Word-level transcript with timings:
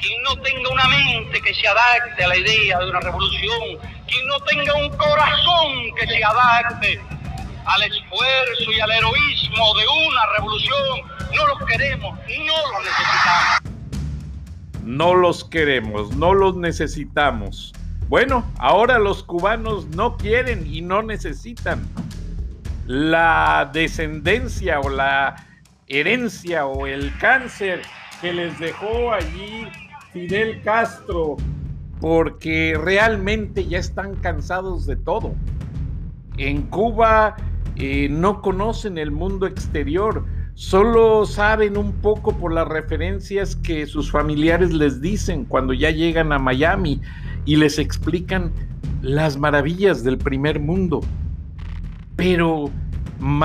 Quien 0.00 0.22
no 0.22 0.36
tenga 0.42 0.68
una 0.70 0.88
mente 0.88 1.40
que 1.40 1.54
se 1.54 1.66
adapte 1.66 2.24
a 2.24 2.28
la 2.28 2.36
idea 2.36 2.78
de 2.78 2.90
una 2.90 3.00
revolución, 3.00 3.60
quien 4.06 4.26
no 4.26 4.38
tenga 4.40 4.74
un 4.74 4.96
corazón 4.96 5.94
que 5.98 6.06
se 6.06 6.24
adapte 6.24 7.00
al 7.66 7.82
esfuerzo 7.82 8.72
y 8.72 8.80
al 8.80 8.90
heroísmo 8.92 9.74
de 9.74 9.84
una 10.06 10.26
revolución, 10.36 11.00
no 11.34 11.46
los 11.46 11.68
queremos 11.68 12.18
no 12.46 12.54
los 12.72 12.84
necesitamos. 12.84 13.58
No 14.82 15.14
los 15.14 15.44
queremos, 15.44 16.16
no 16.16 16.32
los 16.32 16.56
necesitamos. 16.56 17.74
Bueno, 18.08 18.50
ahora 18.58 18.98
los 18.98 19.22
cubanos 19.22 19.86
no 19.88 20.16
quieren 20.16 20.66
y 20.66 20.80
no 20.80 21.02
necesitan. 21.02 21.86
La 22.86 23.68
descendencia 23.70 24.80
o 24.80 24.88
la 24.88 25.47
herencia 25.88 26.66
o 26.66 26.86
el 26.86 27.16
cáncer 27.18 27.82
que 28.20 28.32
les 28.32 28.58
dejó 28.58 29.12
allí 29.12 29.66
Fidel 30.12 30.60
Castro, 30.62 31.36
porque 32.00 32.78
realmente 32.82 33.66
ya 33.66 33.78
están 33.78 34.14
cansados 34.16 34.86
de 34.86 34.96
todo. 34.96 35.34
En 36.36 36.62
Cuba 36.62 37.36
eh, 37.76 38.08
no 38.10 38.42
conocen 38.42 38.98
el 38.98 39.10
mundo 39.10 39.46
exterior, 39.46 40.24
solo 40.54 41.24
saben 41.26 41.76
un 41.76 41.92
poco 41.92 42.36
por 42.36 42.52
las 42.52 42.66
referencias 42.66 43.56
que 43.56 43.86
sus 43.86 44.10
familiares 44.10 44.72
les 44.72 45.00
dicen 45.00 45.44
cuando 45.44 45.72
ya 45.72 45.90
llegan 45.90 46.32
a 46.32 46.38
Miami 46.38 47.00
y 47.44 47.56
les 47.56 47.78
explican 47.78 48.52
las 49.02 49.36
maravillas 49.36 50.04
del 50.04 50.18
primer 50.18 50.60
mundo. 50.60 51.00
Pero 52.16 52.70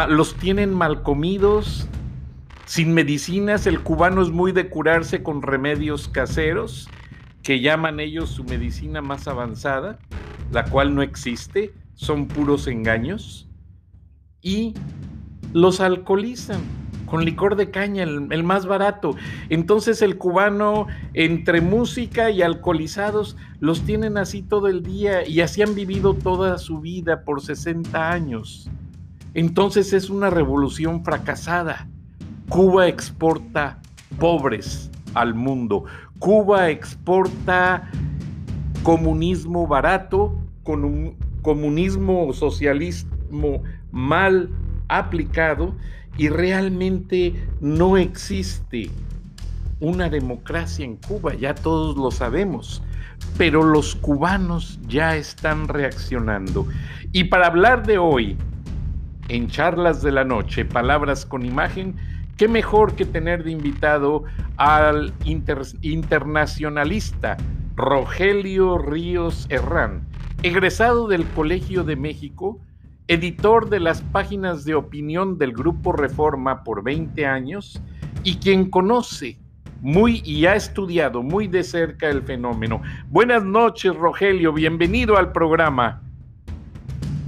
los 0.09 0.35
tienen 0.35 0.73
mal 0.73 1.03
comidos, 1.03 1.87
sin 2.73 2.91
medicinas, 2.95 3.67
el 3.67 3.81
cubano 3.81 4.23
es 4.23 4.31
muy 4.31 4.51
de 4.51 4.67
curarse 4.67 5.21
con 5.21 5.43
remedios 5.43 6.07
caseros, 6.07 6.89
que 7.43 7.59
llaman 7.59 7.99
ellos 7.99 8.31
su 8.31 8.43
medicina 8.45 8.99
más 8.99 9.27
avanzada, 9.27 9.99
la 10.51 10.65
cual 10.65 10.95
no 10.95 11.03
existe, 11.03 11.71
son 11.93 12.27
puros 12.27 12.65
engaños, 12.65 13.47
y 14.41 14.73
los 15.53 15.81
alcoholizan 15.81 16.61
con 17.05 17.23
licor 17.23 17.57
de 17.57 17.69
caña, 17.69 18.01
el, 18.01 18.43
más 18.43 18.65
barato. 18.65 19.15
Entonces 19.49 20.01
el 20.01 20.17
cubano, 20.17 20.87
entre 21.13 21.61
música 21.61 22.31
y 22.31 22.41
alcoholizados, 22.41 23.37
los 23.59 23.83
tienen 23.83 24.17
así 24.17 24.41
todo 24.41 24.67
el 24.67 24.81
día 24.81 25.27
y 25.27 25.41
así 25.41 25.61
han 25.61 25.75
vivido 25.75 26.15
toda 26.15 26.57
su 26.57 26.81
vida 26.81 27.23
por 27.23 27.43
60 27.43 28.11
años. 28.11 28.67
Entonces 29.35 29.93
es 29.93 30.09
una 30.09 30.31
revolución 30.31 31.03
fracasada. 31.05 31.87
Cuba 32.53 32.87
exporta 32.87 33.79
pobres 34.19 34.91
al 35.15 35.33
mundo. 35.33 35.85
Cuba 36.19 36.69
exporta 36.69 37.89
comunismo 38.83 39.65
barato, 39.65 40.39
con 40.61 40.85
un 40.85 41.15
comunismo 41.41 42.31
socialismo 42.31 43.63
mal 43.91 44.51
aplicado 44.87 45.73
y 46.15 46.29
realmente 46.29 47.33
no 47.59 47.97
existe 47.97 48.91
una 49.79 50.11
democracia 50.11 50.85
en 50.85 50.97
Cuba, 50.97 51.33
ya 51.33 51.55
todos 51.55 51.97
lo 51.97 52.11
sabemos, 52.11 52.83
pero 53.35 53.63
los 53.63 53.95
cubanos 53.95 54.79
ya 54.87 55.15
están 55.15 55.67
reaccionando. 55.67 56.67
Y 57.13 57.23
para 57.23 57.47
hablar 57.47 57.83
de 57.87 57.97
hoy, 57.97 58.37
en 59.27 59.47
charlas 59.47 60.03
de 60.03 60.11
la 60.11 60.23
noche, 60.23 60.65
palabras 60.65 61.25
con 61.25 61.47
imagen, 61.47 61.95
qué 62.37 62.47
mejor 62.47 62.95
que 62.95 63.05
tener 63.05 63.43
de 63.43 63.51
invitado 63.51 64.23
al 64.57 65.13
internacionalista 65.23 67.37
Rogelio 67.75 68.77
Ríos 68.77 69.47
Herrán, 69.49 70.01
egresado 70.43 71.07
del 71.07 71.25
Colegio 71.29 71.83
de 71.83 71.95
México, 71.95 72.59
editor 73.07 73.69
de 73.69 73.79
las 73.79 74.01
páginas 74.01 74.65
de 74.65 74.75
opinión 74.75 75.37
del 75.37 75.53
Grupo 75.53 75.91
Reforma 75.91 76.63
por 76.63 76.83
20 76.83 77.25
años 77.25 77.81
y 78.23 78.37
quien 78.37 78.69
conoce 78.69 79.37
muy 79.81 80.21
y 80.23 80.45
ha 80.45 80.55
estudiado 80.55 81.23
muy 81.23 81.47
de 81.47 81.63
cerca 81.63 82.09
el 82.09 82.23
fenómeno. 82.23 82.81
Buenas 83.09 83.43
noches, 83.43 83.93
Rogelio, 83.93 84.53
bienvenido 84.53 85.17
al 85.17 85.33
programa. 85.33 86.01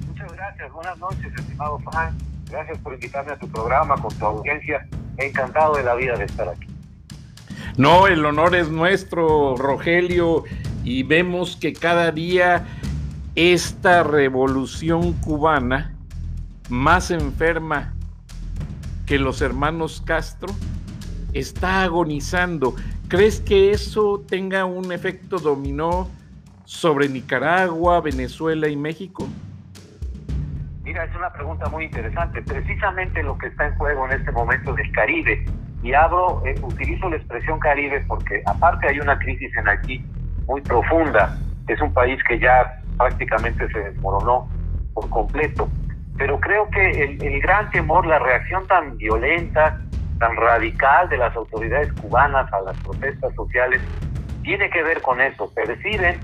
Muchas 0.07 0.31
gracias, 0.31 0.71
buenas 0.71 0.97
noches, 0.97 1.33
estimado 1.35 1.79
Frank. 1.79 2.15
Gracias 2.49 2.77
por 2.79 2.93
invitarme 2.93 3.31
a 3.33 3.37
tu 3.37 3.47
programa 3.47 3.95
con 3.95 4.13
tu 4.13 4.25
audiencia. 4.25 4.87
Encantado 5.17 5.75
de 5.75 5.83
la 5.83 5.95
vida 5.95 6.17
de 6.17 6.25
estar 6.25 6.47
aquí. 6.49 6.67
No, 7.77 8.07
el 8.07 8.25
honor 8.25 8.55
es 8.55 8.69
nuestro, 8.69 9.55
Rogelio, 9.57 10.43
y 10.83 11.03
vemos 11.03 11.57
que 11.57 11.73
cada 11.73 12.11
día 12.11 12.65
esta 13.35 14.03
revolución 14.03 15.13
cubana, 15.13 15.93
más 16.69 17.11
enferma 17.11 17.93
que 19.05 19.19
los 19.19 19.41
hermanos 19.41 20.01
Castro, 20.05 20.53
está 21.33 21.83
agonizando. 21.83 22.75
¿Crees 23.07 23.41
que 23.41 23.71
eso 23.71 24.23
tenga 24.27 24.65
un 24.65 24.91
efecto 24.91 25.37
dominó 25.37 26.09
sobre 26.63 27.09
Nicaragua, 27.09 27.99
Venezuela 27.99 28.69
y 28.69 28.77
México? 28.77 29.27
Mira, 30.95 31.07
es 31.07 31.15
una 31.17 31.29
pregunta 31.29 31.67
muy 31.67 31.83
interesante. 31.83 32.41
Precisamente 32.41 33.21
lo 33.21 33.37
que 33.37 33.47
está 33.47 33.67
en 33.67 33.75
juego 33.75 34.05
en 34.05 34.13
este 34.13 34.31
momento 34.31 34.73
es 34.77 34.85
el 34.85 34.93
Caribe. 34.93 35.43
Y 35.83 35.93
abro, 35.93 36.41
eh, 36.45 36.55
utilizo 36.61 37.09
la 37.09 37.17
expresión 37.17 37.59
Caribe 37.59 38.01
porque 38.07 38.41
aparte 38.45 38.87
hay 38.87 39.01
una 39.01 39.19
crisis 39.19 39.51
en 39.57 39.67
aquí 39.67 40.05
muy 40.47 40.61
profunda. 40.61 41.37
Es 41.67 41.81
un 41.81 41.91
país 41.91 42.17
que 42.23 42.39
ya 42.39 42.81
prácticamente 42.97 43.67
se 43.73 43.77
desmoronó 43.77 44.47
por 44.93 45.09
completo. 45.09 45.67
Pero 46.17 46.39
creo 46.39 46.69
que 46.69 46.89
el, 46.91 47.21
el 47.21 47.41
gran 47.41 47.69
temor, 47.71 48.05
la 48.05 48.19
reacción 48.19 48.65
tan 48.67 48.95
violenta, 48.95 49.77
tan 50.17 50.37
radical 50.37 51.09
de 51.09 51.17
las 51.17 51.35
autoridades 51.35 51.91
cubanas 51.91 52.53
a 52.53 52.61
las 52.61 52.77
protestas 52.79 53.35
sociales, 53.35 53.81
tiene 54.43 54.69
que 54.69 54.81
ver 54.81 55.01
con 55.01 55.19
eso. 55.19 55.53
Perciben 55.53 56.21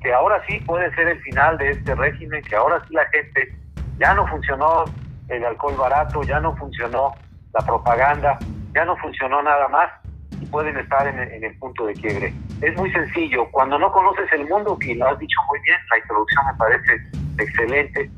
que 0.00 0.14
ahora 0.14 0.42
sí 0.48 0.58
puede 0.60 0.90
ser 0.94 1.06
el 1.08 1.20
final 1.20 1.58
de 1.58 1.72
este 1.72 1.94
régimen, 1.94 2.42
que 2.44 2.56
ahora 2.56 2.82
sí 2.88 2.94
la 2.94 3.04
gente 3.10 3.65
ya 3.98 4.14
no 4.14 4.26
funcionó 4.26 4.84
el 5.28 5.44
alcohol 5.44 5.76
barato, 5.76 6.22
ya 6.22 6.40
no 6.40 6.54
funcionó 6.56 7.14
la 7.52 7.64
propaganda, 7.64 8.38
ya 8.74 8.84
no 8.84 8.96
funcionó 8.96 9.42
nada 9.42 9.68
más 9.68 9.90
y 10.40 10.46
pueden 10.46 10.76
estar 10.76 11.06
en, 11.06 11.42
el 11.42 11.58
punto 11.58 11.86
de 11.86 11.94
quiebre. 11.94 12.34
Es 12.60 12.76
muy 12.76 12.90
sencillo, 12.92 13.48
cuando 13.50 13.78
no 13.78 13.90
conoces 13.90 14.30
el 14.32 14.46
mundo, 14.46 14.76
y 14.80 14.94
lo 14.94 15.08
has 15.08 15.18
dicho 15.18 15.38
muy 15.48 15.58
bien, 15.60 15.78
la 15.90 15.98
introducción 15.98 16.46
me 16.46 16.54
parece 16.54 16.92
excelente, 17.38 18.10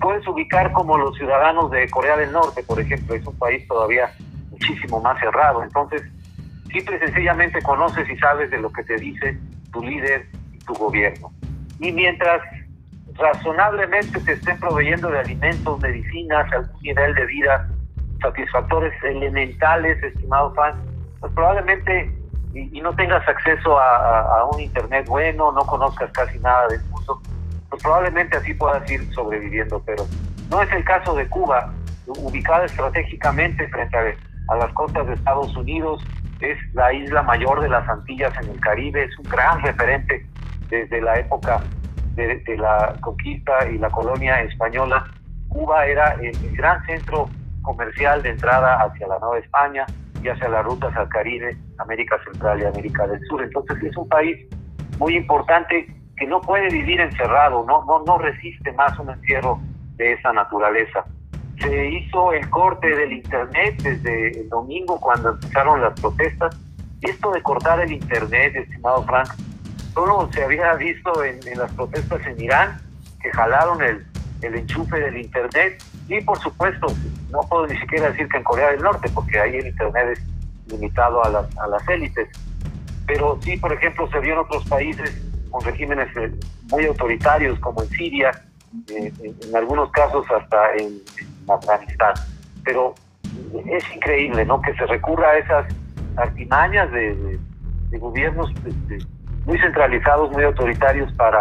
puedes 0.00 0.26
ubicar 0.28 0.72
como 0.72 0.98
los 0.98 1.16
ciudadanos 1.16 1.70
de 1.70 1.88
Corea 1.88 2.16
del 2.16 2.32
Norte, 2.32 2.62
por 2.62 2.78
ejemplo, 2.78 3.14
es 3.14 3.26
un 3.26 3.38
país 3.38 3.66
todavía 3.66 4.10
muchísimo 4.50 5.00
más 5.00 5.18
cerrado, 5.18 5.62
entonces 5.62 6.02
simple 6.70 6.96
y 6.96 7.06
sencillamente 7.06 7.62
conoces 7.62 8.08
y 8.08 8.16
sabes 8.18 8.50
de 8.50 8.58
lo 8.58 8.70
que 8.70 8.82
te 8.84 8.96
dice 8.96 9.38
tu 9.72 9.82
líder 9.82 10.28
y 10.52 10.58
tu 10.58 10.74
gobierno. 10.74 11.32
Y 11.80 11.92
mientras 11.92 12.42
razonablemente 13.18 14.20
te 14.20 14.32
estén 14.32 14.58
proveyendo 14.58 15.10
de 15.10 15.18
alimentos, 15.18 15.80
medicinas, 15.80 16.52
algún 16.52 16.82
nivel 16.82 17.14
de 17.14 17.26
vida 17.26 17.68
satisfactores 18.22 18.92
elementales, 19.04 20.02
estimado 20.02 20.52
fan, 20.54 20.74
pues 21.20 21.32
probablemente 21.32 22.10
y, 22.54 22.80
no 22.80 22.94
tengas 22.94 23.26
acceso 23.28 23.78
a, 23.78 24.48
un 24.52 24.60
internet 24.60 25.06
bueno, 25.06 25.52
no 25.52 25.60
conozcas 25.66 26.10
casi 26.12 26.38
nada 26.38 26.66
del 26.68 26.82
mundo, 26.84 27.20
pues 27.68 27.82
probablemente 27.82 28.36
así 28.36 28.54
puedas 28.54 28.90
ir 28.90 29.12
sobreviviendo, 29.12 29.82
pero 29.84 30.06
no 30.50 30.62
es 30.62 30.72
el 30.72 30.84
caso 30.84 31.14
de 31.14 31.28
Cuba, 31.28 31.72
ubicada 32.06 32.64
estratégicamente 32.64 33.68
frente 33.68 33.96
a, 34.48 34.54
las 34.56 34.72
costas 34.72 35.06
de 35.06 35.14
Estados 35.14 35.54
Unidos, 35.56 36.02
es 36.40 36.56
la 36.74 36.92
isla 36.92 37.22
mayor 37.22 37.60
de 37.60 37.68
las 37.68 37.86
Antillas 37.88 38.32
en 38.40 38.50
el 38.50 38.60
Caribe, 38.60 39.04
es 39.04 39.18
un 39.18 39.24
gran 39.24 39.60
referente 39.62 40.24
desde 40.70 41.00
la 41.00 41.18
época 41.18 41.60
de, 42.16 42.56
la 42.58 42.94
conquista 43.00 43.68
y 43.70 43.78
la 43.78 43.90
colonia 43.90 44.42
española. 44.42 45.04
Cuba 45.48 45.86
era 45.86 46.16
el 46.20 46.56
gran 46.56 46.84
centro 46.86 47.28
comercial 47.62 48.22
de 48.22 48.30
entrada 48.30 48.82
hacia 48.82 49.06
la 49.06 49.18
Nueva 49.18 49.38
España, 49.38 49.86
y 50.22 50.28
hacia 50.28 50.48
las 50.48 50.64
rutas 50.64 50.94
al 50.96 51.08
Caribe, 51.08 51.56
América 51.78 52.18
Central 52.24 52.60
y 52.60 52.64
América 52.64 53.06
del 53.06 53.20
Sur. 53.28 53.42
Entonces 53.42 53.82
es 53.82 53.96
un 53.96 54.08
país 54.08 54.36
muy 54.98 55.16
importante 55.16 55.86
que 56.16 56.26
no 56.26 56.40
puede 56.40 56.68
vivir 56.68 57.00
encerrado, 57.00 57.64
no, 57.66 57.84
no, 57.84 58.02
no 58.04 58.18
resiste 58.18 58.72
más 58.72 58.98
un 58.98 59.10
encierro 59.10 59.60
de 59.96 60.12
esa 60.14 60.32
naturaleza. 60.32 61.04
Se 61.60 61.88
hizo 61.88 62.32
el 62.32 62.48
corte 62.50 62.88
del 62.88 63.12
Internet 63.12 63.80
desde 63.82 64.40
el 64.40 64.48
domingo 64.48 64.98
cuando 65.00 65.30
empezaron 65.30 65.80
las 65.80 65.98
protestas. 66.00 66.58
Esto 67.02 67.30
de 67.30 67.42
cortar 67.42 67.80
el 67.80 67.92
Internet, 67.92 68.56
estimado 68.56 69.02
Frank, 69.04 69.28
solo 69.96 70.28
se 70.30 70.44
había 70.44 70.74
visto 70.74 71.24
en, 71.24 71.40
las 71.56 71.72
protestas 71.72 72.20
en 72.26 72.38
Irán, 72.38 72.78
que 73.22 73.30
jalaron 73.32 73.82
el, 73.82 74.06
el 74.42 74.54
enchufe 74.54 75.00
del 75.00 75.16
Internet 75.16 75.82
y 76.06 76.20
por 76.20 76.38
supuesto, 76.38 76.86
no 77.30 77.40
puedo 77.48 77.66
ni 77.66 77.78
siquiera 77.78 78.10
decir 78.10 78.28
que 78.28 78.36
en 78.36 78.44
Corea 78.44 78.72
del 78.72 78.82
Norte, 78.82 79.10
porque 79.14 79.40
ahí 79.40 79.56
el 79.56 79.68
Internet 79.68 80.18
es 80.18 80.70
limitado 80.70 81.24
a 81.24 81.30
las, 81.30 81.56
a 81.56 81.66
las 81.66 81.88
élites. 81.88 82.28
Pero 83.06 83.38
sí, 83.40 83.56
por 83.56 83.72
ejemplo, 83.72 84.06
se 84.10 84.20
vio 84.20 84.34
en 84.34 84.40
otros 84.40 84.66
países 84.66 85.18
con 85.50 85.64
regímenes 85.64 86.14
eh, 86.18 86.30
muy 86.70 86.84
autoritarios, 86.84 87.58
como 87.60 87.82
en 87.82 87.88
Siria, 87.88 88.30
eh, 88.90 89.10
en, 89.22 89.56
algunos 89.56 89.90
casos 89.92 90.26
hasta 90.30 90.74
en, 90.74 91.00
Afganistán. 91.48 92.12
Pero 92.64 92.94
es 93.70 93.84
increíble, 93.94 94.44
¿no? 94.44 94.60
Que 94.60 94.74
se 94.74 94.84
recurra 94.84 95.30
a 95.30 95.38
esas 95.38 95.74
artimañas 96.16 96.92
de, 96.92 97.38
de 97.88 97.98
gobiernos 97.98 98.52
muy 99.46 99.58
centralizados, 99.60 100.30
muy 100.32 100.44
autoritarios 100.44 101.12
para 101.14 101.40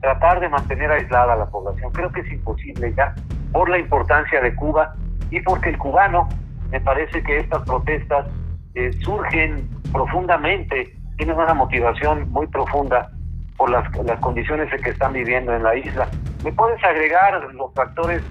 tratar 0.00 0.40
de 0.40 0.48
mantener 0.48 0.90
aislada 0.90 1.34
a 1.34 1.36
la 1.36 1.46
población. 1.46 1.92
Creo 1.92 2.10
que 2.10 2.20
es 2.20 2.32
imposible 2.32 2.92
ya 2.96 3.14
por 3.52 3.68
la 3.68 3.78
importancia 3.78 4.40
de 4.40 4.54
Cuba 4.56 4.94
y 5.30 5.40
porque 5.40 5.70
el 5.70 5.78
cubano, 5.78 6.28
me 6.70 6.80
parece 6.80 7.22
que 7.22 7.38
estas 7.38 7.62
protestas 7.62 8.26
eh, 8.74 8.90
surgen 9.02 9.68
profundamente, 9.92 10.96
tienen 11.18 11.36
una 11.36 11.54
motivación 11.54 12.30
muy 12.30 12.46
profunda 12.46 13.10
por 13.56 13.70
las, 13.70 13.84
las 14.04 14.18
condiciones 14.20 14.72
en 14.72 14.82
que 14.82 14.90
están 14.90 15.12
viviendo 15.12 15.54
en 15.54 15.62
la 15.62 15.76
isla. 15.76 16.08
¿Me 16.42 16.52
puedes 16.52 16.82
agregar 16.82 17.54
los 17.54 17.72
factores 17.74 18.22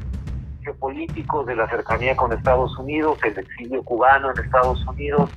geopolíticos 0.63 1.45
de 1.45 1.55
la 1.55 1.69
cercanía 1.69 2.15
con 2.15 2.33
Estados 2.33 2.77
Unidos, 2.77 3.19
el 3.23 3.37
exilio 3.37 3.83
cubano 3.83 4.31
en 4.31 4.43
Estados 4.43 4.85
Unidos, 4.87 5.29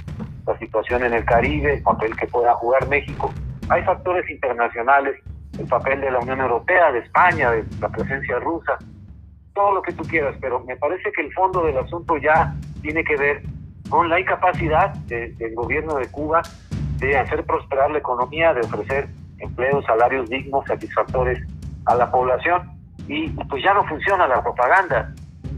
la 0.47 0.59
situación 0.59 1.05
en 1.05 1.13
el 1.13 1.25
Caribe, 1.25 1.75
el 1.75 1.83
papel 1.83 2.17
que 2.17 2.27
pueda 2.27 2.55
jugar 2.55 2.89
México? 2.89 3.31
Hay 3.69 3.83
factores 3.85 4.29
internacionales 4.31 5.17
el 5.59 5.67
papel 5.67 6.01
de 6.01 6.11
la 6.11 6.19
Unión 6.19 6.41
Europea, 6.41 6.93
de 6.93 7.01
España, 7.01 7.51
de 7.51 7.65
la 7.81 7.89
presencia 7.89 8.39
rusa, 8.39 8.77
todo 9.55 9.73
lo 9.73 9.83
que 9.83 9.93
tú 9.93 10.03
quieras, 10.05 10.37
pero 10.41 10.61
me 10.61 10.77
parece 10.77 11.13
que 11.13 11.23
el 11.23 11.33
fondo 11.33 11.65
del 11.65 11.79
asunto 11.79 12.17
ya 12.17 12.55
tiene 12.83 13.05
que 13.05 13.17
ver 13.17 13.43
con 13.89 14.09
la 14.09 14.19
incapacidad 14.19 14.95
del 15.07 15.55
gobierno 15.55 15.95
de 15.95 16.09
Cuba 16.09 16.43
de 16.99 17.17
hacer 17.17 17.45
prosperar 17.45 17.91
la 17.91 17.99
economía, 17.99 18.53
de 18.53 18.63
ofrecer 18.63 19.09
empleos, 19.39 19.85
salarios 19.85 20.29
dignos, 20.29 20.65
satisfactores 20.67 21.39
a 21.87 21.95
la 21.95 22.11
población. 22.11 22.71
Y 23.07 23.29
pues 23.29 23.63
ya 23.63 23.75
no 23.75 23.85
funciona 23.87 24.27
la 24.27 24.43
propaganda. 24.43 25.13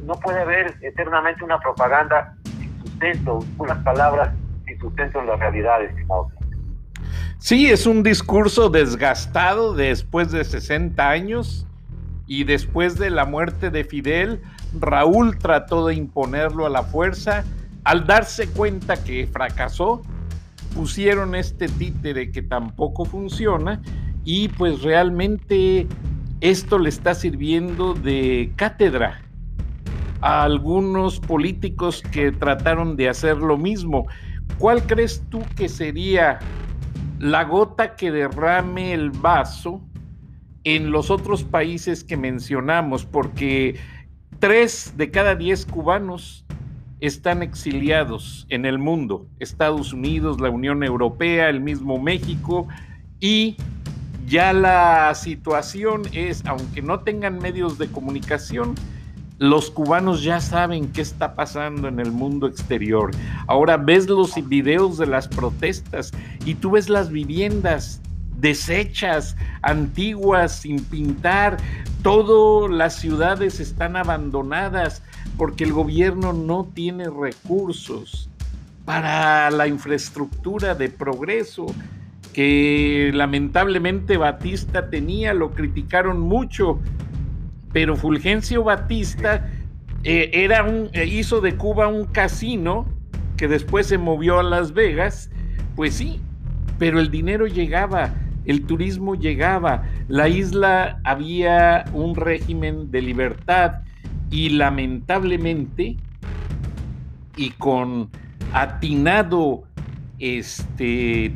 No 0.05 0.15
puede 0.15 0.41
haber 0.41 0.75
eternamente 0.83 1.45
una 1.45 1.59
propaganda 1.59 2.35
sin 2.45 2.79
sustento, 2.83 3.39
unas 3.59 3.79
palabras 3.79 4.35
sin 4.67 4.79
sustento 4.79 5.21
en 5.21 5.27
la 5.27 5.37
realidad, 5.37 5.83
estimado. 5.83 6.36
Sí, 7.39 7.67
es 7.67 7.87
un 7.87 8.03
discurso 8.03 8.71
desgastado 8.71 9.75
después 9.75 10.33
de 10.33 10.45
60 10.45 11.09
años 11.09 11.67
y 12.27 12.45
después 12.45 12.99
de 12.99 13.11
la 13.11 13.25
muerte 13.25 13.71
de 13.71 13.85
Fidel, 13.85 14.41
Raúl 14.79 15.39
trató 15.39 15.87
de 15.87 15.95
imponerlo 15.95 16.67
a 16.67 16.71
la 16.71 16.83
fuerza. 16.83 17.45
Al 17.85 18.07
darse 18.07 18.49
cuenta 18.49 19.03
que 19.03 19.29
fracasó, 19.29 20.03
pusieron 20.75 21.35
este 21.35 21.69
títere 21.69 22.33
que 22.33 22.43
tampoco 22.43 23.05
funciona 23.05 23.81
y 24.25 24.49
pues 24.49 24.83
realmente 24.83 25.87
esto 26.41 26.79
le 26.79 26.89
está 26.89 27.15
sirviendo 27.15 27.95
de 27.95 28.53
cátedra 28.57 29.23
a 30.21 30.43
algunos 30.43 31.21
políticos 31.21 32.03
que 32.11 32.33
trataron 32.33 32.97
de 32.97 33.09
hacer 33.09 33.37
lo 33.37 33.57
mismo. 33.57 34.07
¿Cuál 34.59 34.83
crees 34.87 35.23
tú 35.31 35.43
que 35.55 35.69
sería 35.69 36.41
la 37.19 37.45
gota 37.45 37.97
que 37.97 38.11
derrame 38.11 38.93
el 38.93 39.11
vaso 39.11 39.81
en 40.65 40.91
los 40.91 41.11
otros 41.11 41.45
países 41.45 42.05
que 42.05 42.17
mencionamos, 42.17 43.05
porque 43.05 43.79
tres 44.39 44.95
de 44.97 45.11
cada 45.11 45.35
diez 45.35 45.65
cubanos 45.65 46.45
están 47.01 47.43
exiliados 47.43 48.47
en 48.49 48.65
el 48.67 48.79
mundo, 48.79 49.27
Estados 49.39 49.93
Unidos, 49.93 50.41
la 50.41 50.51
Unión 50.51 50.83
Europea, 50.83 51.49
el 51.49 51.61
mismo 51.61 51.99
México, 51.99 52.67
y 53.21 53.57
ya 54.27 54.53
la 54.53 55.15
situación 55.15 56.03
es, 56.13 56.45
aunque 56.47 56.83
no 56.83 57.01
tengan 57.01 57.39
medios 57.39 57.79
de 57.79 57.87
comunicación, 57.87 58.75
los 59.39 59.71
cubanos 59.71 60.23
ya 60.23 60.41
saben 60.41 60.93
qué 60.93 61.03
está 61.03 61.35
pasando 61.35 61.89
en 61.89 62.01
el 62.01 62.11
mundo 62.11 62.47
exterior. 62.47 63.11
Ahora 63.47 63.77
ves 63.77 64.09
los 64.09 64.35
videos 64.49 64.99
de 64.99 65.07
las 65.07 65.29
protestas 65.29 66.13
y 66.45 66.55
tú 66.55 66.73
ves 66.73 66.89
las 66.89 67.11
viviendas 67.11 68.01
deshechas, 68.39 69.37
antiguas, 69.63 70.61
sin 70.61 70.83
pintar. 70.85 71.57
Todas 72.03 72.71
las 72.71 72.97
ciudades 72.97 73.61
están 73.61 73.97
abandonadas 73.97 75.03
porque 75.37 75.65
el 75.65 75.73
gobierno 75.73 76.33
no 76.33 76.69
tiene 76.73 77.09
recursos 77.11 78.31
para 78.85 79.51
la 79.51 79.67
infraestructura 79.67 80.75
de 80.75 80.89
progreso 80.89 81.67
que 82.33 83.11
lamentablemente 83.15 84.17
Batista 84.17 84.91
tenía, 84.91 85.35
lo 85.35 85.53
criticaron 85.53 86.21
mucho 86.21 86.79
pero 87.77 87.95
Fulgencio 87.95 88.65
Batista 88.65 89.51
eh, 90.03 90.31
era 90.33 90.63
un, 90.63 90.89
eh, 90.95 91.05
hizo 91.05 91.43
de 91.43 91.57
Cuba 91.57 91.89
un 91.89 92.07
casino 92.07 92.87
que 93.37 93.49
después 93.49 93.87
se 93.87 93.99
movió 93.99 94.39
a 94.39 94.43
Las 94.43 94.73
Vegas, 94.73 95.31
pues 95.75 95.93
sí, 95.93 96.19
pero 96.79 97.01
el 97.01 97.11
dinero 97.11 97.47
llegaba, 97.47 98.15
el 98.47 98.65
turismo 98.65 99.15
llegaba, 99.15 99.83
la 100.09 100.27
isla 100.27 101.01
había 101.05 101.85
un 101.93 102.17
régimen 102.17 102.91
de 102.91 103.03
libertad 103.03 103.83
y 104.31 104.49
lamentablemente 104.49 105.99
y 107.37 107.51
con 107.51 108.09
atinado 108.55 109.65
este 110.19 111.31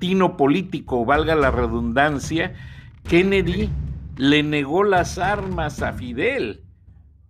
tino 0.00 0.36
político, 0.36 1.04
valga 1.04 1.36
la 1.36 1.52
redundancia, 1.52 2.54
Kennedy 3.08 3.70
le 4.16 4.42
negó 4.42 4.84
las 4.84 5.18
armas 5.18 5.82
a 5.82 5.92
Fidel 5.92 6.62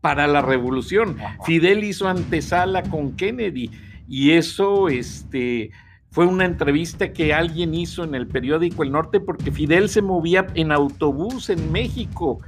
para 0.01 0.27
la 0.27 0.43
revolución. 0.43 1.17
Fidel 1.45 1.85
hizo 1.85 2.09
antesala 2.09 2.83
con 2.83 3.17
Kennedy 3.17 3.71
y 4.09 4.33
eso 4.33 4.89
este, 4.89 5.71
fue 6.11 6.27
una 6.27 6.45
entrevista 6.45 7.13
que 7.13 7.35
alguien 7.35 7.75
hizo 7.75 8.05
en 8.05 8.15
el 8.15 8.27
periódico 8.29 8.83
El 8.83 8.93
Norte 8.93 9.21
porque 9.21 9.51
Fidel 9.51 9.89
se 9.89 10.03
movía 10.03 10.47
en 10.55 10.71
autobús 10.71 11.51
en 11.51 11.73
México 11.73 12.41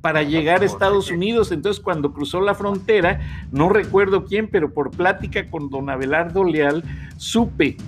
para 0.00 0.22
llegar 0.22 0.60
a 0.60 0.66
Estados 0.66 1.10
Unidos. 1.10 1.50
Entonces, 1.50 1.82
cuando 1.82 2.12
cruzó 2.12 2.42
la 2.42 2.54
frontera, 2.54 3.46
no 3.52 3.70
recuerdo 3.70 4.26
quién, 4.26 4.48
pero 4.48 4.74
por 4.74 4.90
plática 4.90 5.48
con 5.48 5.70
don 5.70 5.88
Abelardo 5.88 6.44
Leal, 6.44 6.84
supe 7.16 7.78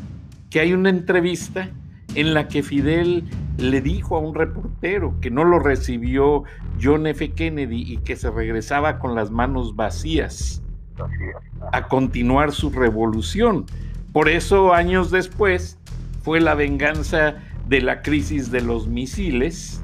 que 0.48 0.60
hay 0.60 0.72
una 0.72 0.88
entrevista 0.88 1.68
en 2.14 2.32
la 2.32 2.48
que 2.48 2.62
Fidel 2.62 3.24
le 3.58 3.80
dijo 3.80 4.16
a 4.16 4.20
un 4.20 4.34
reportero 4.34 5.14
que 5.20 5.30
no 5.30 5.44
lo 5.44 5.58
recibió 5.58 6.44
John 6.82 7.06
F. 7.06 7.32
Kennedy 7.32 7.82
y 7.82 7.98
que 7.98 8.16
se 8.16 8.30
regresaba 8.30 8.98
con 8.98 9.14
las 9.14 9.30
manos 9.30 9.76
vacías 9.76 10.62
a 11.72 11.88
continuar 11.88 12.52
su 12.52 12.70
revolución. 12.70 13.66
Por 14.12 14.28
eso 14.28 14.72
años 14.72 15.10
después 15.10 15.78
fue 16.22 16.40
la 16.40 16.54
venganza 16.54 17.36
de 17.68 17.80
la 17.80 18.02
crisis 18.02 18.50
de 18.50 18.60
los 18.60 18.88
misiles 18.88 19.82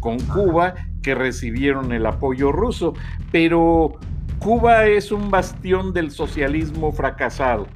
con 0.00 0.20
Cuba 0.20 0.74
que 1.02 1.14
recibieron 1.14 1.92
el 1.92 2.06
apoyo 2.06 2.52
ruso. 2.52 2.94
Pero 3.32 3.98
Cuba 4.38 4.86
es 4.86 5.12
un 5.12 5.30
bastión 5.30 5.92
del 5.92 6.10
socialismo 6.10 6.92
fracasado. 6.92 7.66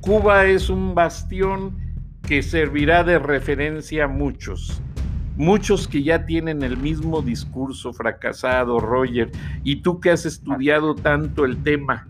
Cuba 0.00 0.46
es 0.46 0.68
un 0.68 0.94
bastión 0.94 1.81
que 2.32 2.42
servirá 2.42 3.04
de 3.04 3.18
referencia 3.18 4.04
a 4.04 4.08
muchos. 4.08 4.80
Muchos 5.36 5.86
que 5.86 6.02
ya 6.02 6.24
tienen 6.24 6.62
el 6.62 6.78
mismo 6.78 7.20
discurso 7.20 7.92
fracasado, 7.92 8.80
Roger. 8.80 9.30
Y 9.64 9.82
tú 9.82 10.00
que 10.00 10.08
has 10.08 10.24
estudiado 10.24 10.94
tanto 10.94 11.44
el 11.44 11.62
tema, 11.62 12.08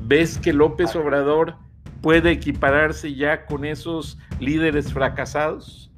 ¿ves 0.00 0.38
que 0.38 0.54
López 0.54 0.96
Obrador 0.96 1.56
puede 2.00 2.30
equipararse 2.30 3.14
ya 3.14 3.44
con 3.44 3.66
esos 3.66 4.18
líderes 4.40 4.90
fracasados? 4.90 5.92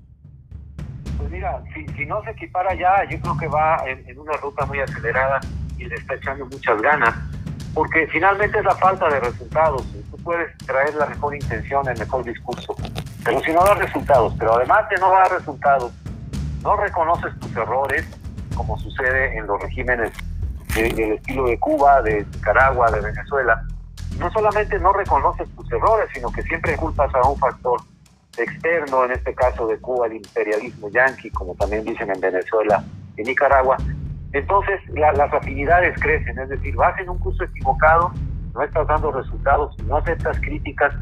Pues 1.16 1.30
mira, 1.30 1.62
si, 1.97 2.06
no 2.06 2.21
se 2.25 2.30
equipara 2.30 2.75
ya, 2.75 3.09
yo 3.09 3.21
creo 3.21 3.37
que 3.37 3.47
va 3.47 3.85
en, 3.87 4.18
una 4.18 4.33
ruta 4.38 4.66
muy 4.66 4.80
acelerada 4.80 5.38
y 5.78 5.85
le 5.85 5.94
está 5.94 6.14
echando 6.14 6.47
muchas 6.47 6.83
ganas, 6.83 7.14
porque 7.75 8.09
finalmente 8.09 8.59
es 8.59 8.64
la 8.64 8.75
falta 8.75 9.09
de 9.09 9.21
resultados. 9.21 9.87
Puedes 10.25 10.57
traer 10.66 10.95
la 10.95 11.07
mejor 11.07 11.35
intención, 11.35 11.87
el 11.87 11.99
mejor 11.99 12.25
discurso, 12.25 12.75
pero 13.25 13.40
si 13.40 13.52
no 13.52 13.62
da 13.62 13.75
resultados, 13.75 14.35
pero 14.38 14.57
además 14.57 14.88
de 14.88 14.97
no 14.97 15.11
dar 15.11 15.31
resultados, 15.31 15.93
no 16.62 16.76
reconoces 16.76 17.38
tus 17.40 17.54
errores, 17.54 18.07
como 18.57 18.78
sucede 18.78 19.37
en 19.37 19.47
los 19.47 19.61
regímenes 19.61 20.12
del 20.75 21.12
estilo 21.12 21.47
de 21.47 21.59
Cuba, 21.59 22.00
de 22.02 22.25
Nicaragua, 22.33 22.90
de 22.90 23.00
Venezuela, 23.00 23.62
no 24.19 24.31
solamente 24.31 24.78
no 24.78 24.93
reconoces 24.93 25.49
tus 25.57 25.71
errores, 25.71 26.09
sino 26.14 26.33
que 26.33 26.43
siempre 26.43 26.76
culpas 26.76 27.14
a 27.14 27.28
un 27.28 27.38
factor 27.38 27.81
externo, 28.38 29.04
en 29.04 29.12
este 29.12 29.35
caso 29.35 29.66
de 29.66 29.78
Cuba, 29.78 30.07
el 30.07 30.14
imperialismo 30.14 30.88
yanqui, 30.88 31.31
como 31.31 31.54
también 31.54 31.85
dicen 31.85 32.11
en 32.11 32.21
Venezuela 32.21 32.83
y 33.16 33.23
Nicaragua. 33.23 33.76
Entonces 34.33 34.81
las 34.95 35.33
afinidades 35.33 35.99
crecen, 36.00 36.38
es 36.38 36.49
decir, 36.49 36.75
vas 36.75 36.99
en 36.99 37.11
un 37.11 37.19
curso 37.19 37.45
equivocado, 37.45 38.12
no 38.54 38.62
estás 38.62 38.87
dando 38.87 39.12
resultados, 39.12 39.76
no 39.84 39.96
aceptas 39.96 40.38
críticas 40.40 40.94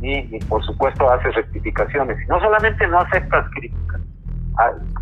ni, 0.00 0.22
por 0.48 0.64
supuesto 0.64 1.10
haces 1.10 1.34
rectificaciones. 1.34 2.16
No 2.28 2.40
solamente 2.40 2.86
no 2.86 3.00
aceptas 3.00 3.48
críticas, 3.50 4.00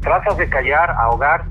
tratas 0.01 0.37
de 0.37 0.49
callar, 0.49 0.91
ahogar, 0.91 1.45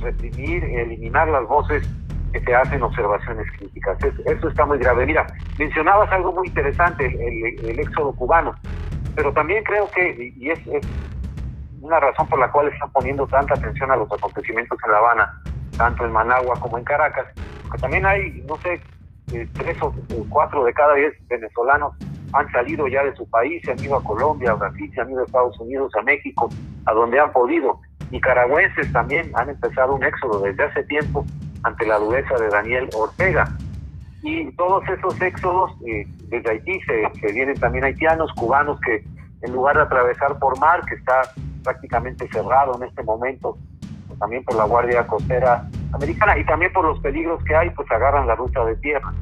reprimir, 0.00 0.64
eliminar 0.64 1.28
las 1.28 1.46
voces 1.46 1.88
que 2.32 2.40
te 2.40 2.54
hacen 2.54 2.82
observaciones 2.82 3.46
críticas. 3.58 3.98
Eso, 4.02 4.48
está 4.48 4.66
muy 4.66 4.78
grave. 4.78 5.06
Mira, 5.06 5.26
mencionabas 5.58 6.10
algo 6.12 6.32
muy 6.32 6.48
interesante, 6.48 7.06
el, 7.06 7.78
éxodo 7.78 8.12
cubano, 8.12 8.54
pero 9.14 9.32
también 9.32 9.62
creo 9.64 9.88
que, 9.90 10.32
y 10.36 10.50
es, 10.50 10.60
una 11.80 12.00
razón 12.00 12.26
por 12.28 12.38
la 12.38 12.50
cual 12.50 12.68
están 12.68 12.90
poniendo 12.90 13.26
tanta 13.26 13.54
atención 13.54 13.90
a 13.90 13.96
los 13.96 14.10
acontecimientos 14.10 14.78
en 14.84 14.92
La 14.92 14.98
Habana, 14.98 15.40
tanto 15.76 16.04
en 16.04 16.12
Managua 16.12 16.54
como 16.58 16.78
en 16.78 16.84
Caracas, 16.84 17.26
que 17.70 17.78
también 17.78 18.06
hay, 18.06 18.42
no 18.48 18.56
sé, 18.58 18.80
eh, 19.32 19.48
tres 19.52 19.76
o 19.82 19.92
cuatro 20.28 20.64
de 20.64 20.72
cada 20.72 20.94
diez 20.94 21.14
venezolanos 21.28 21.94
han 22.32 22.50
salido 22.50 22.88
ya 22.88 23.04
de 23.04 23.14
su 23.14 23.28
país, 23.30 23.62
se 23.64 23.72
han 23.72 23.78
ido 23.82 23.96
a 23.96 24.02
Colombia, 24.02 24.50
a 24.50 24.54
Brasil, 24.54 24.90
se 24.92 25.00
han 25.00 25.10
ido 25.10 25.20
a 25.20 25.24
Estados 25.24 25.58
Unidos, 25.60 25.92
a 25.98 26.02
México, 26.02 26.50
a 26.84 26.92
donde 26.92 27.20
han 27.20 27.32
podido. 27.32 27.80
Nicaragüenses 28.10 28.92
también 28.92 29.30
han 29.34 29.50
empezado 29.50 29.94
un 29.94 30.04
éxodo 30.04 30.40
desde 30.40 30.64
hace 30.64 30.82
tiempo 30.84 31.24
ante 31.62 31.86
la 31.86 31.98
dureza 31.98 32.34
de 32.36 32.48
Daniel 32.48 32.88
Ortega. 32.96 33.56
Y 34.22 34.50
todos 34.52 34.82
esos 34.88 35.20
éxodos 35.20 35.70
eh, 35.86 36.06
desde 36.28 36.50
Haití 36.50 36.80
se, 37.20 37.32
vienen 37.32 37.58
también 37.58 37.84
haitianos, 37.84 38.32
cubanos 38.34 38.80
que 38.80 39.04
en 39.42 39.52
lugar 39.52 39.76
de 39.76 39.82
atravesar 39.82 40.38
por 40.38 40.58
mar, 40.58 40.84
que 40.86 40.94
está 40.94 41.22
prácticamente 41.62 42.26
cerrado 42.28 42.76
en 42.76 42.88
este 42.88 43.02
momento, 43.02 43.58
también 44.18 44.44
por 44.44 44.56
la 44.56 44.64
Guardia 44.64 45.06
Costera 45.06 45.68
Americana 45.92 46.38
y 46.38 46.44
también 46.44 46.72
por 46.72 46.84
los 46.84 46.98
peligros 47.00 47.42
que 47.44 47.54
hay, 47.54 47.70
pues 47.70 47.90
agarran 47.90 48.26
la 48.26 48.34
ruta 48.34 48.64
de 48.64 48.76
tierra. 48.76 49.12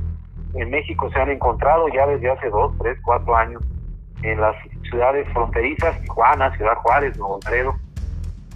En 0.55 0.71
México 0.71 1.11
se 1.11 1.21
han 1.21 1.31
encontrado 1.31 1.89
ya 1.89 2.07
desde 2.07 2.31
hace 2.31 2.51
dos, 2.51 2.73
tres, 2.79 2.99
cuatro 3.03 3.35
años 3.37 3.63
en 4.23 4.41
las 4.41 4.55
ciudades 4.89 5.27
fronterizas, 5.33 6.01
Tijuana, 6.03 6.55
Ciudad 6.57 6.77
Juárez, 6.77 7.17
Nuevo 7.19 7.41
Laredo, 7.45 7.75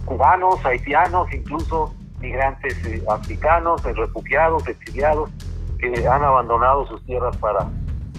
cubanos, 0.05 0.65
haitianos, 0.65 1.31
incluso 1.33 1.93
migrantes 2.19 2.73
eh, 2.85 3.03
africanos, 3.09 3.85
eh, 3.85 3.93
refugiados, 3.93 4.67
exiliados, 4.67 5.29
que 5.79 6.07
han 6.07 6.23
abandonado 6.23 6.87
sus 6.87 7.03
tierras 7.05 7.35
para 7.37 7.67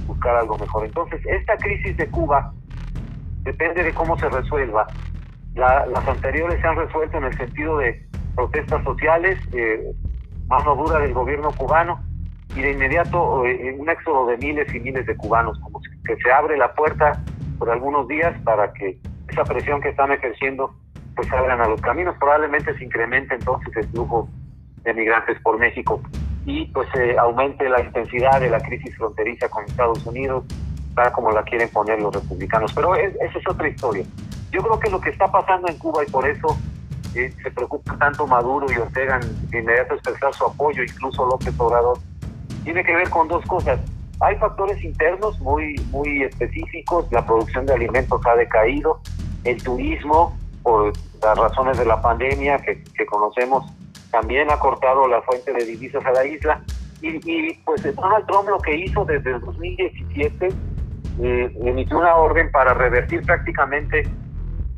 buscar 0.06 0.36
algo 0.36 0.58
mejor. 0.58 0.84
Entonces, 0.84 1.20
esta 1.26 1.56
crisis 1.56 1.96
de 1.96 2.08
Cuba 2.08 2.52
depende 3.42 3.82
de 3.82 3.94
cómo 3.94 4.18
se 4.18 4.28
resuelva. 4.28 4.86
las 5.54 6.08
anteriores 6.08 6.60
se 6.60 6.66
han 6.66 6.76
resuelto 6.76 7.18
en 7.18 7.24
el 7.24 7.36
sentido 7.36 7.78
de 7.78 8.07
protestas 8.38 8.84
sociales, 8.84 9.36
eh, 9.52 9.92
mano 10.46 10.76
dura 10.76 11.00
del 11.00 11.12
gobierno 11.12 11.50
cubano 11.50 12.00
y 12.54 12.60
de 12.62 12.70
inmediato 12.70 13.44
eh, 13.44 13.74
un 13.76 13.90
éxodo 13.90 14.26
de 14.26 14.36
miles 14.36 14.72
y 14.72 14.78
miles 14.78 15.04
de 15.06 15.16
cubanos, 15.16 15.58
como 15.58 15.80
que 15.80 16.16
se 16.16 16.30
abre 16.30 16.56
la 16.56 16.72
puerta 16.72 17.20
por 17.58 17.68
algunos 17.68 18.06
días 18.06 18.40
para 18.44 18.72
que 18.72 18.96
esa 19.28 19.42
presión 19.42 19.80
que 19.80 19.88
están 19.88 20.12
ejerciendo 20.12 20.72
pues 21.16 21.26
salgan 21.26 21.60
a 21.60 21.66
los 21.66 21.80
caminos. 21.80 22.14
Probablemente 22.20 22.78
se 22.78 22.84
incremente 22.84 23.34
entonces 23.34 23.76
el 23.76 23.88
flujo 23.88 24.28
de 24.84 24.94
migrantes 24.94 25.36
por 25.42 25.58
México 25.58 26.00
y 26.46 26.66
pues 26.66 26.88
se 26.94 27.18
aumente 27.18 27.68
la 27.68 27.80
intensidad 27.80 28.40
de 28.40 28.50
la 28.50 28.60
crisis 28.60 28.96
fronteriza 28.96 29.48
con 29.48 29.64
Estados 29.64 30.06
Unidos, 30.06 30.44
tal 30.94 31.10
como 31.10 31.32
la 31.32 31.42
quieren 31.42 31.68
poner 31.70 32.00
los 32.00 32.14
republicanos. 32.14 32.72
Pero 32.72 32.94
esa 32.94 33.38
es 33.38 33.48
otra 33.48 33.66
historia. 33.66 34.04
Yo 34.52 34.62
creo 34.62 34.78
que 34.78 34.90
lo 34.90 35.00
que 35.00 35.10
está 35.10 35.26
pasando 35.26 35.66
en 35.66 35.76
Cuba 35.76 36.04
y 36.06 36.10
por 36.10 36.26
eso 36.26 36.56
eh, 37.14 37.32
se 37.42 37.50
preocupa 37.50 37.96
tanto 37.98 38.26
Maduro 38.26 38.66
y 38.70 38.76
Ortega 38.76 39.20
en 39.52 39.58
inmediato 39.58 39.94
expresar 39.94 40.34
su 40.34 40.44
apoyo, 40.44 40.82
incluso 40.82 41.26
López 41.26 41.54
Obrador, 41.58 41.98
tiene 42.64 42.84
que 42.84 42.94
ver 42.94 43.08
con 43.10 43.28
dos 43.28 43.44
cosas. 43.46 43.80
Hay 44.20 44.36
factores 44.36 44.82
internos 44.82 45.38
muy, 45.40 45.74
muy 45.90 46.22
específicos, 46.22 47.06
la 47.12 47.24
producción 47.24 47.66
de 47.66 47.74
alimentos 47.74 48.20
ha 48.26 48.34
decaído, 48.34 49.00
el 49.44 49.62
turismo 49.62 50.36
por 50.62 50.92
las 51.22 51.38
razones 51.38 51.78
de 51.78 51.84
la 51.84 52.02
pandemia 52.02 52.58
que, 52.58 53.06
conocemos, 53.06 53.64
también 54.10 54.50
ha 54.50 54.58
cortado 54.58 55.06
la 55.08 55.22
fuente 55.22 55.52
de 55.52 55.64
divisas 55.64 56.04
a 56.04 56.10
la 56.10 56.26
isla. 56.26 56.62
Y, 57.00 57.54
pues 57.64 57.82
Donald 57.94 58.26
Trump 58.26 58.48
lo 58.48 58.58
que 58.58 58.76
hizo 58.76 59.04
desde 59.04 59.30
el 59.30 59.40
2017, 59.40 60.48
eh, 61.20 61.56
emitió 61.62 61.98
una 61.98 62.16
orden 62.16 62.50
para 62.50 62.74
revertir 62.74 63.22
prácticamente 63.22 64.08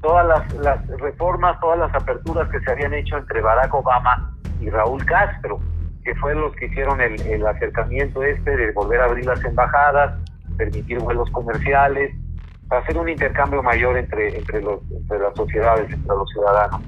todas 0.00 0.26
las, 0.58 0.86
reformas, 1.00 1.58
todas 1.60 1.78
las 1.78 1.94
aperturas 1.94 2.48
que 2.50 2.60
se 2.60 2.70
habían 2.70 2.94
hecho 2.94 3.16
entre 3.16 3.40
Barack 3.40 3.72
Obama 3.74 4.34
y 4.60 4.70
Raúl 4.70 5.04
Castro, 5.04 5.60
que 6.04 6.14
fueron 6.16 6.42
los 6.42 6.56
que 6.56 6.66
hicieron 6.66 7.00
el, 7.00 7.20
el 7.22 7.46
acercamiento 7.46 8.22
este 8.22 8.56
de 8.56 8.72
volver 8.72 9.00
a 9.00 9.04
abrir 9.04 9.26
las 9.26 9.44
embajadas, 9.44 10.18
permitir 10.56 10.98
vuelos 10.98 11.30
comerciales, 11.30 12.14
hacer 12.70 12.96
un 12.96 13.08
intercambio 13.08 13.62
mayor 13.62 13.96
entre, 13.96 14.36
entre, 14.36 14.62
los, 14.62 14.80
las 15.08 15.34
sociedades, 15.34 15.90
entre 15.90 16.08
los 16.08 16.28
ciudadanos. 16.30 16.80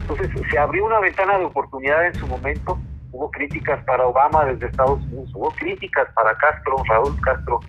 Entonces, 0.00 0.30
se 0.50 0.58
abrió 0.58 0.86
una 0.86 1.00
ventana 1.00 1.38
de 1.38 1.44
oportunidad 1.44 2.06
en 2.06 2.14
su 2.14 2.26
momento, 2.26 2.78
hubo 3.12 3.30
críticas 3.30 3.84
para 3.84 4.06
Obama 4.06 4.44
desde 4.46 4.66
Estados 4.66 5.00
Unidos, 5.04 5.30
hubo 5.34 5.50
críticas 5.50 6.08
para 6.14 6.34
Castro, 6.36 6.76
Raúl 6.88 7.20
Castro, 7.20 7.60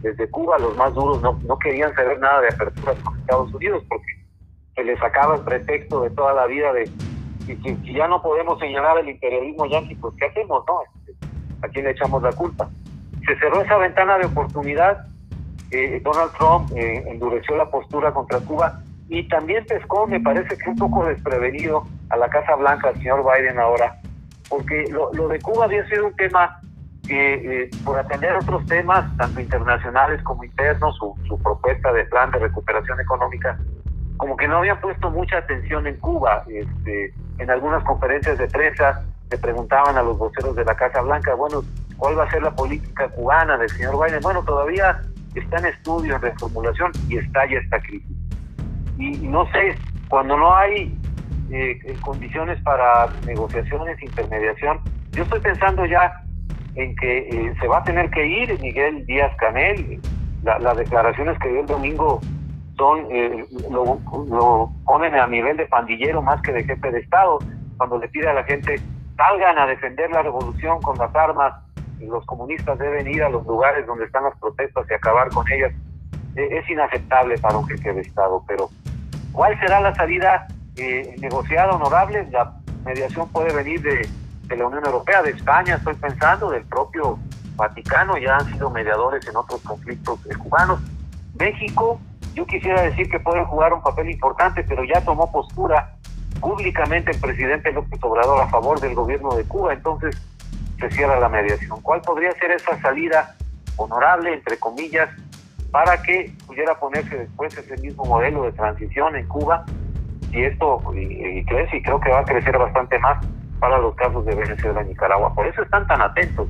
desde 0.00 0.28
Cuba, 0.30 0.58
los 0.58 0.76
más 0.76 0.94
duros 0.94 1.20
no, 1.22 1.38
no 1.44 1.58
querían 1.58 1.94
saber 1.94 2.18
nada 2.18 2.40
de 2.40 2.48
aperturas 2.48 2.96
con 3.00 3.18
Estados 3.18 3.54
Unidos 3.54 3.84
porque 3.88 4.21
se 4.74 4.84
les 4.84 4.98
sacaba 4.98 5.36
el 5.36 5.42
pretexto 5.42 6.02
de 6.02 6.10
toda 6.10 6.32
la 6.32 6.46
vida 6.46 6.72
de 6.72 6.90
si, 7.46 7.92
ya 7.92 8.06
no 8.08 8.22
podemos 8.22 8.58
señalar 8.58 8.98
el 8.98 9.08
imperialismo 9.08 9.66
yanqui, 9.66 9.96
pues 9.96 10.14
¿qué 10.18 10.26
hacemos? 10.26 10.64
no 10.66 10.80
este, 10.82 11.26
¿A 11.62 11.68
quién 11.68 11.84
le 11.84 11.90
echamos 11.90 12.22
la 12.22 12.32
culpa? 12.32 12.68
Se 13.26 13.36
cerró 13.38 13.60
esa 13.60 13.76
ventana 13.78 14.18
de 14.18 14.26
oportunidad 14.26 15.06
eh, 15.72 16.00
Donald 16.04 16.32
Trump 16.32 16.70
eh, 16.76 17.02
endureció 17.06 17.56
la 17.56 17.70
postura 17.70 18.12
contra 18.12 18.40
Cuba 18.40 18.80
y 19.08 19.26
también 19.28 19.64
pescó, 19.64 20.06
me 20.06 20.20
parece 20.20 20.56
que 20.56 20.70
un 20.70 20.76
poco 20.76 21.06
desprevenido, 21.06 21.84
a 22.10 22.16
la 22.18 22.28
Casa 22.28 22.56
Blanca, 22.56 22.88
al 22.88 22.94
señor 22.96 23.24
Biden 23.24 23.58
ahora, 23.58 23.98
porque 24.50 24.84
lo, 24.90 25.28
de 25.28 25.38
Cuba 25.40 25.64
había 25.64 25.86
sido 25.88 26.08
un 26.08 26.16
tema 26.16 26.60
que, 27.06 27.62
eh, 27.64 27.70
por 27.86 27.98
atender 27.98 28.34
otros 28.36 28.66
temas, 28.66 29.04
tanto 29.16 29.40
internacionales 29.40 30.22
como 30.22 30.44
internos, 30.44 30.94
su, 30.96 31.14
su 31.26 31.38
propuesta 31.42 31.90
de 31.92 32.04
plan 32.04 32.30
de 32.32 32.38
recuperación 32.38 33.00
económica, 33.00 33.58
como 34.22 34.36
que 34.36 34.46
no 34.46 34.58
había 34.58 34.80
puesto 34.80 35.10
mucha 35.10 35.38
atención 35.38 35.84
en 35.84 35.96
Cuba. 35.96 36.44
Este, 36.46 37.12
en 37.38 37.50
algunas 37.50 37.82
conferencias 37.82 38.38
de 38.38 38.46
prensa 38.46 39.02
le 39.28 39.36
preguntaban 39.36 39.96
a 39.96 40.02
los 40.04 40.16
voceros 40.16 40.54
de 40.54 40.64
la 40.64 40.76
Casa 40.76 41.00
Blanca, 41.00 41.34
bueno, 41.34 41.64
¿cuál 41.96 42.16
va 42.16 42.22
a 42.22 42.30
ser 42.30 42.40
la 42.40 42.52
política 42.52 43.08
cubana 43.08 43.58
del 43.58 43.68
señor 43.70 43.96
Biden? 44.00 44.20
Bueno, 44.20 44.44
todavía 44.44 45.00
está 45.34 45.58
en 45.58 45.66
estudio, 45.66 46.14
en 46.14 46.22
reformulación 46.22 46.92
y 47.08 47.16
está 47.16 47.50
ya 47.50 47.58
esta 47.58 47.80
crisis. 47.80 48.16
Y 48.96 49.10
no 49.26 49.44
sé, 49.50 49.76
cuando 50.08 50.36
no 50.36 50.54
hay 50.54 50.96
eh, 51.50 51.80
condiciones 52.02 52.62
para 52.62 53.08
negociaciones, 53.26 54.00
intermediación, 54.00 54.82
yo 55.10 55.24
estoy 55.24 55.40
pensando 55.40 55.84
ya 55.84 56.22
en 56.76 56.94
que 56.94 57.28
eh, 57.28 57.54
se 57.60 57.66
va 57.66 57.78
a 57.78 57.82
tener 57.82 58.08
que 58.10 58.24
ir 58.24 58.56
Miguel 58.60 59.04
Díaz 59.04 59.34
Canel. 59.38 60.00
las 60.44 60.76
declaraciones 60.76 61.36
que 61.40 61.48
dio 61.48 61.62
el 61.62 61.66
domingo 61.66 62.20
son 62.76 63.06
eh, 63.10 63.44
lo, 63.70 63.98
lo, 64.28 64.72
ponen 64.84 65.14
a 65.14 65.26
nivel 65.26 65.56
de 65.56 65.66
pandillero 65.66 66.22
más 66.22 66.40
que 66.42 66.52
de 66.52 66.64
jefe 66.64 66.90
de 66.90 67.00
Estado, 67.00 67.38
cuando 67.76 67.98
le 67.98 68.08
pide 68.08 68.28
a 68.28 68.34
la 68.34 68.44
gente 68.44 68.80
salgan 69.16 69.58
a 69.58 69.66
defender 69.66 70.10
la 70.10 70.22
revolución 70.22 70.80
con 70.80 70.96
las 70.98 71.14
armas 71.14 71.54
los 72.06 72.24
comunistas 72.26 72.78
deben 72.78 73.06
ir 73.08 73.22
a 73.22 73.28
los 73.28 73.46
lugares 73.46 73.86
donde 73.86 74.04
están 74.04 74.24
las 74.24 74.36
protestas 74.38 74.86
y 74.90 74.94
acabar 74.94 75.28
con 75.30 75.50
ellas, 75.50 75.72
e, 76.36 76.58
es 76.58 76.68
inaceptable 76.68 77.38
para 77.38 77.58
un 77.58 77.66
jefe 77.66 77.92
de 77.92 78.00
Estado. 78.00 78.42
Pero, 78.46 78.70
¿cuál 79.32 79.58
será 79.60 79.80
la 79.80 79.94
salida 79.94 80.46
eh, 80.76 81.14
negociada 81.20 81.72
honorable? 81.72 82.26
La 82.30 82.54
mediación 82.84 83.28
puede 83.30 83.54
venir 83.54 83.82
de, 83.82 84.08
de 84.46 84.56
la 84.56 84.66
Unión 84.66 84.84
Europea, 84.84 85.22
de 85.22 85.30
España, 85.30 85.76
estoy 85.76 85.94
pensando, 85.94 86.50
del 86.50 86.64
propio 86.64 87.18
Vaticano, 87.56 88.16
ya 88.16 88.36
han 88.36 88.46
sido 88.52 88.70
mediadores 88.70 89.26
en 89.28 89.36
otros 89.36 89.60
conflictos 89.62 90.20
cubanos. 90.38 90.80
México, 91.38 92.00
yo 92.34 92.46
quisiera 92.46 92.82
decir 92.82 93.08
que 93.10 93.20
puede 93.20 93.44
jugar 93.44 93.72
un 93.72 93.82
papel 93.82 94.10
importante, 94.10 94.64
pero 94.64 94.84
ya 94.84 95.00
tomó 95.02 95.30
postura 95.30 95.94
públicamente 96.40 97.12
el 97.12 97.20
presidente 97.20 97.72
López 97.72 97.98
Obrador 98.02 98.40
a 98.40 98.48
favor 98.48 98.80
del 98.80 98.94
gobierno 98.94 99.34
de 99.34 99.44
Cuba, 99.44 99.72
entonces 99.72 100.16
se 100.78 100.90
cierra 100.90 101.20
la 101.20 101.28
mediación. 101.28 101.80
¿Cuál 101.82 102.00
podría 102.00 102.32
ser 102.32 102.50
esa 102.50 102.80
salida 102.80 103.36
honorable, 103.76 104.34
entre 104.34 104.58
comillas, 104.58 105.08
para 105.70 106.02
que 106.02 106.32
pudiera 106.46 106.74
ponerse 106.74 107.16
después 107.16 107.56
ese 107.56 107.76
mismo 107.80 108.04
modelo 108.04 108.42
de 108.42 108.52
transición 108.52 109.14
en 109.16 109.26
Cuba? 109.28 109.64
Y 110.32 110.42
esto 110.42 110.82
y, 110.94 111.44
crece 111.44 111.76
y 111.76 111.82
creo 111.82 112.00
que 112.00 112.10
va 112.10 112.20
a 112.20 112.24
crecer 112.24 112.58
bastante 112.58 112.98
más 112.98 113.24
para 113.60 113.78
los 113.78 113.94
casos 113.94 114.24
de 114.24 114.34
Venezuela 114.34 114.82
y 114.82 114.88
Nicaragua. 114.88 115.34
Por 115.34 115.46
eso 115.46 115.62
están 115.62 115.86
tan 115.86 116.00
atentos 116.02 116.48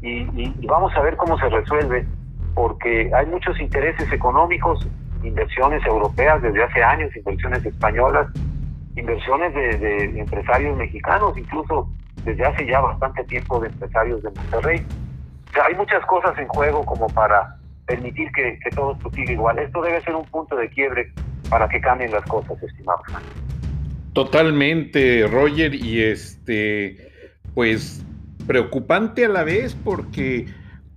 y, 0.00 0.22
y 0.32 0.66
vamos 0.66 0.92
a 0.96 1.00
ver 1.00 1.16
cómo 1.16 1.36
se 1.38 1.48
resuelve, 1.48 2.06
porque 2.54 3.10
hay 3.14 3.26
muchos 3.26 3.60
intereses 3.60 4.10
económicos, 4.10 4.86
inversiones 5.22 5.84
europeas 5.86 6.42
desde 6.42 6.62
hace 6.62 6.82
años, 6.82 7.14
inversiones 7.16 7.64
españolas, 7.64 8.28
inversiones 8.96 9.54
de, 9.54 10.04
empresarios 10.18 10.76
mexicanos, 10.76 11.36
incluso 11.36 11.88
desde 12.24 12.44
hace 12.44 12.66
ya 12.66 12.80
bastante 12.80 13.24
tiempo 13.24 13.60
de 13.60 13.68
empresarios 13.68 14.22
de 14.22 14.30
Monterrey. 14.30 14.84
O 15.48 15.52
sea, 15.52 15.64
hay 15.66 15.74
muchas 15.74 16.04
cosas 16.06 16.36
en 16.38 16.48
juego 16.48 16.84
como 16.84 17.06
para 17.08 17.56
permitir 17.86 18.30
que, 18.32 18.58
todo 18.74 18.92
esto 18.92 19.10
igual. 19.32 19.58
Esto 19.58 19.82
debe 19.82 20.00
ser 20.02 20.14
un 20.14 20.24
punto 20.26 20.56
de 20.56 20.68
quiebre 20.68 21.12
para 21.48 21.68
que 21.68 21.80
cambien 21.80 22.12
las 22.12 22.24
cosas, 22.24 22.62
estimado 22.62 23.00
Totalmente, 24.12 25.26
Roger, 25.30 25.74
y 25.74 26.02
este, 26.02 27.32
pues 27.54 28.04
preocupante 28.46 29.24
a 29.24 29.28
la 29.28 29.44
vez 29.44 29.74
porque 29.74 30.46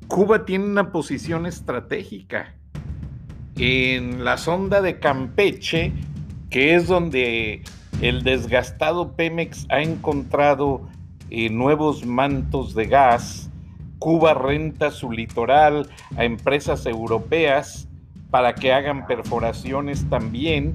Cuba 0.07 0.45
tiene 0.45 0.65
una 0.65 0.91
posición 0.91 1.45
estratégica. 1.45 2.55
En 3.57 4.23
la 4.23 4.37
sonda 4.37 4.81
de 4.81 4.99
Campeche, 4.99 5.93
que 6.49 6.75
es 6.75 6.87
donde 6.87 7.63
el 8.01 8.23
desgastado 8.23 9.13
Pemex 9.13 9.65
ha 9.69 9.81
encontrado 9.81 10.81
eh, 11.29 11.49
nuevos 11.49 12.05
mantos 12.05 12.73
de 12.75 12.87
gas. 12.87 13.49
Cuba 13.99 14.33
renta 14.33 14.89
su 14.91 15.11
litoral 15.11 15.87
a 16.17 16.25
empresas 16.25 16.85
europeas 16.85 17.87
para 18.31 18.55
que 18.55 18.73
hagan 18.73 19.05
perforaciones 19.05 20.09
también 20.09 20.73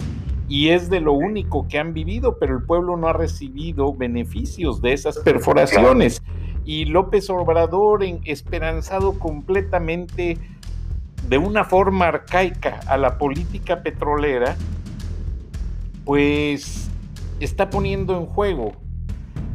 y 0.49 0.69
es 0.69 0.89
de 0.89 1.01
lo 1.01 1.13
único 1.13 1.67
que 1.69 1.79
han 1.79 1.93
vivido, 1.93 2.39
pero 2.39 2.57
el 2.57 2.63
pueblo 2.63 2.97
no 2.97 3.09
ha 3.09 3.13
recibido 3.13 3.93
beneficios 3.93 4.81
de 4.81 4.93
esas 4.93 5.19
perforaciones. 5.19 6.23
Y 6.65 6.85
López 6.85 7.31
Obrador, 7.31 8.05
esperanzado 8.25 9.19
completamente 9.19 10.39
de 11.29 11.39
una 11.39 11.65
forma 11.65 12.09
arcaica 12.09 12.81
a 12.87 12.97
la 12.97 13.19
política 13.19 13.83
petrolera, 13.83 14.57
pues 16.05 16.91
está 17.41 17.71
poniendo 17.71 18.17
en 18.17 18.27
juego 18.27 18.73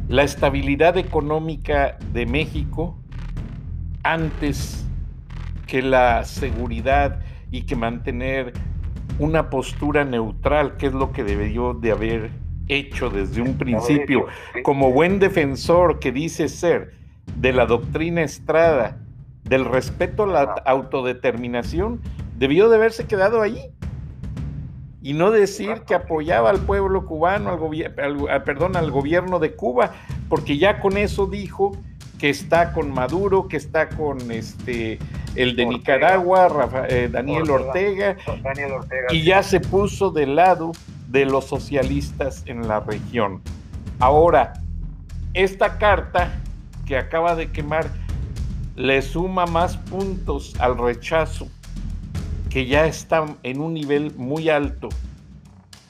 la 0.08 0.22
estabilidad 0.22 0.98
económica 0.98 1.96
de 2.12 2.26
México 2.26 2.98
antes 4.02 4.86
que 5.66 5.80
la 5.80 6.24
seguridad 6.24 7.20
y 7.50 7.62
que 7.62 7.76
mantener 7.76 8.52
una 9.18 9.50
postura 9.50 10.04
neutral, 10.04 10.76
que 10.76 10.86
es 10.86 10.92
lo 10.92 11.12
que 11.12 11.24
debió 11.24 11.74
de 11.74 11.92
haber 11.92 12.30
hecho 12.68 13.10
desde 13.10 13.42
un 13.42 13.56
principio, 13.56 14.26
como 14.62 14.92
buen 14.92 15.18
defensor 15.18 15.98
que 15.98 16.12
dice 16.12 16.48
ser 16.48 16.94
de 17.36 17.52
la 17.52 17.66
doctrina 17.66 18.22
Estrada, 18.22 19.01
del 19.44 19.64
respeto 19.64 20.24
a 20.24 20.26
la 20.26 20.42
autodeterminación, 20.64 22.00
debió 22.36 22.68
de 22.68 22.76
haberse 22.76 23.06
quedado 23.06 23.42
allí 23.42 23.70
y 25.02 25.14
no 25.14 25.30
decir 25.32 25.82
que 25.86 25.94
apoyaba 25.94 26.50
al 26.50 26.60
pueblo 26.60 27.06
cubano, 27.06 27.58
al, 27.98 28.42
perdón, 28.44 28.76
al 28.76 28.90
gobierno 28.90 29.40
de 29.40 29.54
Cuba, 29.54 29.92
porque 30.28 30.58
ya 30.58 30.80
con 30.80 30.96
eso 30.96 31.26
dijo 31.26 31.72
que 32.20 32.30
está 32.30 32.72
con 32.72 32.92
Maduro, 32.92 33.48
que 33.48 33.56
está 33.56 33.88
con 33.88 34.30
este 34.30 35.00
el 35.34 35.56
de 35.56 35.66
Nicaragua, 35.66 36.86
eh, 36.88 37.08
Daniel, 37.10 37.50
Ortega, 37.50 38.16
y 39.10 39.24
ya 39.24 39.42
se 39.42 39.58
puso 39.58 40.10
del 40.10 40.36
lado 40.36 40.72
de 41.08 41.24
los 41.24 41.46
socialistas 41.46 42.44
en 42.46 42.68
la 42.68 42.80
región. 42.80 43.40
Ahora, 43.98 44.52
esta 45.34 45.78
carta 45.78 46.32
que 46.86 46.96
acaba 46.96 47.34
de 47.34 47.50
quemar 47.50 47.86
le 48.76 49.02
suma 49.02 49.46
más 49.46 49.76
puntos 49.76 50.54
al 50.58 50.78
rechazo 50.78 51.48
que 52.48 52.66
ya 52.66 52.86
está 52.86 53.24
en 53.42 53.60
un 53.60 53.74
nivel 53.74 54.14
muy 54.16 54.48
alto 54.48 54.88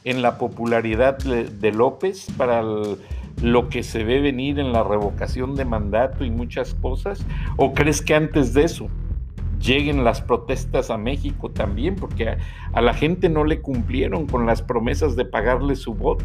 en 0.04 0.22
la 0.22 0.38
popularidad 0.38 1.18
de, 1.18 1.72
López 1.72 2.26
para 2.36 2.62
lo 3.42 3.68
que 3.68 3.82
se 3.82 4.04
ve 4.04 4.20
venir 4.20 4.58
en 4.58 4.72
la 4.72 4.82
revocación 4.82 5.54
de 5.54 5.64
mandato 5.64 6.24
y 6.24 6.30
muchas 6.30 6.74
cosas? 6.74 7.24
¿O 7.56 7.72
crees 7.72 8.02
que 8.02 8.14
antes 8.14 8.54
de 8.54 8.64
eso 8.64 8.88
lleguen 9.60 10.04
las 10.04 10.20
protestas 10.20 10.90
a 10.90 10.98
México 10.98 11.50
también? 11.50 11.96
Porque 11.96 12.36
a, 12.72 12.80
la 12.80 12.94
gente 12.94 13.28
no 13.28 13.44
le 13.44 13.60
cumplieron 13.60 14.26
con 14.26 14.46
las 14.46 14.62
promesas 14.62 15.16
de 15.16 15.24
pagarle 15.24 15.76
su 15.76 15.94
voto. 15.94 16.24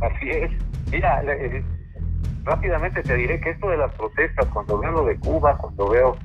Así 0.00 0.30
es. 0.30 0.50
Mira, 0.90 1.22
eh, 1.24 1.64
rápidamente 2.44 3.02
te 3.02 3.14
diré 3.16 3.40
que 3.40 3.50
esto 3.50 3.68
de 3.68 3.76
las 3.76 3.92
protestas, 3.94 4.46
cuando 4.52 4.78
veo 4.78 4.90
lo 4.92 5.04
de 5.04 5.18
Cuba, 5.18 5.56
cuando 5.56 5.88
veo 5.88 6.16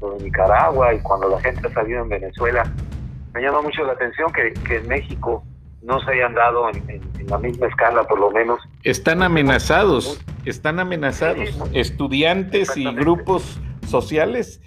de 0.00 0.24
Nicaragua 0.24 0.94
y 0.94 0.98
cuando 1.00 1.28
la 1.28 1.40
gente 1.40 1.66
ha 1.66 1.72
salido 1.72 2.02
en 2.02 2.08
Venezuela, 2.08 2.62
me 3.32 3.42
llama 3.42 3.62
mucho 3.62 3.84
la 3.84 3.92
atención 3.92 4.32
que, 4.32 4.76
en 4.76 4.88
México 4.88 5.44
no 5.82 6.00
se 6.00 6.12
hayan 6.12 6.34
dado 6.34 6.68
en, 6.70 7.00
la 7.28 7.38
misma 7.38 7.66
escala, 7.66 8.04
por 8.04 8.18
lo 8.18 8.30
menos. 8.30 8.60
Están 8.82 9.22
amenazados, 9.22 10.24
están 10.44 10.78
amenazados. 10.78 11.58
Estudiantes 11.72 12.76
y 12.76 12.84
grupos 12.94 13.60
sociales 13.86 14.60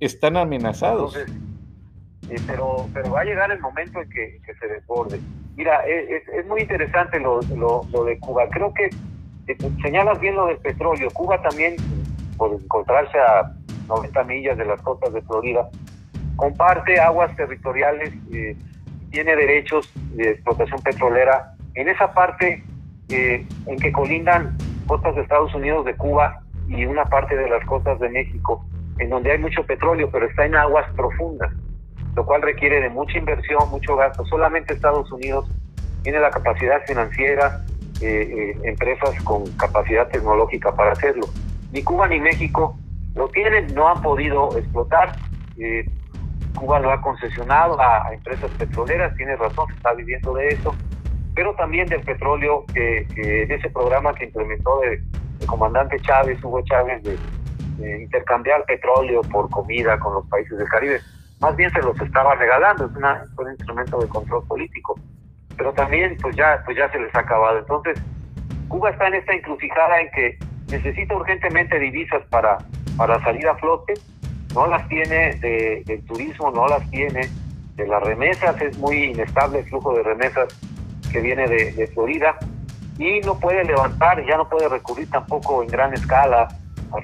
están 0.00 0.36
amenazados. 0.36 1.16
Eh, 1.16 2.36
pero, 2.46 2.88
pero 2.94 3.10
va 3.10 3.20
a 3.20 3.24
llegar 3.24 3.50
el 3.50 3.60
momento 3.60 4.00
en 4.00 4.08
que, 4.08 4.40
se 4.58 4.66
desborde. 4.68 5.20
Mira, 5.56 5.84
es, 5.86 6.26
es 6.28 6.46
muy 6.46 6.62
interesante 6.62 7.18
lo, 7.18 7.40
lo, 7.56 7.82
lo, 7.92 8.04
de 8.04 8.18
Cuba. 8.18 8.44
Creo 8.50 8.72
que 8.72 8.88
señalas 9.82 10.20
bien 10.20 10.36
lo 10.36 10.46
del 10.46 10.58
petróleo. 10.58 11.08
Cuba 11.12 11.40
también, 11.42 11.76
por 12.36 12.52
encontrarse 12.54 13.18
a 13.18 13.52
90 13.88 14.24
millas 14.24 14.58
de 14.58 14.64
las 14.64 14.80
costas 14.82 15.12
de 15.12 15.22
Florida, 15.22 15.68
comparte 16.36 17.00
aguas 17.00 17.34
territoriales, 17.36 18.12
eh, 18.32 18.56
tiene 19.10 19.36
derechos 19.36 19.92
de 20.14 20.30
explotación 20.30 20.80
petrolera. 20.82 21.54
En 21.74 21.88
esa 21.88 22.12
parte 22.12 22.64
eh, 23.08 23.46
en 23.66 23.78
que 23.78 23.92
colindan 23.92 24.56
costas 24.86 25.14
de 25.14 25.22
Estados 25.22 25.54
Unidos, 25.54 25.84
de 25.84 25.94
Cuba 25.94 26.42
y 26.68 26.84
una 26.86 27.04
parte 27.04 27.36
de 27.36 27.48
las 27.48 27.64
costas 27.66 27.98
de 28.00 28.08
México, 28.08 28.64
en 28.98 29.10
donde 29.10 29.32
hay 29.32 29.38
mucho 29.38 29.64
petróleo, 29.64 30.08
pero 30.10 30.26
está 30.26 30.46
en 30.46 30.54
aguas 30.54 30.86
profundas, 30.94 31.52
lo 32.14 32.24
cual 32.24 32.42
requiere 32.42 32.80
de 32.80 32.88
mucha 32.88 33.18
inversión, 33.18 33.68
mucho 33.70 33.96
gasto. 33.96 34.24
Solamente 34.26 34.72
Estados 34.72 35.10
Unidos 35.12 35.50
tiene 36.02 36.20
la 36.20 36.30
capacidad 36.30 36.82
financiera, 36.86 37.64
eh, 38.02 38.58
empresas 38.64 39.10
con 39.22 39.46
capacidad 39.52 40.08
tecnológica 40.08 40.74
para 40.74 40.92
hacerlo. 40.92 41.26
Ni 41.72 41.82
Cuba 41.82 42.08
ni 42.08 42.20
México 42.20 42.76
lo 43.14 43.28
tienen, 43.28 43.74
no 43.74 43.88
han 43.88 44.02
podido 44.02 44.56
explotar. 44.56 45.16
Eh, 45.58 45.88
Cuba 46.54 46.80
lo 46.80 46.90
ha 46.90 47.00
concesionado 47.00 47.80
a, 47.80 48.12
empresas 48.12 48.50
petroleras, 48.58 49.14
tiene 49.16 49.36
razón, 49.36 49.68
se 49.68 49.74
está 49.74 49.92
viviendo 49.94 50.34
de 50.34 50.48
eso, 50.48 50.74
pero 51.34 51.54
también 51.54 51.86
del 51.88 52.02
petróleo, 52.02 52.64
que, 52.74 53.06
de 53.14 53.54
ese 53.54 53.70
programa 53.70 54.14
que 54.14 54.26
implementó 54.26 54.82
el, 54.82 55.02
comandante 55.46 55.98
Chávez, 56.00 56.42
Hugo 56.44 56.62
Chávez, 56.62 57.02
de, 57.02 57.16
intercambiar 58.02 58.64
petróleo 58.64 59.22
por 59.22 59.50
comida 59.50 59.98
con 59.98 60.14
los 60.14 60.26
países 60.28 60.56
del 60.56 60.68
Caribe. 60.68 61.00
Más 61.40 61.56
bien 61.56 61.70
se 61.72 61.80
los 61.80 62.00
estaba 62.00 62.34
regalando, 62.36 62.86
es, 62.86 62.96
una, 62.96 63.24
un 63.36 63.50
instrumento 63.50 63.98
de 63.98 64.08
control 64.08 64.46
político, 64.46 64.94
pero 65.62 65.72
también 65.74 66.16
pues 66.20 66.34
ya, 66.34 66.60
pues 66.64 66.76
ya 66.76 66.90
se 66.90 66.98
les 66.98 67.14
ha 67.14 67.20
acabado. 67.20 67.56
Entonces, 67.56 67.96
Cuba 68.66 68.90
está 68.90 69.06
en 69.06 69.14
esta 69.14 69.32
encrucijada 69.32 70.00
en 70.00 70.10
que 70.10 70.38
necesita 70.68 71.14
urgentemente 71.14 71.78
divisas 71.78 72.24
para 72.30 72.58
para 72.96 73.22
salir 73.22 73.46
a 73.46 73.54
flote, 73.56 73.94
no 74.54 74.66
las 74.66 74.86
tiene 74.88 75.34
de, 75.36 75.84
del 75.86 76.04
turismo, 76.04 76.50
no 76.50 76.66
las 76.66 76.88
tiene 76.90 77.28
de 77.76 77.86
las 77.86 78.02
remesas, 78.02 78.60
es 78.60 78.76
muy 78.78 79.04
inestable 79.04 79.60
el 79.60 79.64
flujo 79.66 79.94
de 79.94 80.02
remesas 80.02 80.48
que 81.12 81.20
viene 81.20 81.46
de, 81.46 81.86
Florida 81.94 82.36
y 82.98 83.20
no 83.20 83.38
puede 83.38 83.64
levantar, 83.64 84.24
ya 84.26 84.36
no 84.36 84.48
puede 84.48 84.68
recurrir 84.68 85.08
tampoco 85.10 85.62
en 85.62 85.68
gran 85.68 85.94
escala 85.94 86.48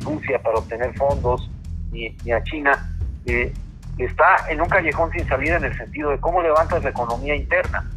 Rusia 0.00 0.42
para 0.42 0.58
obtener 0.58 0.92
fondos, 0.96 1.48
ni, 1.90 2.10
ni 2.24 2.32
a 2.32 2.42
China, 2.42 2.92
eh, 3.24 3.52
está 3.96 4.50
en 4.50 4.60
un 4.60 4.68
callejón 4.68 5.10
sin 5.12 5.26
salida 5.28 5.56
en 5.56 5.64
el 5.64 5.76
sentido 5.76 6.10
de 6.10 6.18
cómo 6.18 6.42
levantas 6.42 6.82
la 6.82 6.90
economía 6.90 7.34
interna. 7.36 7.88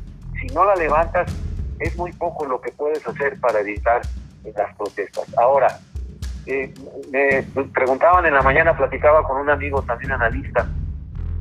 Si 0.41 0.47
no 0.47 0.65
la 0.65 0.75
levantas, 0.75 1.32
es 1.80 1.95
muy 1.95 2.12
poco 2.13 2.45
lo 2.45 2.60
que 2.60 2.71
puedes 2.71 3.06
hacer 3.08 3.39
para 3.39 3.60
evitar 3.60 4.01
las 4.43 4.75
protestas. 4.75 5.25
Ahora, 5.38 5.67
eh, 6.47 6.73
me 7.12 7.43
preguntaban 7.65 8.25
en 8.25 8.34
la 8.34 8.41
mañana, 8.41 8.75
platicaba 8.75 9.23
con 9.23 9.39
un 9.39 9.49
amigo 9.49 9.84
también 9.84 10.12
analista, 10.12 10.67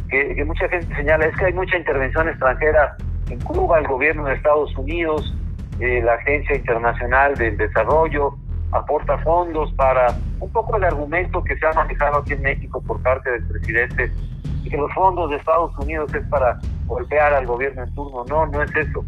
que, 0.09 0.45
mucha 0.45 0.69
gente 0.69 0.95
señala, 0.95 1.27
es 1.27 1.37
que 1.37 1.47
hay 1.47 1.53
mucha 1.53 1.77
intervención 1.77 2.29
extranjera 2.29 2.97
en 3.31 3.41
Cuba, 3.41 3.79
el 3.79 3.87
gobierno 3.87 4.25
de 4.25 4.35
Estados 4.35 4.77
Unidos, 4.77 5.35
eh, 5.79 6.03
la 6.03 6.15
Agencia 6.15 6.57
Internacional 6.57 7.37
del 7.37 7.57
Desarrollo, 7.57 8.35
aporta 8.73 9.19
fondos 9.19 9.73
para 9.75 10.15
un 10.41 10.51
poco 10.51 10.77
el 10.77 10.85
argumento 10.85 11.43
que 11.43 11.57
se 11.57 11.67
ha 11.67 11.73
manejado 11.73 12.19
aquí 12.19 12.33
en 12.35 12.43
México 12.43 12.83
por 12.87 13.01
parte 13.03 13.31
del 13.31 13.47
presidente, 13.47 14.13
que 14.69 14.77
los 14.77 14.93
fondos 14.93 15.31
de 15.31 15.37
Estados 15.37 15.77
Unidos 15.79 16.13
es 16.15 16.27
para 16.29 16.59
golpear 16.87 17.33
al 17.33 17.47
gobierno 17.47 17.83
en 17.83 17.95
turno. 17.95 18.25
No, 18.29 18.47
no 18.47 18.63
es 18.63 18.75
eso. 18.77 19.05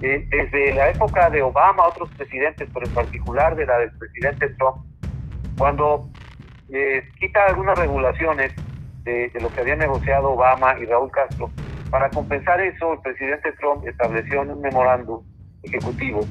Eh, 0.00 0.26
desde 0.30 0.74
la 0.74 0.90
época 0.90 1.30
de 1.30 1.42
Obama, 1.42 1.86
otros 1.86 2.10
presidentes, 2.16 2.68
pero 2.74 2.86
en 2.86 2.92
particular 2.92 3.54
de 3.54 3.66
la 3.66 3.78
del 3.78 3.92
presidente 3.98 4.48
Trump, 4.58 4.78
cuando 5.56 6.08
eh, 6.70 7.08
quita 7.20 7.46
algunas 7.46 7.78
regulaciones 7.78 8.52
de, 9.04 9.30
lo 9.40 9.48
que 9.50 9.60
había 9.60 9.76
negociado 9.76 10.30
Obama 10.30 10.76
y 10.80 10.86
Raúl 10.86 11.10
Castro, 11.10 11.50
para 11.90 12.10
compensar 12.10 12.60
eso, 12.60 12.94
el 12.94 13.00
presidente 13.00 13.52
Trump 13.52 13.86
estableció 13.86 14.42
en 14.42 14.50
un 14.50 14.60
memorándum 14.60 15.22
ejecutivo 15.62 16.22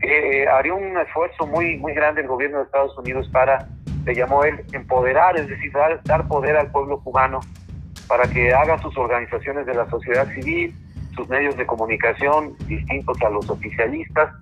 que 0.00 0.42
eh, 0.42 0.48
haría 0.48 0.74
un 0.74 0.96
esfuerzo 0.98 1.46
muy, 1.46 1.76
muy 1.78 1.92
grande 1.92 2.22
el 2.22 2.28
gobierno 2.28 2.58
de 2.58 2.64
Estados 2.64 2.96
Unidos 2.98 3.28
para, 3.32 3.68
le 4.04 4.14
llamó 4.14 4.44
él, 4.44 4.64
empoderar, 4.72 5.36
es 5.36 5.48
decir, 5.48 5.72
dar, 6.04 6.28
poder 6.28 6.56
al 6.56 6.70
pueblo 6.70 7.00
cubano 7.00 7.40
para 8.06 8.24
que 8.28 8.52
haga 8.52 8.78
sus 8.80 8.96
organizaciones 8.96 9.66
de 9.66 9.74
la 9.74 9.88
sociedad 9.88 10.28
civil, 10.34 10.74
sus 11.14 11.28
medios 11.28 11.56
de 11.56 11.66
comunicación 11.66 12.56
distintos 12.66 13.16
a 13.22 13.30
los 13.30 13.48
oficialistas 13.48 14.34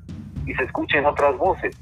y 0.47 0.55
se 0.55 0.65
escuchen 0.65 1.05
otras 1.07 1.37
voces. 1.37 1.77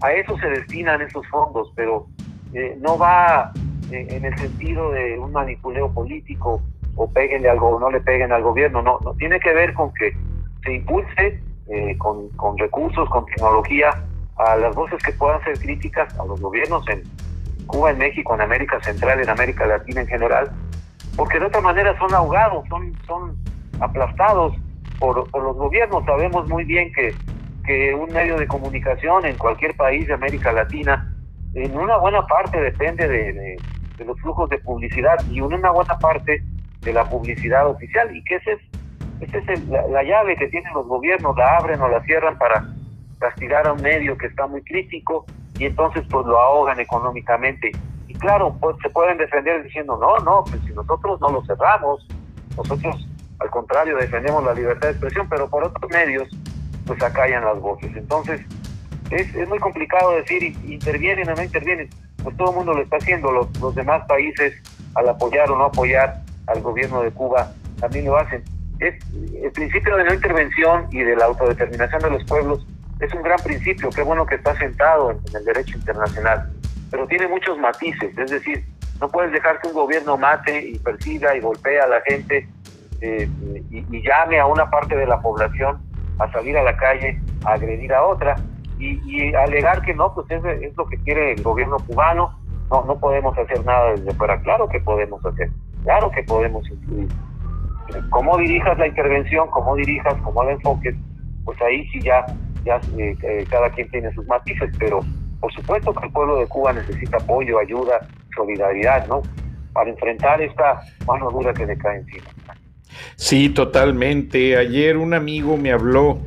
A 0.00 0.12
eso 0.12 0.36
se 0.38 0.48
destinan 0.48 1.00
esos 1.02 1.26
fondos, 1.28 1.72
pero 1.74 2.06
eh, 2.54 2.76
no 2.80 2.96
va 2.98 3.52
eh, 3.90 4.06
en 4.10 4.24
el 4.24 4.36
sentido 4.38 4.90
de 4.92 5.18
un 5.18 5.32
manipuleo 5.32 5.92
político 5.92 6.62
o 6.96 7.10
peguenle 7.10 7.50
algo 7.50 7.68
o 7.68 7.80
no 7.80 7.90
le 7.90 8.00
peguen 8.00 8.32
al 8.32 8.42
gobierno, 8.42 8.82
no, 8.82 8.98
no 9.04 9.12
tiene 9.14 9.38
que 9.40 9.52
ver 9.52 9.74
con 9.74 9.92
que 9.94 10.16
se 10.64 10.74
impulse 10.74 11.40
eh, 11.68 11.96
con, 11.98 12.28
con 12.30 12.56
recursos, 12.56 13.08
con 13.10 13.26
tecnología, 13.26 13.90
a 14.36 14.56
las 14.56 14.74
voces 14.74 15.02
que 15.02 15.12
puedan 15.12 15.42
ser 15.44 15.58
críticas 15.58 16.18
a 16.18 16.24
los 16.24 16.40
gobiernos 16.40 16.86
en 16.88 17.02
Cuba, 17.66 17.90
en 17.90 17.98
México, 17.98 18.34
en 18.34 18.40
América 18.42 18.80
Central, 18.82 19.20
en 19.20 19.28
América 19.28 19.66
Latina 19.66 20.02
en 20.02 20.06
general, 20.06 20.52
porque 21.16 21.38
de 21.38 21.46
otra 21.46 21.60
manera 21.60 21.96
son 21.98 22.12
ahogados, 22.14 22.68
son, 22.68 22.92
son 23.06 23.36
aplastados 23.80 24.54
por, 24.98 25.16
los 25.16 25.56
gobiernos. 25.56 26.04
Sabemos 26.04 26.48
muy 26.48 26.64
bien 26.64 26.92
que, 26.92 27.14
que 27.64 27.94
un 27.94 28.12
medio 28.12 28.36
de 28.36 28.46
comunicación 28.46 29.24
en 29.24 29.36
cualquier 29.36 29.74
país 29.76 30.06
de 30.06 30.14
América 30.14 30.52
Latina, 30.52 31.12
en 31.54 31.76
una 31.76 31.96
buena 31.96 32.26
parte 32.26 32.60
depende 32.60 33.08
de, 33.08 33.32
de, 33.32 34.04
los 34.04 34.20
flujos 34.20 34.50
de 34.50 34.58
publicidad 34.58 35.16
y 35.30 35.38
en 35.38 35.44
una 35.44 35.70
buena 35.70 35.98
parte 35.98 36.42
de 36.82 36.92
la 36.92 37.08
publicidad 37.08 37.66
oficial. 37.66 38.14
¿Y 38.14 38.22
qué 38.24 38.36
es 38.36 38.46
eso? 38.46 38.76
Esa 39.20 39.52
es 39.52 39.66
la, 39.68 40.02
llave 40.02 40.36
que 40.36 40.48
tienen 40.48 40.72
los 40.74 40.86
gobiernos, 40.86 41.34
la 41.36 41.56
abren 41.56 41.80
o 41.80 41.88
la 41.88 42.02
cierran 42.02 42.36
para 42.36 42.66
castigar 43.18 43.66
a 43.66 43.72
un 43.72 43.80
medio 43.80 44.18
que 44.18 44.26
está 44.26 44.46
muy 44.46 44.62
crítico 44.62 45.24
y 45.58 45.64
entonces 45.64 46.04
pues 46.10 46.26
lo 46.26 46.38
ahogan 46.38 46.78
económicamente. 46.78 47.72
Claro, 48.18 48.56
pues 48.60 48.76
se 48.82 48.90
pueden 48.90 49.18
defender 49.18 49.62
diciendo, 49.62 49.98
no, 50.00 50.18
no, 50.24 50.44
pues 50.44 50.60
si 50.66 50.72
nosotros 50.72 51.20
no 51.20 51.30
lo 51.30 51.44
cerramos, 51.44 52.06
nosotros 52.56 53.06
al 53.38 53.50
contrario 53.50 53.96
defendemos 53.96 54.44
la 54.44 54.54
libertad 54.54 54.88
de 54.88 54.92
expresión, 54.92 55.28
pero 55.28 55.48
por 55.48 55.64
otros 55.64 55.90
medios 55.90 56.28
pues 56.86 57.02
acallan 57.02 57.44
las 57.44 57.60
voces. 57.60 57.94
Entonces 57.96 58.40
es, 59.10 59.48
muy 59.48 59.58
complicado 59.58 60.12
decir 60.12 60.42
intervienen 60.68 61.28
o 61.28 61.34
no 61.34 61.42
intervienen, 61.42 61.90
pues 62.22 62.36
todo 62.36 62.50
el 62.50 62.56
mundo 62.56 62.74
lo 62.74 62.82
está 62.82 62.96
haciendo, 62.96 63.30
los, 63.30 63.60
los 63.60 63.74
demás 63.74 64.04
países 64.06 64.54
al 64.94 65.08
apoyar 65.08 65.50
o 65.50 65.58
no 65.58 65.64
apoyar 65.64 66.22
al 66.46 66.62
gobierno 66.62 67.02
de 67.02 67.10
Cuba 67.10 67.52
también 67.80 68.06
lo 68.06 68.16
hacen 68.16 68.42
es 68.78 68.94
el 69.42 69.50
principio 69.52 69.96
de 69.96 70.04
no 70.04 70.14
intervención 70.14 70.86
y 70.90 70.98
de 70.98 71.16
la 71.16 71.26
autodeterminación 71.26 72.02
de 72.02 72.10
los 72.10 72.24
pueblos 72.24 72.66
es 73.00 73.12
un 73.12 73.22
gran 73.22 73.38
principio, 73.38 73.90
qué 73.90 74.02
bueno 74.02 74.24
que 74.24 74.36
está 74.36 74.56
sentado 74.56 75.10
en, 75.10 75.18
el 75.34 75.44
derecho 75.44 75.76
internacional, 75.76 76.50
pero 76.96 77.08
tiene 77.08 77.28
muchos 77.28 77.58
matices, 77.58 78.16
es 78.16 78.30
decir, 78.30 78.64
no 79.02 79.10
puedes 79.10 79.30
dejar 79.30 79.60
que 79.60 79.68
un 79.68 79.74
gobierno 79.74 80.16
mate 80.16 80.66
y 80.66 80.78
persiga 80.78 81.36
y 81.36 81.40
golpee 81.40 81.78
a 81.78 81.86
la 81.86 82.00
gente 82.00 82.48
eh, 83.02 83.28
y, 83.70 84.02
llame 84.02 84.40
a 84.40 84.46
una 84.46 84.70
parte 84.70 84.96
de 84.96 85.04
la 85.04 85.20
población 85.20 85.78
a 86.18 86.32
salir 86.32 86.56
a 86.56 86.62
la 86.62 86.74
calle 86.78 87.20
a 87.44 87.52
agredir 87.52 87.92
a 87.92 88.02
otra 88.02 88.36
y, 88.78 89.34
alegar 89.34 89.82
que 89.82 89.92
no, 89.92 90.14
pues 90.14 90.26
es, 90.30 90.74
lo 90.74 90.86
que 90.86 90.96
quiere 91.02 91.32
el 91.32 91.42
gobierno 91.42 91.76
cubano, 91.86 92.40
no, 92.70 92.82
no 92.86 92.98
podemos 92.98 93.36
hacer 93.36 93.62
nada 93.66 93.90
desde 93.90 94.14
fuera, 94.14 94.40
claro 94.40 94.66
que 94.66 94.80
podemos 94.80 95.22
hacer, 95.26 95.50
claro 95.84 96.10
que 96.10 96.22
podemos 96.22 96.66
influir. 96.70 97.08
Cómo 98.08 98.38
dirijas 98.38 98.78
la 98.78 98.86
intervención, 98.86 99.50
cómo 99.50 99.76
dirijas, 99.76 100.14
cómo 100.22 100.42
la 100.44 100.52
enfoques, 100.52 100.94
pues 101.44 101.60
ahí 101.60 101.86
sí 101.88 102.00
ya, 102.00 102.24
ya 102.64 102.80
eh, 102.96 103.14
eh, 103.22 103.44
cada 103.50 103.68
quien 103.68 103.90
tiene 103.90 104.10
sus 104.14 104.26
matices, 104.26 104.74
pero 104.78 105.00
por 105.40 105.52
supuesto 105.52 105.92
que 105.94 106.06
el 106.06 106.12
pueblo 106.12 106.38
de 106.38 106.46
Cuba 106.46 106.72
necesita 106.72 107.18
apoyo, 107.18 107.58
ayuda, 107.58 108.08
solidaridad, 108.34 109.06
¿no? 109.06 109.22
Para 109.72 109.90
enfrentar 109.90 110.40
esta 110.40 110.80
mano 111.06 111.30
dura 111.30 111.52
que 111.52 111.66
le 111.66 111.76
cae 111.76 111.98
encima. 111.98 112.26
Sí, 113.16 113.48
totalmente. 113.50 114.56
Ayer 114.56 114.96
un 114.96 115.14
amigo 115.14 115.56
me 115.56 115.72
habló 115.72 116.20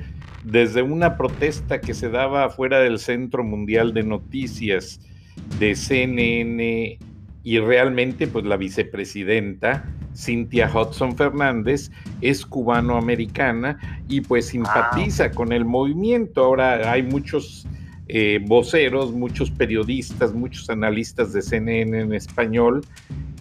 desde 0.43 0.81
una 0.81 1.17
protesta 1.17 1.81
que 1.81 1.93
se 1.93 2.09
daba 2.09 2.49
fuera 2.49 2.79
del 2.79 2.99
Centro 2.99 3.43
Mundial 3.43 3.93
de 3.93 4.03
Noticias 4.03 4.99
de 5.59 5.75
CNN 5.75 6.97
y 7.43 7.59
realmente 7.59 8.27
pues 8.27 8.45
la 8.45 8.57
vicepresidenta 8.57 9.85
Cynthia 10.13 10.69
Hudson 10.73 11.15
Fernández 11.15 11.91
es 12.21 12.45
cubano-americana 12.45 14.03
y 14.07 14.21
pues 14.21 14.47
ah. 14.47 14.51
simpatiza 14.51 15.31
con 15.31 15.53
el 15.53 15.65
movimiento. 15.65 16.43
Ahora 16.43 16.91
hay 16.91 17.03
muchos 17.03 17.67
eh, 18.11 18.39
voceros, 18.43 19.11
muchos 19.11 19.51
periodistas, 19.51 20.33
muchos 20.33 20.67
analistas 20.71 21.31
de 21.31 21.43
CNN 21.43 22.01
en 22.01 22.13
español, 22.13 22.81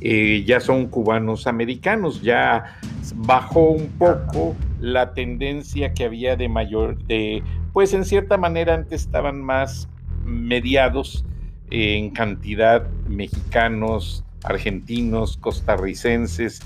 eh, 0.03 0.45
ya 0.47 0.61
son 0.61 0.89
cubanos 0.89 1.47
americanos, 1.47 2.21
ya 2.21 2.79
bajó 3.15 3.71
un 3.71 3.89
poco 3.99 4.55
la 4.79 5.15
tendencia 5.15 5.95
que 5.95 6.05
había 6.05 6.37
de 6.37 6.51
mayor, 6.51 7.03
de, 7.05 7.43
pues 7.73 7.95
en 7.95 8.05
cierta 8.05 8.37
manera 8.37 8.75
antes 8.75 9.01
estaban 9.01 9.43
más 9.43 9.89
mediados 10.23 11.25
en 11.71 12.11
cantidad 12.11 12.87
mexicanos, 13.09 14.23
argentinos, 14.45 15.39
costarricenses, 15.39 16.61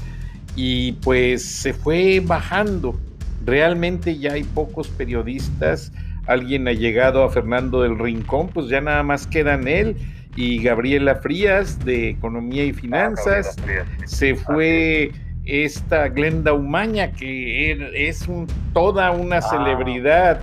y 0.57 0.93
pues 0.93 1.45
se 1.45 1.73
fue 1.73 2.21
bajando. 2.21 2.99
Realmente 3.45 4.19
ya 4.19 4.33
hay 4.33 4.43
pocos 4.43 4.89
periodistas. 4.89 5.93
Alguien 6.27 6.69
ha 6.69 6.73
llegado 6.73 7.25
a 7.25 7.31
Fernando 7.31 7.83
del 7.83 7.99
Rincón, 7.99 8.49
pues 8.49 8.69
ya 8.69 8.81
nada 8.81 9.03
más 9.03 9.27
quedan 9.27 9.67
él 9.67 9.97
y 10.37 10.63
Gabriela 10.63 11.17
Frías 11.17 11.85
de 11.85 12.11
Economía 12.11 12.65
y 12.65 12.71
ah, 12.71 12.75
Finanzas. 12.75 13.57
se 14.05 14.35
fue 14.35 15.13
esta 15.45 16.09
Glenda 16.09 16.53
Umaña, 16.53 17.13
que 17.13 17.73
er, 17.73 17.91
es 17.95 18.27
toda 18.73 19.11
una 19.11 19.39
ah. 19.39 19.43
celebridad 19.43 20.41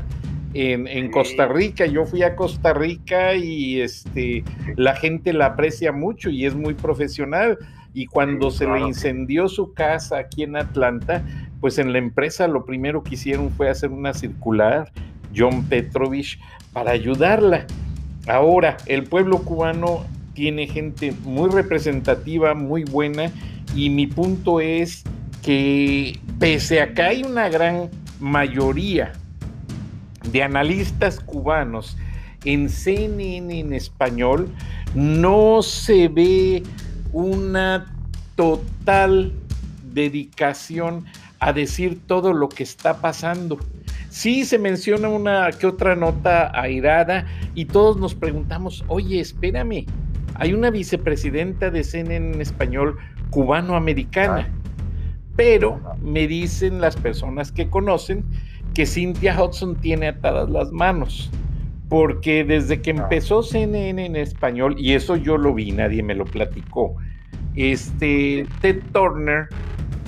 en, 0.54 1.12
Costa 1.12 1.48
Rica. 1.48 1.86
Yo 1.86 2.06
fui 2.06 2.24
a 2.24 2.36
Costa 2.36 2.74
Rica 2.74 3.36
y 3.36 3.82
este, 3.82 4.44
la 4.76 4.96
gente 4.96 5.34
la 5.34 5.48
aprecia 5.48 5.92
mucho 5.92 6.30
y 6.30 6.46
es 6.46 6.56
muy 6.56 6.74
profesional. 6.74 7.58
Y 7.94 8.06
cuando 8.06 8.52
se 8.52 8.68
le 8.68 8.80
incendió 8.82 9.48
su 9.48 9.74
casa 9.74 10.20
aquí 10.20 10.44
en 10.44 10.56
Atlanta, 10.56 11.24
pues 11.60 11.80
en 11.80 11.92
la 11.92 12.00
empresa 12.00 12.48
lo 12.48 12.66
primero 12.66 13.04
que 13.04 13.16
hicieron 13.16 13.50
fue 13.52 13.70
hacer 13.70 13.90
una 13.90 14.14
circular, 14.14 14.92
John 15.36 15.64
Petrovich, 15.66 16.40
para 16.74 16.92
ayudarla. 16.92 17.66
Ahora, 18.28 18.78
el 18.86 19.04
pueblo 19.04 19.40
cubano 19.44 20.06
tiene 20.34 20.68
gente 20.68 21.14
muy 21.24 21.50
representativa, 21.50 22.54
muy 22.54 22.84
buena, 22.84 23.32
y 23.76 23.90
mi 23.90 24.08
punto 24.08 24.60
es 24.60 25.04
que 25.42 26.20
pese 26.40 26.82
a 26.82 26.94
que 26.94 27.02
hay 27.02 27.24
una 27.24 27.50
gran 27.50 27.90
mayoría 28.20 29.14
de 30.32 30.44
analistas 30.44 31.20
cubanos 31.20 31.98
en 32.46 32.70
CNN 32.70 33.60
en 33.60 33.74
español, 33.74 34.50
no 34.96 35.62
se 35.62 36.08
ve 36.08 36.64
una 37.12 37.86
total 38.36 39.34
dedicación 39.94 41.06
a 41.40 41.54
decir 41.54 42.00
todo 42.06 42.34
lo 42.34 42.50
que 42.50 42.64
está 42.64 43.02
pasando. 43.02 43.60
Sí 44.20 44.44
se 44.44 44.60
menciona 44.60 45.08
una 45.08 45.50
que 45.50 45.66
otra 45.66 45.96
nota 45.96 46.52
airada 46.54 47.26
y 47.56 47.64
todos 47.64 47.96
nos 47.96 48.16
preguntamos, 48.16 48.84
oye, 48.90 49.22
espérame, 49.22 49.86
hay 50.36 50.54
una 50.54 50.72
vicepresidenta 50.72 51.72
de 51.72 51.86
CNN 51.86 52.34
en 52.34 52.42
español 52.42 52.98
cubano-americana. 53.30 54.50
Pero 55.38 55.80
me 56.02 56.28
dicen 56.28 56.82
las 56.82 56.98
personas 56.98 57.54
que 57.54 57.70
conocen 57.70 58.26
que 58.74 58.86
Cynthia 58.86 59.42
Hudson 59.42 59.78
tiene 59.78 60.10
atadas 60.10 60.50
las 60.50 60.70
manos. 60.74 61.32
Porque 61.88 62.44
desde 62.44 62.82
que 62.82 62.90
empezó 62.90 63.42
CNN 63.42 64.06
en 64.06 64.18
español, 64.18 64.76
y 64.78 64.96
eso 64.96 65.16
yo 65.16 65.38
lo 65.38 65.54
vi, 65.54 65.72
nadie 65.72 66.04
me 66.04 66.14
lo 66.14 66.26
platicó, 66.26 66.98
este 67.56 68.46
Ted 68.60 68.82
Turner 68.92 69.48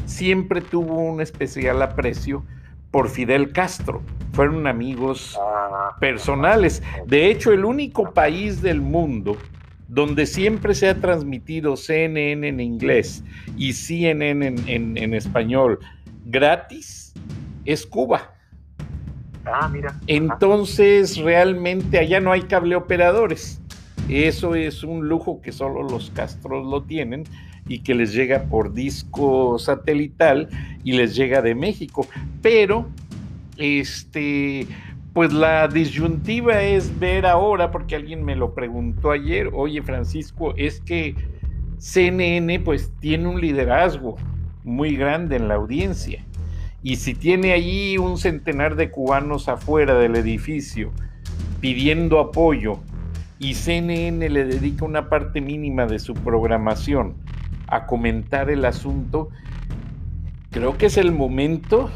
siempre 0.03 0.59
tuvo 0.59 0.99
un 0.99 1.21
especial 1.21 1.81
aprecio 1.81 2.43
por 2.91 3.09
Fidel 3.09 3.51
Castro. 3.53 4.01
Fueron 4.33 4.67
amigos 4.67 5.37
ah. 5.41 5.95
personales. 5.99 6.83
De 7.07 7.29
hecho, 7.29 7.51
el 7.51 7.65
único 7.65 8.13
país 8.13 8.61
del 8.61 8.81
mundo 8.81 9.37
donde 9.87 10.25
siempre 10.25 10.73
se 10.73 10.87
ha 10.87 10.95
transmitido 10.95 11.75
CNN 11.75 12.47
en 12.47 12.59
inglés 12.61 13.25
y 13.57 13.73
CNN 13.73 14.55
en, 14.67 15.13
español 15.13 15.79
gratis, 16.25 17.13
es 17.65 17.85
Cuba. 17.85 18.33
Ah, 19.45 19.67
mira. 19.67 19.99
Entonces, 20.07 21.17
realmente 21.17 21.99
allá 21.99 22.21
no 22.21 22.31
hay 22.31 22.43
cable 22.43 22.77
operadores. 22.77 23.61
Eso 24.07 24.55
es 24.55 24.83
un 24.83 25.09
lujo 25.09 25.41
que 25.41 25.51
solo 25.51 25.83
los 25.83 26.09
Castros 26.11 26.65
lo 26.65 26.83
tienen 26.83 27.25
y 27.71 27.79
que 27.79 27.95
les 27.95 28.13
llega 28.13 28.43
por 28.43 28.73
disco 28.73 29.57
satelital 29.57 30.49
y 30.83 30.91
les 30.91 31.15
llega 31.15 31.41
de 31.41 31.55
México. 31.55 32.05
Pero, 32.41 32.89
este, 33.57 34.67
pues 35.13 35.31
la 35.31 35.69
disyuntiva 35.69 36.61
es 36.63 36.99
ver 36.99 37.25
ahora, 37.25 37.71
porque 37.71 37.95
alguien 37.95 38.25
me 38.25 38.35
lo 38.35 38.53
preguntó 38.53 39.11
ayer, 39.11 39.49
oye 39.53 39.81
Francisco, 39.81 40.53
es 40.57 40.81
que 40.81 41.15
CNN 41.77 42.59
pues 42.59 42.91
tiene 42.99 43.29
un 43.29 43.39
liderazgo 43.39 44.17
muy 44.65 44.97
grande 44.97 45.37
en 45.37 45.47
la 45.47 45.55
audiencia. 45.55 46.25
Y 46.83 46.97
si 46.97 47.13
tiene 47.13 47.53
allí 47.53 47.97
un 47.97 48.17
centenar 48.17 48.75
de 48.75 48.91
cubanos 48.91 49.47
afuera 49.47 49.93
del 49.97 50.17
edificio 50.17 50.91
pidiendo 51.61 52.19
apoyo 52.19 52.79
y 53.39 53.53
CNN 53.53 54.29
le 54.29 54.43
dedica 54.43 54.83
una 54.83 55.07
parte 55.07 55.39
mínima 55.39 55.85
de 55.85 55.99
su 55.99 56.15
programación 56.15 57.15
a 57.71 57.87
comentar 57.87 58.51
el 58.51 58.65
asunto, 58.65 59.29
creo 60.51 60.77
que 60.77 60.87
es 60.87 60.97
el 60.97 61.11
momento 61.11 61.89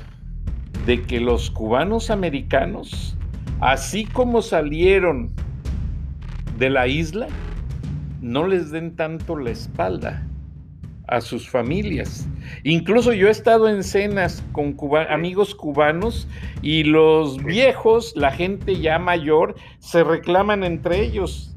de 0.85 1.03
que 1.03 1.19
los 1.19 1.51
cubanos 1.51 2.09
americanos, 2.09 3.17
así 3.59 4.05
como 4.05 4.41
salieron 4.41 5.31
de 6.57 6.69
la 6.69 6.87
isla, 6.87 7.27
no 8.21 8.47
les 8.47 8.71
den 8.71 8.95
tanto 8.95 9.35
la 9.35 9.51
espalda 9.51 10.25
a 11.07 11.21
sus 11.21 11.49
familias. 11.49 12.27
Incluso 12.63 13.13
yo 13.13 13.27
he 13.27 13.31
estado 13.31 13.67
en 13.67 13.83
cenas 13.83 14.43
con 14.53 14.75
amigos 15.09 15.53
cubanos 15.53 16.27
y 16.61 16.83
los 16.83 17.43
viejos, 17.43 18.13
la 18.15 18.31
gente 18.31 18.79
ya 18.79 18.97
mayor, 18.97 19.55
se 19.79 20.03
reclaman 20.03 20.63
entre 20.63 21.01
ellos 21.01 21.54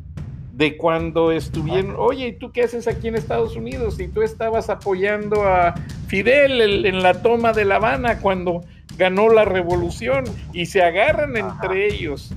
de 0.59 0.77
cuando 0.77 1.31
estuvieron, 1.31 1.95
oye, 1.97 2.27
¿y 2.27 2.33
tú 2.33 2.51
qué 2.51 2.65
haces 2.65 2.89
aquí 2.89 3.07
en 3.07 3.15
Estados 3.15 3.55
Unidos? 3.55 4.01
Y 4.01 4.09
tú 4.09 4.23
estabas 4.23 4.69
apoyando 4.69 5.45
a 5.45 5.77
Fidel 6.09 6.85
en 6.85 7.01
la 7.01 7.23
toma 7.23 7.53
de 7.53 7.65
La 7.65 7.77
Habana 7.77 8.19
cuando 8.19 8.63
ganó 8.97 9.29
la 9.29 9.45
revolución 9.45 10.25
y 10.53 10.67
se 10.67 10.83
agarran 10.83 11.37
entre 11.37 11.87
ellos 11.87 12.35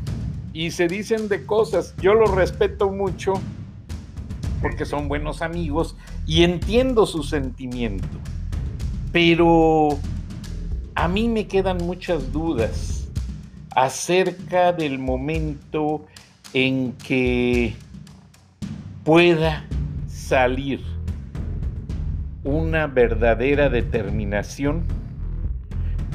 y 0.53 0.69
se 0.69 0.87
dicen 0.87 1.29
de 1.29 1.47
cosas. 1.47 1.95
Yo 1.99 2.13
los 2.13 2.29
respeto 2.29 2.91
mucho 2.91 3.33
porque 4.61 4.85
son 4.85 5.07
buenos 5.07 5.41
amigos 5.41 5.95
y 6.27 6.43
entiendo 6.43 7.07
su 7.07 7.23
sentimiento. 7.23 8.19
Pero 9.11 9.97
a 10.93 11.07
mí 11.07 11.27
me 11.27 11.47
quedan 11.47 11.77
muchas 11.77 12.31
dudas 12.31 13.09
acerca 13.75 14.73
del 14.73 14.99
momento 14.99 16.05
en 16.53 16.91
que 16.91 17.73
pueda 19.03 19.65
salir 20.07 20.81
una 22.43 22.87
verdadera 22.87 23.69
determinación 23.69 24.83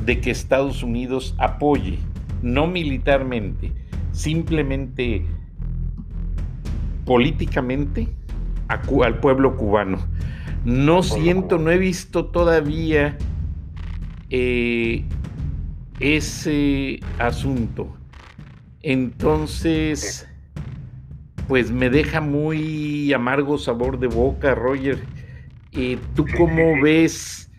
de 0.05 0.21
que 0.21 0.31
Estados 0.31 0.83
Unidos 0.83 1.35
apoye, 1.39 1.99
no 2.43 2.67
militarmente, 2.67 3.73
simplemente 4.13 5.27
políticamente 7.05 8.09
al 8.69 9.21
pueblo 9.21 9.57
cubano. 9.57 9.99
No 10.65 11.03
siento, 11.03 11.59
no 11.59 11.71
he 11.71 11.79
visto 11.79 12.27
todavía 12.27 13.17
eh, 14.31 15.05
ese 16.01 17.01
asunto. 17.19 17.97
Entonces, 18.83 20.29
pues 21.49 21.71
me 21.71 21.91
deja 21.91 22.21
muy 22.21 23.13
amargo 23.13 23.59
sabor 23.59 23.99
de 23.99 24.07
boca, 24.07 24.55
Roger. 24.55 24.99
Eh, 25.73 25.99
¿Tú 26.15 26.27
cómo 26.37 26.81
ves 26.81 27.51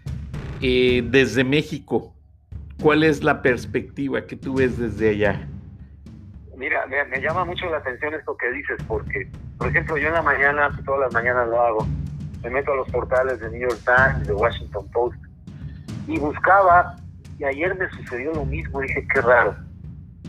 eh, 0.62 1.04
desde 1.10 1.44
México 1.44 2.14
¿Cuál 2.82 3.04
es 3.04 3.24
la 3.24 3.42
perspectiva 3.42 4.26
que 4.28 4.36
tú 4.36 4.56
ves 4.56 4.78
desde 4.78 5.10
allá? 5.10 5.48
Mira, 6.56 6.86
me, 6.86 7.20
llama 7.20 7.44
mucho 7.44 7.66
la 7.70 7.78
atención 7.78 8.14
esto 8.14 8.38
que 8.38 8.52
dices, 8.52 8.78
porque, 8.88 9.28
por 9.58 9.68
ejemplo, 9.68 9.98
yo 9.98 10.08
en 10.08 10.14
la 10.14 10.22
mañana, 10.22 10.70
todas 10.86 11.02
las 11.02 11.14
mañanas 11.14 11.48
lo 11.48 11.60
hago, 11.60 11.88
me 12.44 12.50
meto 12.50 12.74
a 12.74 12.76
los 12.76 12.90
portales 12.90 13.40
de 13.40 13.50
New 13.50 13.62
York 13.62 13.80
Times, 13.84 14.28
de 14.28 14.34
Washington 14.34 14.88
Post, 14.92 15.18
y 16.08 16.20
buscaba, 16.20 16.96
y 17.40 17.46
ayer 17.46 17.76
me 17.76 17.90
sucedió 17.90 18.32
lo 18.34 18.46
mismo, 18.46 18.82
dije, 18.82 19.08
qué 19.12 19.22
raro. 19.22 19.56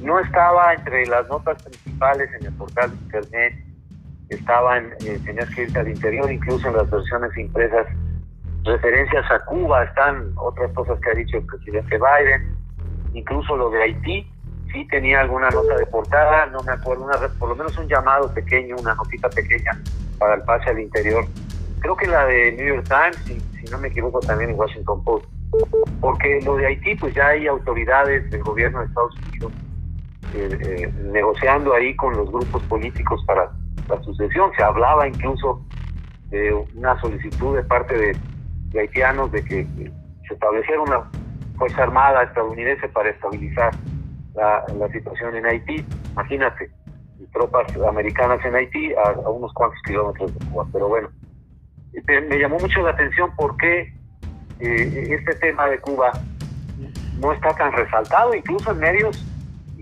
No 0.01 0.21
estaba 0.21 0.75
entre 0.75 1.07
las 1.07 1.29
notas 1.29 1.63
principales 1.63 2.31
en 2.39 2.47
el 2.47 2.53
portal 2.55 2.91
de 2.91 2.97
Internet, 2.97 3.55
estaba 4.29 4.79
en, 4.79 4.93
eh, 5.05 5.19
tenías 5.25 5.49
que 5.55 5.63
irte 5.63 5.79
al 5.79 5.89
interior, 5.89 6.31
incluso 6.31 6.69
en 6.69 6.77
las 6.77 6.91
versiones 6.91 7.37
impresas 7.37 7.87
referencias 8.65 9.25
a 9.31 9.45
Cuba, 9.47 9.85
están 9.85 10.33
otras 10.37 10.71
cosas 10.73 11.01
que 11.01 11.11
ha 11.11 11.15
dicho 11.15 11.39
el 11.39 11.47
presidente 11.47 11.99
Biden, 11.99 12.57
incluso 13.15 13.57
lo 13.57 13.71
de 13.71 13.83
Haití, 13.83 14.31
sí 14.73 14.87
tenía 14.89 15.21
alguna 15.21 15.49
nota 15.51 15.77
de 15.77 15.87
portada, 15.87 16.47
no 16.47 16.63
me 16.63 16.73
acuerdo, 16.73 17.05
una, 17.05 17.17
por 17.39 17.49
lo 17.49 17.57
menos 17.57 17.77
un 17.79 17.89
llamado 17.89 18.33
pequeño, 18.33 18.77
una 18.79 18.95
notita 18.95 19.29
pequeña 19.31 19.73
para 20.19 20.35
el 20.35 20.43
pase 20.43 20.71
al 20.71 20.81
interior. 20.81 21.25
Creo 21.81 21.97
que 21.97 22.07
la 22.07 22.27
de 22.27 22.53
New 22.53 22.67
York 22.67 22.87
Times, 22.87 23.17
si, 23.25 23.41
si 23.41 23.73
no 23.73 23.79
me 23.79 23.89
equivoco, 23.89 24.21
también 24.21 24.51
en 24.51 24.59
Washington 24.59 25.03
Post. 25.05 25.27
Porque 26.01 26.41
lo 26.43 26.57
de 26.57 26.67
Haití, 26.67 26.95
pues 26.97 27.15
ya 27.15 27.29
hay 27.29 27.47
autoridades 27.47 28.31
del 28.31 28.43
gobierno 28.43 28.81
de 28.81 28.87
Estados 28.87 29.17
Unidos 29.29 29.53
eh, 30.35 30.59
eh, 30.61 30.93
negociando 31.12 31.75
ahí 31.75 31.95
con 31.97 32.17
los 32.17 32.31
grupos 32.31 32.62
políticos 32.64 33.23
para 33.27 33.51
la 33.88 34.03
sucesión. 34.03 34.51
Se 34.57 34.62
hablaba 34.62 35.09
incluso 35.09 35.64
de 36.31 36.53
una 36.75 37.01
solicitud 37.01 37.57
de 37.57 37.62
parte 37.64 38.14
de 38.71 38.81
haitianos 38.81 39.33
de 39.33 39.43
que 39.45 39.67
se 40.27 40.35
estableciera 40.35 40.81
una 40.83 41.11
fuerza 41.57 41.83
armada 41.83 42.23
estadounidense 42.25 42.88
para 42.88 43.11
estabilizar 43.11 43.75
la, 44.35 44.88
situación 44.93 45.37
en 45.37 45.47
Haití. 45.47 45.85
Imagínate, 46.12 46.71
tropas 47.33 47.67
americanas 47.88 48.45
en 48.45 48.55
Haití 48.55 48.93
a, 48.95 49.12
unos 49.29 49.53
cuantos 49.55 49.81
kilómetros 49.83 50.33
de 50.38 50.47
Cuba. 50.47 50.67
Pero 50.73 50.88
bueno, 50.88 51.09
me 52.07 52.38
llamó 52.38 52.59
mucho 52.59 52.83
la 52.83 52.91
atención 52.91 53.31
porque 53.37 53.93
eh, 54.61 55.09
este 55.11 55.35
tema 55.37 55.67
de 55.67 55.79
Cuba 55.81 56.12
no 57.21 57.33
está 57.33 57.51
tan 57.55 57.73
resaltado, 57.73 58.35
incluso 58.35 58.71
en 58.71 58.79
medios 58.79 59.27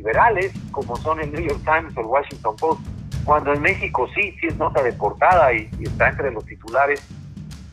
liberales 0.07 0.53
como 0.71 0.97
son 0.97 1.21
el 1.21 1.33
New 1.33 1.43
York 1.43 1.61
Times 1.65 1.97
o 1.97 2.01
el 2.01 2.07
Washington 2.07 2.57
Post, 2.57 2.81
cuando 3.25 3.53
en 3.53 3.61
México 3.61 4.07
sí, 4.15 4.35
sí 4.41 4.47
es 4.47 4.57
nota 4.57 4.83
de 4.83 4.93
portada 4.93 5.53
y 5.53 5.69
está 5.83 6.11
entre 6.11 6.31
los 6.31 6.45
titulares 6.45 7.03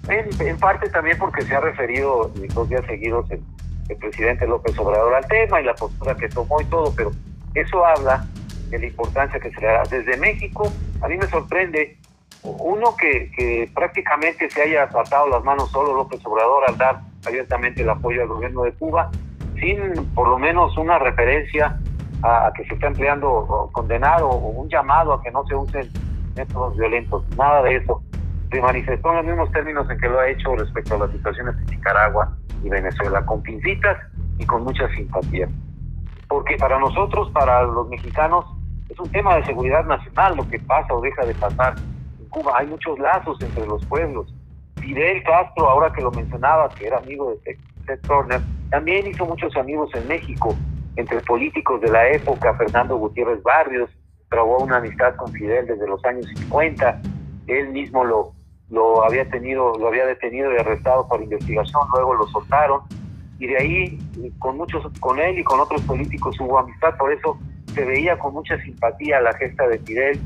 en, 0.08 0.58
parte 0.58 0.89
también 0.89 1.17
porque 1.17 1.43
se 1.43 1.56
ha 1.56 1.62
referido 1.62 2.32
dos 2.54 2.69
días 2.69 2.86
seguidos 2.86 3.30
el, 3.32 3.41
presidente 4.00 4.48
López 4.48 4.78
Obrador 4.80 5.13
al 5.13 5.28
tema 5.28 5.62
y 5.62 5.65
la 5.65 5.76
postura 5.76 6.15
que 6.15 6.28
tomó 6.28 6.60
y 6.60 6.65
todo, 6.65 6.91
pero 6.96 7.12
eso 7.54 7.86
habla 7.86 8.26
de 8.69 8.80
la 8.80 8.88
importancia 8.88 9.39
que 9.39 9.52
se 9.52 9.62
le 9.62 9.67
da. 9.67 9.84
Desde 9.84 10.17
México, 10.17 10.72
a 11.02 11.08
mí 11.08 11.17
me 11.17 11.28
sorprende, 11.28 11.98
uno, 12.41 12.96
que, 12.98 13.30
que 13.38 13.69
prácticamente 13.74 14.50
se 14.50 14.63
haya 14.63 14.89
tratado 14.89 15.28
las 15.28 15.43
manos 15.43 15.69
solo 15.69 15.93
López 15.93 16.26
Obrador 16.26 16.63
al 16.67 16.78
dar 16.78 17.02
abiertamente 17.26 17.84
el 17.84 17.89
apoyo 17.89 18.24
al 18.24 18.30
gobierno 18.30 18.63
de 18.63 18.72
Cuba, 18.74 19.12
sin 19.60 19.93
por 20.15 20.28
lo 20.28 20.39
menos 20.39 20.76
una 20.78 20.98
referencia 20.98 21.80
a, 22.24 22.52
que 22.56 22.64
se 22.66 22.74
está 22.74 22.88
empleando 22.88 23.70
condenado 23.74 24.30
o 24.30 24.50
un 24.50 24.70
llamado 24.70 25.14
a 25.14 25.22
que 25.22 25.32
no 25.32 25.46
se 25.46 25.56
usen 25.56 25.90
métodos 26.36 26.76
violentos, 26.78 27.24
nada 27.38 27.62
de 27.64 27.76
eso 27.76 28.02
se 28.54 28.62
manifestó 28.62 29.10
en 29.10 29.18
los 29.18 29.26
mismos 29.26 29.52
términos 29.52 29.90
en 29.90 29.98
que 29.98 30.08
lo 30.08 30.20
ha 30.20 30.30
hecho 30.30 30.56
respecto 30.56 30.96
a 30.96 31.00
las 31.00 31.12
situaciones 31.12 31.58
de 31.58 31.76
Nicaragua 31.76 32.38
y 32.64 32.70
Venezuela, 32.70 33.26
con 33.26 33.42
pincitas 33.42 33.98
y 34.38 34.46
con 34.46 34.64
mucha 34.64 34.88
simpatía. 34.90 35.50
Porque 36.28 36.56
para 36.58 36.80
nosotros, 36.80 37.32
para 37.32 37.64
los 37.64 37.90
mexicanos, 37.90 38.46
es 38.90 39.00
un 39.00 39.10
tema 39.10 39.36
de 39.36 39.46
seguridad 39.46 39.86
nacional 39.86 40.38
lo 40.38 40.48
que 40.48 40.60
pasa 40.60 40.94
o 40.94 41.02
deja 41.02 41.26
de 41.26 41.34
pasar 41.34 41.76
en 42.20 42.30
Cuba, 42.30 42.54
hay 42.58 42.68
muchos 42.68 42.98
lazos 43.00 43.42
entre 43.42 43.66
los 43.66 43.84
pueblos. 43.86 44.32
Fidel 44.76 45.24
Castro, 45.24 45.68
ahora 45.68 45.92
que 45.92 46.02
lo 46.02 46.12
mencionaba, 46.12 46.70
que 46.70 46.88
era 46.88 46.98
amigo 46.98 47.32
de 47.32 47.58
Ted 47.88 48.00
Turner, 48.02 48.40
también 48.70 49.08
hizo 49.08 49.26
muchos 49.26 49.56
amigos 49.56 49.90
en 49.96 50.08
México, 50.08 50.56
entre 50.96 51.20
políticos 51.22 51.82
de 51.82 51.90
la 51.90 52.10
época, 52.10 52.54
Fernando 52.56 52.98
Gutiérrez 52.98 53.42
Barrios, 53.44 53.90
trabó 54.30 54.60
una 54.60 54.78
amistad 54.78 55.16
con 55.16 55.32
Fidel 55.32 55.68
desde 55.68 55.88
los 55.88 56.04
años 56.06 56.26
50, 56.36 57.02
él 57.48 57.70
mismo 57.70 58.04
lo, 58.04 59.04
había 59.04 59.30
tenido, 59.30 59.78
lo 59.78 59.88
había 59.88 60.06
detenido 60.06 60.52
y 60.54 60.58
arrestado 60.58 61.08
por 61.08 61.22
investigación, 61.22 61.82
luego 61.94 62.16
lo 62.16 62.28
soltaron, 62.28 62.82
y 63.40 63.48
de 63.48 63.58
ahí 63.58 64.00
con 64.40 64.58
muchos, 64.58 64.86
con 65.00 65.20
él 65.20 65.38
y 65.40 65.44
con 65.44 65.60
otros 65.60 65.82
políticos 65.82 66.36
hubo 66.40 66.58
amistad, 66.58 66.96
por 66.98 67.12
eso 67.12 67.38
se 67.74 67.84
veía 67.86 68.18
con 68.18 68.34
mucha 68.34 68.58
simpatía 68.62 69.20
la 69.22 69.34
gesta 69.34 69.68
de 69.68 69.80
Fidel, 69.80 70.20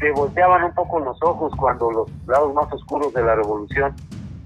se 0.00 0.10
volteaban 0.12 0.64
un 0.64 0.74
poco 0.74 0.98
los 1.00 1.20
ojos 1.22 1.52
cuando 1.56 1.90
los 1.90 2.10
lados 2.26 2.52
más 2.54 2.72
oscuros 2.72 3.12
de 3.14 3.22
la 3.22 3.36
revolución 3.36 3.94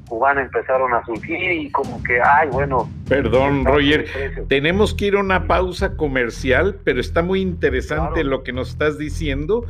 cubana 0.09 0.43
empezaron 0.43 0.93
a 0.95 1.05
surgir 1.05 1.53
y 1.53 1.71
como 1.71 2.03
que, 2.03 2.21
ay, 2.21 2.49
bueno. 2.49 2.91
Perdón, 3.09 3.65
Roger, 3.65 4.07
tenemos 4.49 4.95
que 4.95 5.07
ir 5.07 5.15
a 5.17 5.21
una 5.21 5.47
pausa 5.47 5.97
comercial, 5.97 6.79
pero 6.85 7.01
está 7.01 7.23
muy 7.23 7.41
interesante 7.41 8.25
lo 8.25 8.43
que 8.43 8.53
nos 8.53 8.71
estás 8.71 8.99
diciendo. 8.99 9.65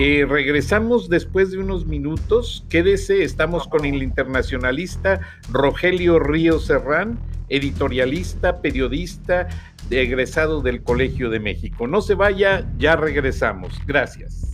Eh, 0.00 0.26
regresamos 0.28 1.08
después 1.08 1.50
de 1.50 1.58
unos 1.58 1.86
minutos. 1.86 2.64
Quédese, 2.68 3.24
estamos 3.24 3.66
con 3.68 3.84
el 3.84 4.02
internacionalista 4.02 5.20
Rogelio 5.52 6.18
Río 6.18 6.58
Serrán, 6.58 7.18
editorialista, 7.48 8.60
periodista, 8.60 9.48
egresado 9.90 10.62
del 10.62 10.82
Colegio 10.82 11.30
de 11.30 11.40
México. 11.40 11.86
No 11.86 12.00
se 12.00 12.14
vaya, 12.14 12.64
ya 12.78 12.96
regresamos. 12.96 13.80
Gracias. 13.86 14.49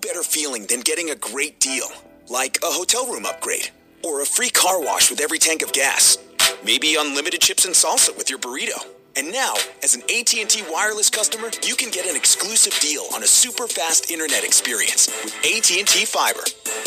Better 0.00 0.22
feeling 0.22 0.66
than 0.66 0.80
getting 0.82 1.10
a 1.10 1.16
great 1.16 1.58
deal, 1.58 1.88
like 2.28 2.58
a 2.62 2.66
hotel 2.66 3.06
room 3.06 3.26
upgrade, 3.26 3.70
or 4.04 4.20
a 4.20 4.24
free 4.24 4.50
car 4.50 4.80
wash 4.80 5.10
with 5.10 5.20
every 5.20 5.40
tank 5.40 5.60
of 5.62 5.72
gas, 5.72 6.18
maybe 6.64 6.94
unlimited 6.96 7.40
chips 7.40 7.64
and 7.64 7.74
salsa 7.74 8.16
with 8.16 8.30
your 8.30 8.38
burrito. 8.38 8.78
And 9.16 9.32
now, 9.32 9.54
as 9.82 9.96
an 9.96 10.02
AT&T 10.02 10.62
wireless 10.70 11.10
customer, 11.10 11.50
you 11.64 11.74
can 11.74 11.90
get 11.90 12.06
an 12.06 12.14
exclusive 12.14 12.78
deal 12.78 13.06
on 13.12 13.24
a 13.24 13.26
super 13.26 13.66
fast 13.66 14.12
internet 14.12 14.44
experience 14.44 15.08
with 15.24 15.34
AT&T 15.38 16.04
Fiber. 16.04 16.44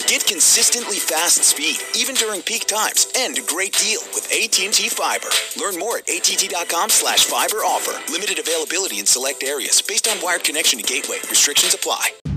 Get 0.08 0.26
consistently 0.26 0.96
fast 0.96 1.44
speed 1.44 1.78
even 1.94 2.16
during 2.16 2.42
peak 2.42 2.66
times 2.66 3.12
and 3.18 3.38
a 3.38 3.42
great 3.42 3.74
deal 3.74 4.00
with 4.16 4.32
AT&T 4.32 4.88
Fiber. 4.88 5.28
Learn 5.60 5.78
more 5.78 5.98
at 5.98 6.10
att.com/fiber 6.10 7.58
offer. 7.58 8.00
Limited 8.10 8.40
availability 8.40 9.00
in 9.00 9.06
select 9.06 9.44
areas 9.44 9.82
based 9.82 10.08
on 10.08 10.22
wired 10.22 10.46
connection 10.46 10.80
to 10.80 10.86
gateway. 10.86 11.18
Restrictions 11.30 11.74
apply. 11.74 12.31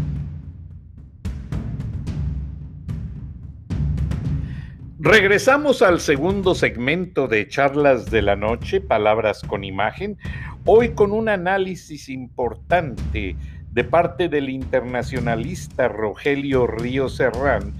Regresamos 5.04 5.82
al 5.82 6.00
segundo 6.00 6.54
segmento 6.54 7.28
de 7.28 7.46
Charlas 7.46 8.10
de 8.10 8.22
la 8.22 8.36
Noche, 8.36 8.80
Palabras 8.80 9.42
con 9.46 9.62
Imagen, 9.62 10.16
hoy 10.64 10.94
con 10.94 11.12
un 11.12 11.28
análisis 11.28 12.08
importante 12.08 13.36
de 13.70 13.84
parte 13.84 14.30
del 14.30 14.48
internacionalista 14.48 15.88
Rogelio 15.88 16.66
Río 16.66 17.10
Serrán, 17.10 17.74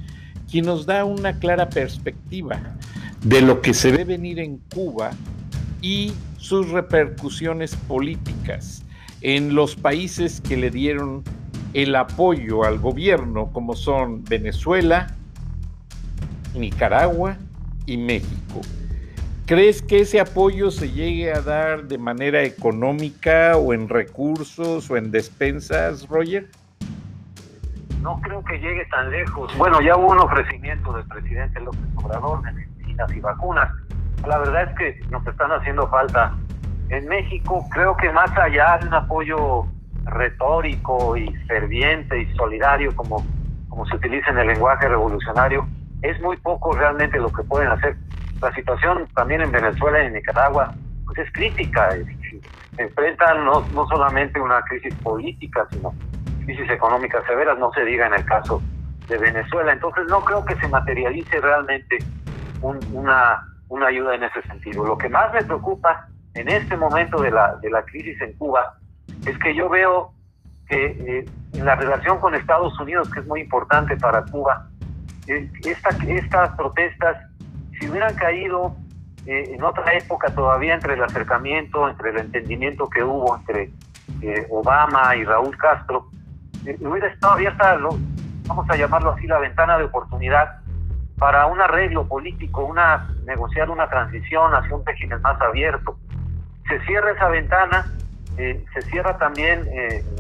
quien 0.50 0.66
nos 0.66 0.84
da 0.84 1.06
una 1.06 1.38
clara 1.38 1.70
perspectiva 1.70 2.60
de 3.22 3.40
lo 3.40 3.62
que 3.62 3.72
se 3.72 3.90
ve 3.90 4.04
venir 4.04 4.38
en 4.38 4.58
Cuba 4.74 5.12
y 5.80 6.12
sus 6.37 6.68
repercusiones 6.72 7.74
políticas 7.74 8.84
en 9.22 9.54
los 9.54 9.76
países 9.76 10.42
que 10.42 10.58
le 10.58 10.70
dieron 10.70 11.22
el 11.72 11.96
apoyo 11.96 12.64
al 12.64 12.78
gobierno, 12.78 13.50
como 13.50 13.74
son 13.76 14.24
Venezuela, 14.24 15.16
Nicaragua 16.54 17.36
y 17.86 17.96
México. 17.96 18.60
¿Crees 19.46 19.82
que 19.82 20.00
ese 20.00 20.20
apoyo 20.20 20.70
se 20.70 20.90
llegue 20.90 21.30
a 21.30 21.42
dar 21.42 21.84
de 21.84 21.98
manera 21.98 22.42
económica 22.42 23.58
o 23.58 23.74
en 23.74 23.90
recursos 23.90 24.90
o 24.90 24.96
en 24.96 25.10
despensas, 25.10 26.08
Roger? 26.08 26.48
No 28.00 28.18
creo 28.22 28.42
que 28.42 28.58
llegue 28.58 28.86
tan 28.86 29.10
lejos. 29.10 29.54
Bueno, 29.58 29.82
ya 29.82 29.96
hubo 29.96 30.12
un 30.12 30.18
ofrecimiento 30.18 30.94
del 30.94 31.06
presidente 31.06 31.60
López 31.60 31.80
Obrador 31.96 32.42
de 32.42 32.52
medicinas 32.52 33.12
y 33.14 33.20
vacunas. 33.20 33.70
La 34.26 34.38
verdad 34.38 34.70
es 34.70 34.78
que 34.78 35.00
nos 35.10 35.26
están 35.26 35.52
haciendo 35.52 35.88
falta. 35.88 36.34
En 36.88 37.06
México 37.06 37.66
creo 37.70 37.96
que 37.98 38.10
más 38.12 38.30
allá 38.38 38.78
de 38.78 38.88
un 38.88 38.94
apoyo 38.94 39.66
retórico 40.04 41.16
y 41.16 41.34
ferviente 41.46 42.22
y 42.22 42.34
solidario 42.36 42.94
como, 42.96 43.24
como 43.68 43.86
se 43.86 43.96
utiliza 43.96 44.30
en 44.30 44.38
el 44.38 44.46
lenguaje 44.48 44.88
revolucionario, 44.88 45.66
es 46.04 46.20
muy 46.20 46.36
poco 46.36 46.72
realmente 46.72 47.18
lo 47.18 47.32
que 47.32 47.42
pueden 47.42 47.68
hacer. 47.68 47.96
La 48.40 48.54
situación 48.54 49.08
también 49.14 49.40
en 49.40 49.50
Venezuela 49.50 50.02
y 50.02 50.06
en 50.06 50.12
Nicaragua 50.12 50.74
pues 51.06 51.18
es 51.18 51.32
crítica. 51.32 51.96
enfrentan 52.76 53.44
no, 53.44 53.66
no 53.72 53.86
solamente 53.88 54.38
una 54.38 54.60
crisis 54.62 54.94
política, 54.96 55.66
sino 55.70 55.94
crisis 56.44 56.70
económicas 56.70 57.24
severas, 57.26 57.58
no 57.58 57.72
se 57.72 57.84
diga 57.84 58.06
en 58.06 58.14
el 58.14 58.24
caso 58.26 58.62
de 59.08 59.16
Venezuela. 59.16 59.72
Entonces 59.72 60.04
no 60.08 60.20
creo 60.20 60.44
que 60.44 60.56
se 60.56 60.68
materialice 60.68 61.40
realmente 61.40 61.98
una, 62.60 63.48
una 63.68 63.86
ayuda 63.86 64.14
en 64.14 64.24
ese 64.24 64.42
sentido. 64.42 64.84
Lo 64.84 64.98
que 64.98 65.08
más 65.08 65.32
me 65.32 65.42
preocupa 65.42 66.06
en 66.34 66.48
este 66.48 66.76
momento 66.76 67.22
de 67.22 67.30
la, 67.30 67.56
de 67.62 67.70
la 67.70 67.82
crisis 67.82 68.20
en 68.20 68.34
Cuba 68.34 68.74
es 69.26 69.38
que 69.38 69.54
yo 69.54 69.70
veo 69.70 70.12
que 70.68 70.86
eh, 70.86 71.24
la 71.62 71.76
relación 71.76 72.18
con 72.18 72.34
Estados 72.34 72.78
Unidos, 72.80 73.10
que 73.10 73.20
es 73.20 73.26
muy 73.26 73.40
importante 73.40 73.96
para 73.96 74.22
Cuba, 74.24 74.68
esta, 75.26 75.90
estas 76.08 76.56
protestas, 76.56 77.16
si 77.78 77.88
hubieran 77.88 78.14
caído 78.14 78.76
eh, 79.26 79.54
en 79.54 79.62
otra 79.62 79.92
época 79.94 80.34
todavía 80.34 80.74
entre 80.74 80.94
el 80.94 81.02
acercamiento, 81.02 81.88
entre 81.88 82.10
el 82.10 82.18
entendimiento 82.18 82.88
que 82.88 83.02
hubo 83.02 83.37
entre 83.37 83.70
eh, 84.20 84.46
Obama 84.50 85.16
y 85.16 85.24
Raúl 85.24 85.56
Castro, 85.56 86.10
hubiera 86.80 87.08
estado 87.08 87.34
abierta, 87.34 87.78
vamos 88.46 88.70
a 88.70 88.76
llamarlo 88.76 89.12
así, 89.12 89.26
la 89.26 89.38
ventana 89.38 89.78
de 89.78 89.84
oportunidad 89.84 90.60
para 91.18 91.46
un 91.46 91.60
arreglo 91.60 92.06
político, 92.06 92.64
una 92.64 93.08
negociar 93.24 93.70
una 93.70 93.88
transición 93.88 94.54
hacia 94.54 94.74
un 94.74 94.84
régimen 94.84 95.20
más 95.22 95.40
abierto. 95.40 95.96
Se 96.68 96.80
cierra 96.87 97.12
esa 97.12 97.28
ventana, 97.28 97.87
se 98.37 98.82
cierra 98.90 99.16
también 99.18 99.66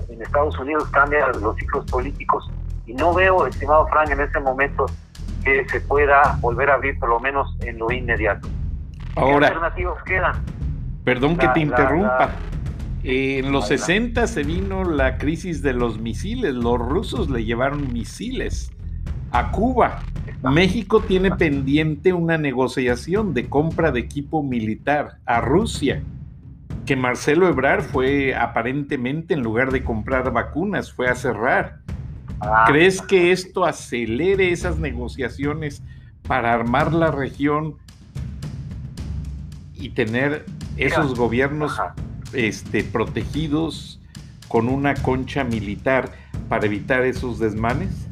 en 0.08 0.22
Estados 0.22 0.58
Unidos, 0.58 0.88
cambian 0.90 1.32
los 1.40 1.56
ciclos 1.56 1.84
políticos 1.90 2.48
y 2.86 2.94
no 2.94 3.14
veo, 3.14 3.46
estimado 3.46 3.86
Frank, 3.88 4.10
en 4.10 4.20
este 4.20 4.40
momento 4.40 4.86
que 5.44 5.68
se 5.68 5.80
pueda 5.80 6.38
volver 6.40 6.70
a 6.70 6.74
abrir 6.74 6.98
por 6.98 7.08
lo 7.08 7.20
menos 7.20 7.56
en 7.60 7.78
lo 7.78 7.90
inmediato. 7.92 8.48
Ahora, 9.16 9.48
¿Qué 9.48 9.54
alternativas 9.54 10.02
quedan? 10.04 10.34
Perdón 11.04 11.36
que 11.36 11.48
te 11.48 11.60
interrumpa. 11.60 12.30
en 13.02 13.52
los 13.52 13.68
60 13.68 14.26
se 14.26 14.42
vino 14.42 14.84
la 14.84 15.18
crisis 15.18 15.62
de 15.62 15.74
los 15.74 15.98
misiles. 15.98 16.54
Los 16.54 16.78
rusos 16.78 17.28
le 17.28 17.44
llevaron 17.44 17.92
misiles 17.92 18.72
a 19.30 19.50
Cuba. 19.50 20.00
México 20.42 21.00
tiene 21.00 21.30
pendiente 21.32 22.12
una 22.12 22.38
negociación 22.38 23.34
de 23.34 23.48
compra 23.48 23.90
de 23.90 24.00
equipo 24.00 24.42
militar 24.42 25.18
a 25.26 25.40
Rusia, 25.40 26.02
que 26.86 26.96
Marcelo 26.96 27.48
Ebrard 27.48 27.82
fue 27.82 28.34
aparentemente, 28.34 29.34
en 29.34 29.42
lugar 29.42 29.70
de 29.72 29.82
comprar 29.84 30.32
vacunas, 30.32 30.92
fue 30.92 31.08
a 31.08 31.14
cerrar. 31.14 31.83
Ah. 32.44 32.64
¿Crees 32.66 33.00
que 33.00 33.32
esto 33.32 33.64
acelere 33.64 34.52
esas 34.52 34.78
negociaciones 34.78 35.82
para 36.26 36.52
armar 36.52 36.92
la 36.92 37.10
región 37.10 37.76
y 39.74 39.90
tener 39.90 40.44
esos 40.76 41.14
gobiernos 41.14 41.80
este, 42.32 42.84
protegidos 42.84 44.00
con 44.48 44.68
una 44.68 44.94
concha 44.94 45.44
militar 45.44 46.10
para 46.48 46.66
evitar 46.66 47.02
esos 47.02 47.38
desmanes? 47.38 48.08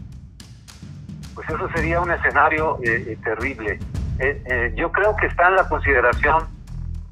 Pues 1.34 1.48
eso 1.48 1.68
sería 1.74 2.00
un 2.00 2.10
escenario 2.10 2.78
eh, 2.82 3.04
eh, 3.08 3.18
terrible. 3.22 3.78
Eh, 4.18 4.72
yo 4.76 4.92
creo 4.92 5.16
que 5.16 5.26
está 5.26 5.48
en 5.48 5.56
la 5.56 5.68
consideración 5.68 6.46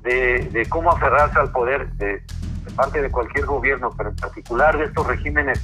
de, 0.03 0.67
cómo 0.69 0.91
aferrarse 0.91 1.39
al 1.39 1.51
poder 1.51 1.91
de 1.93 2.23
parte 2.77 3.03
de 3.03 3.11
cualquier 3.11 3.47
gobierno, 3.47 3.91
pero 3.97 4.11
en 4.11 4.17
particular 4.17 4.79
de 4.79 4.85
estos 4.85 5.07
regímenes 5.07 5.61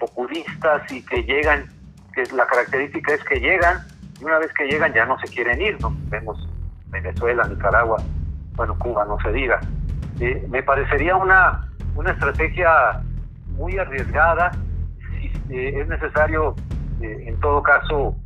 populistas 0.00 0.90
y 0.90 1.04
que 1.04 1.22
llegan, 1.22 1.68
que 2.14 2.24
la 2.34 2.46
característica 2.46 3.14
es 3.14 3.22
que 3.24 3.38
llegan, 3.38 3.78
y 4.20 4.24
una 4.24 4.38
vez 4.38 4.52
que 4.54 4.66
llegan 4.66 4.92
ya 4.92 5.06
no 5.06 5.18
se 5.20 5.28
quieren 5.28 5.60
ir, 5.60 5.80
¿no? 5.80 5.94
Vemos 6.08 6.48
Venezuela, 6.88 7.46
Nicaragua, 7.46 7.98
bueno, 8.56 8.76
Cuba, 8.78 9.04
no 9.04 9.18
se 9.20 9.30
diga. 9.32 9.60
Eh, 10.18 10.44
me 10.50 10.62
parecería 10.62 11.16
una, 11.16 11.68
una 11.94 12.10
estrategia 12.12 13.00
muy 13.56 13.78
arriesgada, 13.78 14.50
eh, 15.50 15.80
es 15.80 15.88
necesario, 15.88 16.54
eh, 17.00 17.24
en 17.26 17.38
todo 17.40 17.62
caso, 17.62 18.16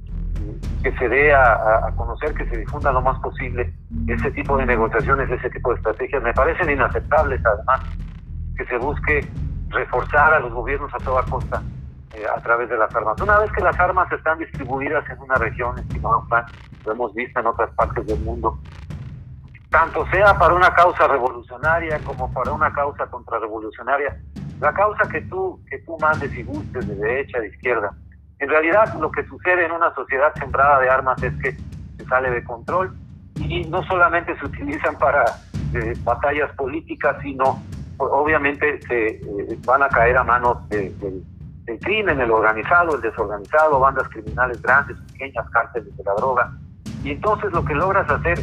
que 0.82 0.92
se 0.98 1.08
dé 1.08 1.34
a, 1.34 1.92
conocer, 1.96 2.34
que 2.34 2.46
se 2.50 2.58
difunda 2.58 2.92
lo 2.92 3.00
más 3.00 3.18
posible 3.20 3.72
ese 4.06 4.30
tipo 4.32 4.56
de 4.58 4.66
negociaciones, 4.66 5.30
ese 5.30 5.48
tipo 5.50 5.70
de 5.70 5.76
estrategias. 5.76 6.22
Me 6.22 6.34
parecen 6.34 6.70
inaceptables, 6.70 7.40
además, 7.46 7.80
que 8.56 8.66
se 8.66 8.76
busque 8.76 9.26
reforzar 9.68 10.34
a 10.34 10.40
los 10.40 10.52
gobiernos 10.52 10.92
a 10.94 10.98
toda 10.98 11.22
costa 11.24 11.62
eh, 12.14 12.24
a 12.26 12.40
través 12.40 12.68
de 12.68 12.76
las 12.76 12.94
armas. 12.94 13.20
Una 13.20 13.38
vez 13.38 13.50
que 13.52 13.62
las 13.62 13.78
armas 13.78 14.10
están 14.12 14.38
distribuidas 14.38 15.08
en 15.10 15.20
una 15.20 15.34
región, 15.34 15.78
estimado 15.78 16.24
Frank, 16.28 16.46
lo 16.84 16.92
hemos 16.92 17.14
visto 17.14 17.40
en 17.40 17.46
otras 17.46 17.70
partes 17.74 18.06
del 18.06 18.20
mundo, 18.20 18.58
tanto 19.70 20.06
sea 20.06 20.38
para 20.38 20.54
una 20.54 20.72
causa 20.72 21.08
revolucionaria 21.08 21.98
como 22.04 22.32
para 22.32 22.52
una 22.52 22.72
causa 22.72 23.06
contrarrevolucionaria, 23.06 24.16
la 24.60 24.72
causa 24.72 25.08
que 25.08 25.22
tú, 25.22 25.60
que 25.68 25.78
tú 25.80 25.98
mandes 25.98 26.32
y 26.36 26.42
gustes 26.44 26.86
de 26.86 26.94
derecha, 26.94 27.40
de 27.40 27.48
izquierda, 27.48 27.92
en 28.38 28.48
realidad 28.48 28.94
lo 29.00 29.10
que 29.10 29.24
sucede 29.24 29.64
en 29.66 29.72
una 29.72 29.92
sociedad 29.94 30.32
sembrada 30.34 30.80
de 30.80 30.90
armas 30.90 31.22
es 31.22 31.32
que 31.42 31.56
se 31.96 32.04
sale 32.06 32.30
de 32.30 32.44
control 32.44 32.94
y 33.36 33.64
no 33.64 33.82
solamente 33.84 34.38
se 34.38 34.46
utilizan 34.46 34.96
para 34.98 35.24
eh, 35.74 35.94
batallas 36.04 36.52
políticas, 36.52 37.16
sino 37.22 37.60
obviamente 37.98 38.80
se 38.82 39.06
eh, 39.06 39.58
van 39.64 39.82
a 39.82 39.88
caer 39.88 40.16
a 40.16 40.24
manos 40.24 40.68
del 40.68 41.24
crimen, 41.80 42.20
el 42.20 42.30
organizado, 42.30 42.96
el 42.96 43.00
desorganizado, 43.00 43.80
bandas 43.80 44.08
criminales 44.08 44.60
grandes, 44.60 44.96
pequeñas, 45.12 45.48
cárteles 45.50 45.96
de 45.96 46.04
la 46.04 46.14
droga. 46.14 46.52
Y 47.02 47.10
entonces 47.10 47.52
lo 47.52 47.64
que 47.64 47.74
logras 47.74 48.08
hacer 48.10 48.38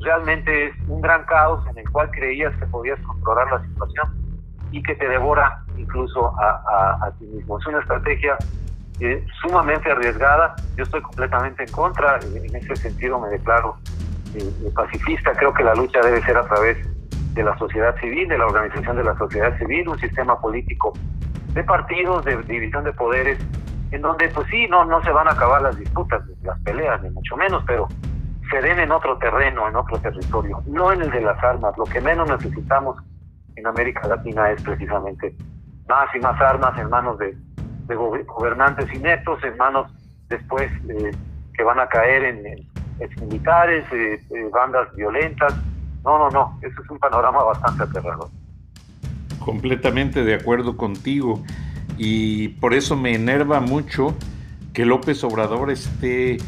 realmente 0.00 0.66
es 0.66 0.74
un 0.88 1.00
gran 1.00 1.24
caos 1.24 1.66
en 1.68 1.78
el 1.78 1.90
cual 1.90 2.10
creías 2.10 2.54
que 2.56 2.66
podías 2.66 3.00
controlar 3.00 3.50
la 3.52 3.66
situación 3.66 4.08
y 4.70 4.82
que 4.82 4.94
te 4.94 5.08
devora 5.08 5.62
incluso 5.76 6.34
a, 6.38 7.10
ti 7.18 7.26
mismo. 7.26 7.58
Es 7.58 7.66
una 7.66 7.80
estrategia 7.80 8.36
eh, 9.00 9.24
sumamente 9.40 9.90
arriesgada. 9.90 10.56
Yo 10.76 10.84
estoy 10.84 11.00
completamente 11.00 11.62
en 11.62 11.72
contra. 11.72 12.18
En 12.20 12.54
ese 12.54 12.76
sentido 12.76 13.18
me 13.20 13.28
declaro 13.28 13.76
eh, 14.34 14.70
pacifista. 14.74 15.32
Creo 15.32 15.54
que 15.54 15.64
la 15.64 15.74
lucha 15.74 16.00
debe 16.00 16.20
ser 16.22 16.36
a 16.36 16.44
través 16.44 16.76
de 17.38 17.44
la 17.44 17.56
sociedad 17.56 17.94
civil, 18.00 18.26
de 18.26 18.36
la 18.36 18.46
organización 18.46 18.96
de 18.96 19.04
la 19.04 19.16
sociedad 19.16 19.56
civil, 19.58 19.88
un 19.88 19.98
sistema 20.00 20.40
político 20.40 20.92
de 21.54 21.62
partidos, 21.62 22.24
de 22.24 22.36
división 22.42 22.82
de 22.82 22.92
poderes, 22.92 23.38
en 23.92 24.02
donde 24.02 24.28
pues 24.30 24.48
sí, 24.50 24.66
no, 24.66 24.84
no 24.84 25.00
se 25.04 25.12
van 25.12 25.28
a 25.28 25.30
acabar 25.30 25.62
las 25.62 25.78
disputas, 25.78 26.20
las 26.42 26.58
peleas, 26.62 27.00
ni 27.00 27.10
mucho 27.10 27.36
menos, 27.36 27.62
pero 27.64 27.86
se 28.50 28.60
den 28.60 28.80
en 28.80 28.90
otro 28.90 29.16
terreno, 29.18 29.68
en 29.68 29.76
otro 29.76 30.00
territorio, 30.00 30.60
no 30.66 30.90
en 30.92 31.02
el 31.02 31.10
de 31.12 31.20
las 31.20 31.40
armas. 31.44 31.78
Lo 31.78 31.84
que 31.84 32.00
menos 32.00 32.28
necesitamos 32.28 32.96
en 33.54 33.66
América 33.68 34.08
Latina 34.08 34.50
es 34.50 34.60
precisamente 34.60 35.36
más 35.88 36.12
y 36.16 36.18
más 36.18 36.40
armas 36.40 36.76
en 36.76 36.90
manos 36.90 37.18
de, 37.18 37.36
gobernantes 37.86 38.92
ineptos, 38.92 39.42
en 39.44 39.56
manos 39.56 39.92
después 40.28 40.68
eh, 40.88 41.12
que 41.54 41.62
van 41.62 41.78
a 41.78 41.86
caer 41.86 42.24
en, 42.24 42.42
militares, 43.20 43.84
eh, 43.92 44.20
eh, 44.34 44.48
bandas 44.52 44.92
violentas. 44.96 45.54
No, 46.08 46.16
no, 46.16 46.30
no, 46.30 46.58
eso 46.62 46.82
es 46.82 46.88
un 46.88 46.98
panorama 46.98 47.42
bastante 47.42 47.82
aterrador. 47.82 48.30
Completamente 49.40 50.24
de 50.24 50.36
acuerdo 50.36 50.74
contigo 50.74 51.42
y 51.98 52.48
por 52.48 52.72
eso 52.72 52.96
me 52.96 53.14
enerva 53.14 53.60
mucho 53.60 54.14
que 54.72 54.86
López 54.86 55.22
Obrador 55.22 55.70
esté 55.70 56.38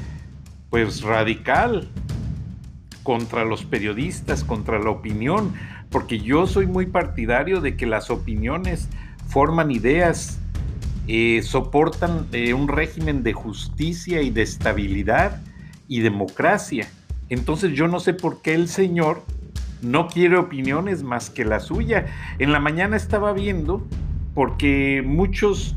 pues 0.71 1.03
radical 1.03 1.91
contra 3.03 3.45
los 3.45 3.67
periodistas, 3.67 4.45
contra 4.45 4.79
la 4.79 4.89
opinión, 4.89 5.53
porque 5.91 6.21
yo 6.21 6.47
soy 6.47 6.67
muy 6.67 6.87
partidario 6.87 7.61
de 7.61 7.77
que 7.77 7.85
las 7.85 8.09
opiniones 8.09 8.89
forman 9.29 9.71
ideas, 9.71 10.39
eh, 11.07 11.43
soportan 11.43 12.29
eh, 12.33 12.55
un 12.55 12.67
régimen 12.67 13.23
de 13.23 13.35
justicia 13.35 14.23
y 14.23 14.31
de 14.31 14.41
estabilidad 14.41 15.43
y 15.87 16.01
democracia. 16.01 16.89
Entonces 17.29 17.73
yo 17.75 17.89
no 17.89 18.01
sé 18.01 18.15
por 18.15 18.41
qué 18.41 18.55
el 18.55 18.67
señor 18.67 19.23
no 19.83 20.09
quiere 20.09 20.37
opiniones 20.37 21.03
más 21.03 21.31
que 21.31 21.45
la 21.45 21.61
suya. 21.61 22.07
En 22.39 22.53
la 22.53 22.61
mañana 22.61 22.97
estaba 22.97 23.33
viendo, 23.33 23.87
porque 24.35 25.03
muchos, 25.05 25.77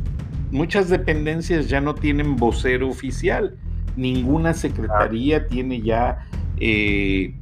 muchas 0.51 0.89
dependencias 0.89 1.69
ya 1.69 1.81
no 1.81 1.95
tienen 1.95 2.35
vocero 2.35 2.89
oficial 2.89 3.57
ninguna 3.95 4.53
secretaría 4.53 5.47
tiene 5.47 5.81
ya 5.81 6.25
eh, 6.57 7.33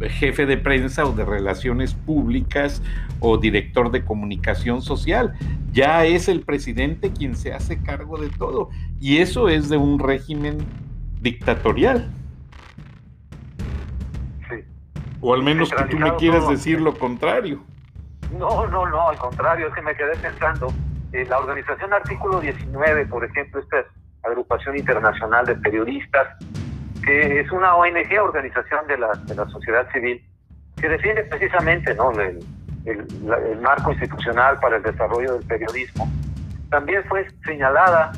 jefe 0.00 0.46
de 0.46 0.56
prensa 0.56 1.04
o 1.04 1.12
de 1.12 1.24
relaciones 1.24 1.94
públicas 1.94 2.82
o 3.20 3.38
director 3.38 3.90
de 3.90 4.04
comunicación 4.04 4.82
social. 4.82 5.32
Ya 5.72 6.04
es 6.04 6.28
el 6.28 6.42
presidente 6.42 7.10
quien 7.10 7.36
se 7.36 7.52
hace 7.52 7.78
cargo 7.82 8.18
de 8.18 8.28
todo. 8.28 8.70
Y 9.00 9.18
eso 9.18 9.48
es 9.48 9.68
de 9.68 9.76
un 9.76 9.98
régimen 9.98 10.58
dictatorial. 11.20 12.10
O 15.22 15.32
al 15.32 15.42
menos 15.42 15.70
que 15.70 15.84
tú 15.84 15.98
me 15.98 16.14
quieras 16.16 16.48
decir 16.48 16.80
lo 16.80 16.98
contrario. 16.98 17.62
No, 18.36 18.66
no, 18.66 18.86
no, 18.86 19.08
al 19.08 19.16
contrario, 19.16 19.68
es 19.68 19.74
que 19.74 19.80
me 19.80 19.94
quedé 19.94 20.16
pensando. 20.16 20.72
Eh, 21.12 21.24
la 21.28 21.38
organización 21.38 21.92
Artículo 21.92 22.40
19, 22.40 23.06
por 23.06 23.24
ejemplo, 23.24 23.60
esta 23.60 23.84
Agrupación 24.24 24.76
Internacional 24.76 25.46
de 25.46 25.54
Periodistas, 25.56 26.26
que 27.04 27.40
es 27.40 27.52
una 27.52 27.76
ONG, 27.76 28.20
organización 28.20 28.86
de 28.88 28.98
la, 28.98 29.12
de 29.12 29.34
la 29.34 29.46
sociedad 29.48 29.88
civil, 29.92 30.24
que 30.80 30.88
defiende 30.88 31.22
precisamente 31.24 31.94
¿no? 31.94 32.10
el, 32.12 32.40
el, 32.84 33.60
marco 33.60 33.92
institucional 33.92 34.58
para 34.58 34.76
el 34.76 34.82
desarrollo 34.82 35.34
del 35.34 35.46
periodismo. 35.46 36.10
También 36.70 37.04
fue 37.08 37.28
señalada, 37.44 38.12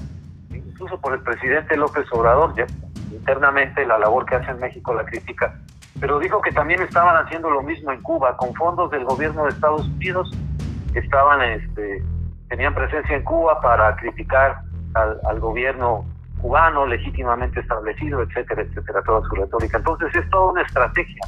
incluso 0.50 0.98
por 1.00 1.12
el 1.12 1.20
presidente 1.20 1.76
López 1.76 2.06
Obrador, 2.12 2.54
ya, 2.54 2.66
internamente 3.10 3.84
la 3.84 3.98
labor 3.98 4.24
que 4.24 4.36
hace 4.36 4.50
en 4.50 4.60
México 4.60 4.94
la 4.94 5.04
crítica, 5.04 5.58
pero 6.00 6.18
dijo 6.18 6.40
que 6.40 6.50
también 6.52 6.82
estaban 6.82 7.16
haciendo 7.24 7.50
lo 7.50 7.62
mismo 7.62 7.92
en 7.92 8.02
Cuba, 8.02 8.36
con 8.36 8.54
fondos 8.54 8.90
del 8.90 9.04
gobierno 9.04 9.44
de 9.44 9.50
Estados 9.50 9.86
Unidos, 9.88 10.30
estaban, 10.94 11.40
este, 11.42 12.02
tenían 12.48 12.74
presencia 12.74 13.16
en 13.16 13.22
Cuba 13.22 13.60
para 13.60 13.94
criticar 13.96 14.60
al, 14.94 15.40
gobierno 15.40 16.04
cubano 16.40 16.86
legítimamente 16.86 17.60
establecido, 17.60 18.22
etcétera, 18.22 18.62
etcétera, 18.62 19.02
toda 19.02 19.26
su 19.28 19.34
retórica. 19.34 19.78
Entonces 19.78 20.14
es 20.14 20.28
toda 20.30 20.52
una 20.52 20.62
estrategia. 20.62 21.22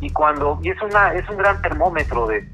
Y 0.00 0.10
cuando 0.10 0.58
y 0.62 0.70
es 0.70 0.80
una 0.80 1.12
es 1.14 1.28
un 1.28 1.36
gran 1.36 1.60
termómetro 1.60 2.26
de, 2.26 2.48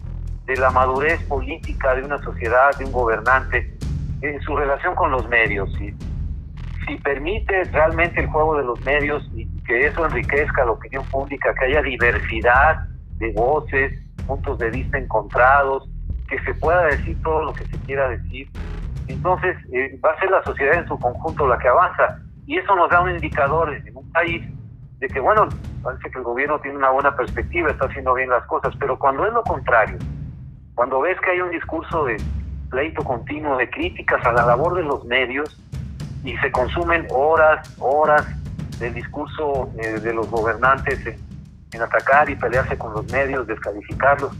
de 0.47 0.57
la 0.57 0.70
madurez 0.70 1.22
política 1.24 1.95
de 1.95 2.03
una 2.03 2.18
sociedad, 2.18 2.76
de 2.78 2.84
un 2.86 2.92
gobernante, 2.92 3.76
en 4.22 4.40
su 4.42 4.57
relación 4.57 4.95
con 4.95 5.11
los 5.11 5.28
medios. 5.28 5.72
Si, 5.74 5.95
si 6.87 6.97
permite 6.97 7.64
realmente 7.64 8.20
el 8.20 8.26
juego 8.28 8.57
de 8.57 8.64
los 8.64 8.80
medios 8.85 9.28
y 9.35 9.47
que 9.64 9.87
eso 9.87 10.05
enriquezca 10.05 10.64
la 10.64 10.72
opinión 10.72 11.05
pública, 11.07 11.55
que 11.55 11.66
haya 11.66 11.82
diversidad 11.82 12.87
de 13.16 13.32
voces, 13.32 13.93
puntos 14.26 14.59
de 14.59 14.70
vista 14.70 14.99
encontrados, 14.99 15.89
que 16.28 16.39
se 16.41 16.55
pueda 16.55 16.87
decir 16.87 17.20
todo 17.22 17.45
lo 17.45 17.53
que 17.53 17.64
se 17.66 17.78
quiera 17.80 18.09
decir, 18.09 18.49
entonces 19.09 19.57
eh, 19.72 19.99
va 20.05 20.12
a 20.12 20.20
ser 20.20 20.30
la 20.30 20.43
sociedad 20.45 20.74
en 20.74 20.89
su 20.89 20.99
conjunto 20.99 21.47
la 21.47 21.59
que 21.59 21.68
avanza. 21.68 22.20
Y 22.47 22.59
eso 22.59 22.74
nos 22.74 22.91
da 22.91 23.01
un 23.01 23.11
indicador 23.11 23.72
en 23.74 23.97
un 23.97 24.11
país 24.12 24.43
de 24.99 25.09
que, 25.09 25.20
bueno, 25.20 25.49
parece 25.82 26.11
que 26.11 26.18
el 26.18 26.24
gobierno 26.24 26.59
tiene 26.61 26.78
una 26.78 26.91
buena 26.91 27.14
perspectiva, 27.14 27.70
está 27.70 27.87
haciendo 27.87 28.14
bien 28.14 28.30
las 28.30 28.45
cosas, 28.47 28.74
pero 28.78 28.99
cuando 28.99 29.26
es 29.26 29.32
lo 29.32 29.43
contrario, 29.43 29.99
cuando 30.74 31.01
ves 31.01 31.18
que 31.20 31.30
hay 31.30 31.41
un 31.41 31.51
discurso 31.51 32.05
de 32.05 32.16
pleito 32.70 33.05
continuo, 33.05 33.57
de 33.57 33.68
críticas 33.70 34.24
a 34.26 34.32
la 34.32 34.47
labor 34.47 34.74
de 34.74 34.82
los 34.82 35.05
medios, 35.05 35.61
y 36.24 36.36
se 36.38 36.50
consumen 36.50 37.06
horas, 37.10 37.68
horas 37.78 38.24
del 38.78 38.94
discurso 38.94 39.70
eh, 39.78 40.00
de 40.00 40.12
los 40.12 40.28
gobernantes 40.30 40.98
en 41.72 41.82
atacar 41.82 42.28
y 42.30 42.36
pelearse 42.36 42.78
con 42.78 42.92
los 42.94 43.10
medios, 43.12 43.46
descalificarlos, 43.46 44.32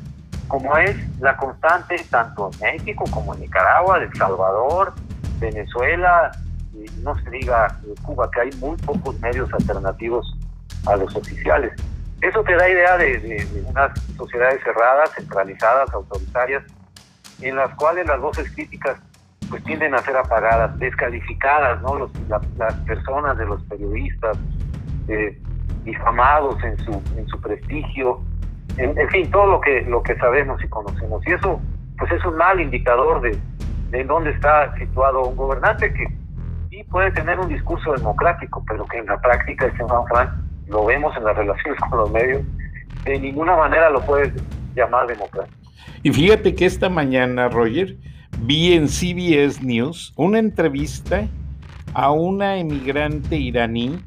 como 0.49 0.77
es 0.77 0.97
la 1.21 1.37
constante 1.37 1.97
tanto 2.11 2.51
en 2.61 2.77
México 2.77 3.05
como 3.11 3.35
en 3.35 3.41
Nicaragua, 3.41 3.99
El 3.99 4.13
Salvador, 4.15 4.95
Venezuela, 5.39 6.33
y 6.73 6.87
no 7.03 7.15
se 7.21 7.31
diga 7.31 7.79
Cuba, 8.03 8.31
que 8.31 8.41
hay 8.41 8.51
muy 8.59 8.77
pocos 8.79 9.19
medios 9.21 9.53
alternativos 9.53 10.37
a 10.87 10.97
los 10.97 11.15
oficiales. 11.15 11.73
Eso 12.21 12.43
te 12.43 12.55
da 12.55 12.69
idea 12.69 12.97
de, 12.97 13.47
unas 13.69 13.93
sociedades 14.17 14.63
cerradas, 14.63 15.11
centralizadas, 15.15 15.93
autoritarias, 15.93 16.63
en 17.41 17.57
las 17.57 17.75
cuales 17.75 18.07
las 18.07 18.21
voces 18.21 18.51
críticas 18.53 18.97
pues 19.51 19.63
tienden 19.65 19.95
a 19.95 19.99
ser 19.99 20.17
apagadas, 20.17 20.79
descalificadas, 20.79 21.81
¿no? 21.83 21.99
Los, 21.99 22.11
las 22.29 22.75
personas 22.87 23.37
de 23.39 23.47
los 23.47 23.63
periodistas, 23.65 24.39
eh, 25.09 25.39
difamados 25.85 26.63
en 26.65 26.79
su, 26.79 27.03
en 27.17 27.27
su 27.29 27.41
prestigio, 27.41 28.21
en, 28.77 29.09
fin, 29.11 29.31
todo 29.31 29.47
lo 29.47 29.61
que, 29.61 29.83
lo 29.83 30.03
que 30.03 30.17
sabemos 30.17 30.63
y 30.65 30.69
conocemos. 30.69 31.25
Y 31.27 31.33
eso 31.33 31.61
pues 31.99 32.11
es 32.11 32.25
un 32.25 32.37
mal 32.37 32.61
indicador 32.61 33.21
de, 33.21 33.39
de 33.91 34.05
dónde 34.05 34.31
está 34.31 34.75
situado 34.77 35.25
un 35.25 35.37
gobernante 35.37 35.93
que 35.93 36.09
sí 36.71 36.83
puede 36.85 37.13
tener 37.13 37.39
un 37.39 37.49
discurso 37.49 37.93
democrático, 37.93 38.65
pero 38.67 38.85
que 38.87 38.99
en 38.99 39.07
la 39.07 39.21
práctica, 39.21 39.67
este 39.67 39.85
Frank, 39.87 40.31
lo 40.67 40.85
vemos 40.87 41.17
en 41.17 41.25
las 41.25 41.37
relaciones 41.37 41.79
con 41.89 41.99
los 41.99 42.11
medios, 42.11 42.43
de 43.05 43.19
ninguna 43.21 43.57
manera 43.57 43.91
lo 43.91 44.01
puedes 44.01 44.33
llamar 44.75 45.07
democrático. 45.07 45.64
Y 46.03 46.11
fíjate 46.13 46.55
que 46.55 46.67
esta 46.67 46.89
mañana, 46.89 47.49
Roger, 47.49 47.97
vi 48.41 48.73
en 48.73 48.89
CBS 48.89 49.63
News 49.63 50.13
una 50.17 50.39
entrevista 50.39 51.29
a 51.95 52.11
una 52.11 52.59
emigrante 52.59 53.37
iraní 53.37 53.99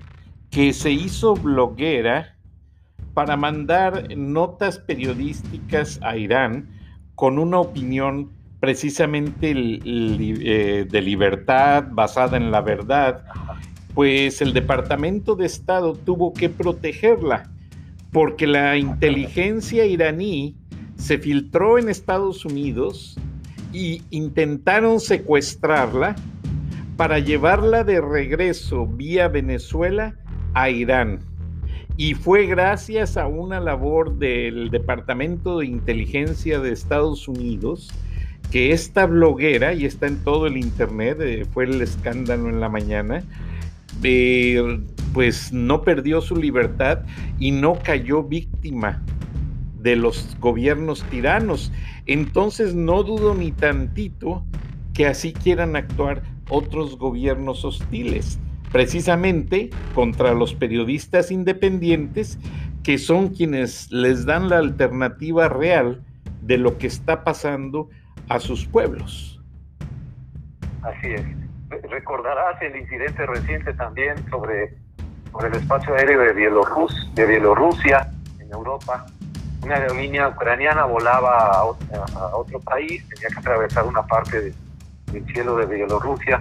que 0.49 0.73
se 0.73 0.91
hizo 0.91 1.35
bloguera 1.35 2.35
para 3.13 3.35
mandar 3.35 4.15
notas 4.15 4.77
periodísticas 4.77 5.99
a 6.03 6.17
Irán 6.17 6.69
con 7.15 7.39
una 7.39 7.59
opinión 7.59 8.31
precisamente 8.59 9.51
eh, 9.55 10.85
de 10.89 11.01
libertad 11.01 11.85
basada 11.89 12.37
en 12.37 12.51
la 12.51 12.61
verdad, 12.61 13.23
pues 13.93 14.41
el 14.41 14.53
Departamento 14.53 15.35
de 15.35 15.45
Estado 15.45 15.93
tuvo 15.93 16.33
que 16.33 16.49
protegerla 16.49 17.49
porque 18.11 18.47
la 18.47 18.77
inteligencia 18.77 19.85
iraní 19.85 20.55
se 20.97 21.17
filtró 21.17 21.77
en 21.77 21.89
Estados 21.89 22.45
Unidos 22.45 23.17
y 23.71 24.01
intentaron 24.09 24.99
secuestrarla 24.99 26.15
para 26.95 27.19
llevarla 27.19 27.83
de 27.83 28.01
regreso 28.01 28.87
vía 28.87 29.27
Venezuela 29.27 30.15
a 30.53 30.69
Irán. 30.69 31.19
Y 31.95 32.13
fue 32.13 32.45
gracias 32.45 33.17
a 33.17 33.27
una 33.27 33.59
labor 33.59 34.17
del 34.17 34.69
Departamento 34.69 35.59
de 35.59 35.67
Inteligencia 35.67 36.59
de 36.59 36.71
Estados 36.71 37.27
Unidos 37.27 37.89
que 38.51 38.71
esta 38.71 39.05
bloguera, 39.05 39.73
y 39.73 39.85
está 39.85 40.07
en 40.07 40.23
todo 40.23 40.47
el 40.47 40.57
Internet, 40.57 41.17
eh, 41.21 41.45
fue 41.51 41.65
el 41.65 41.81
escándalo 41.81 42.49
en 42.49 42.59
la 42.59 42.69
mañana, 42.69 43.23
eh, 44.03 44.79
pues 45.13 45.51
no 45.51 45.81
perdió 45.81 46.21
su 46.21 46.35
libertad 46.35 46.99
y 47.39 47.51
no 47.51 47.77
cayó 47.83 48.23
víctima 48.23 49.03
de 49.87 49.95
los 49.95 50.37
gobiernos 50.41 51.01
tiranos. 51.03 51.71
Entonces 52.07 52.75
no 52.75 53.03
dudo 53.03 53.33
ni 53.33 53.53
tantito 53.53 54.43
que 54.93 55.07
así 55.07 55.31
quieran 55.31 55.77
actuar 55.77 56.23
otros 56.49 56.97
gobiernos 56.97 57.63
hostiles, 57.63 58.37
precisamente 58.73 59.69
contra 59.95 60.33
los 60.33 60.53
periodistas 60.53 61.31
independientes 61.31 62.37
que 62.83 62.97
son 62.97 63.29
quienes 63.29 63.89
les 63.89 64.25
dan 64.25 64.49
la 64.49 64.57
alternativa 64.57 65.47
real 65.47 66.03
de 66.41 66.57
lo 66.57 66.77
que 66.77 66.87
está 66.87 67.23
pasando 67.23 67.87
a 68.27 68.41
sus 68.41 68.65
pueblos. 68.65 69.41
Así 70.81 71.13
es. 71.13 71.23
Recordarás 71.89 72.61
el 72.61 72.75
incidente 72.75 73.25
reciente 73.25 73.73
también 73.73 74.17
sobre, 74.29 74.75
el 75.45 75.53
espacio 75.53 75.95
aéreo 75.95 76.19
de, 76.19 76.33
de 77.13 77.25
Bielorrusia 77.25 78.11
en 78.39 78.51
Europa. 78.51 79.05
Una 79.67 79.75
aerolínea 79.75 80.29
ucraniana 80.29 80.85
volaba 80.85 81.37
a, 81.51 81.65
otro 82.35 82.59
país, 82.61 83.03
tenía 83.09 83.27
que 83.27 83.39
atravesar 83.39 83.85
una 83.85 84.01
parte 84.05 84.53
del 85.11 85.25
cielo 85.33 85.57
de 85.57 85.65
Bielorrusia. 85.65 86.39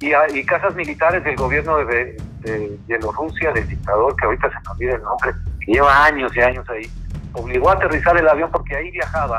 Y, 0.00 0.12
y, 0.36 0.44
casas 0.44 0.74
militares 0.74 1.22
del 1.22 1.36
gobierno 1.36 1.76
de, 1.78 2.16
de, 2.40 2.78
Bielorrusia, 2.88 3.52
del 3.52 3.68
dictador, 3.68 4.16
que 4.16 4.26
ahorita 4.26 4.48
se 4.48 4.56
me 4.56 4.70
olvida 4.72 4.94
el 4.96 5.02
nombre, 5.02 5.32
que 5.64 5.72
lleva 5.72 6.04
años 6.04 6.34
y 6.34 6.40
años 6.40 6.68
ahí, 6.68 6.90
obligó 7.34 7.70
a 7.70 7.74
aterrizar 7.74 8.16
el 8.16 8.28
avión 8.28 8.50
porque 8.50 8.74
ahí 8.74 8.90
viajaba 8.90 9.38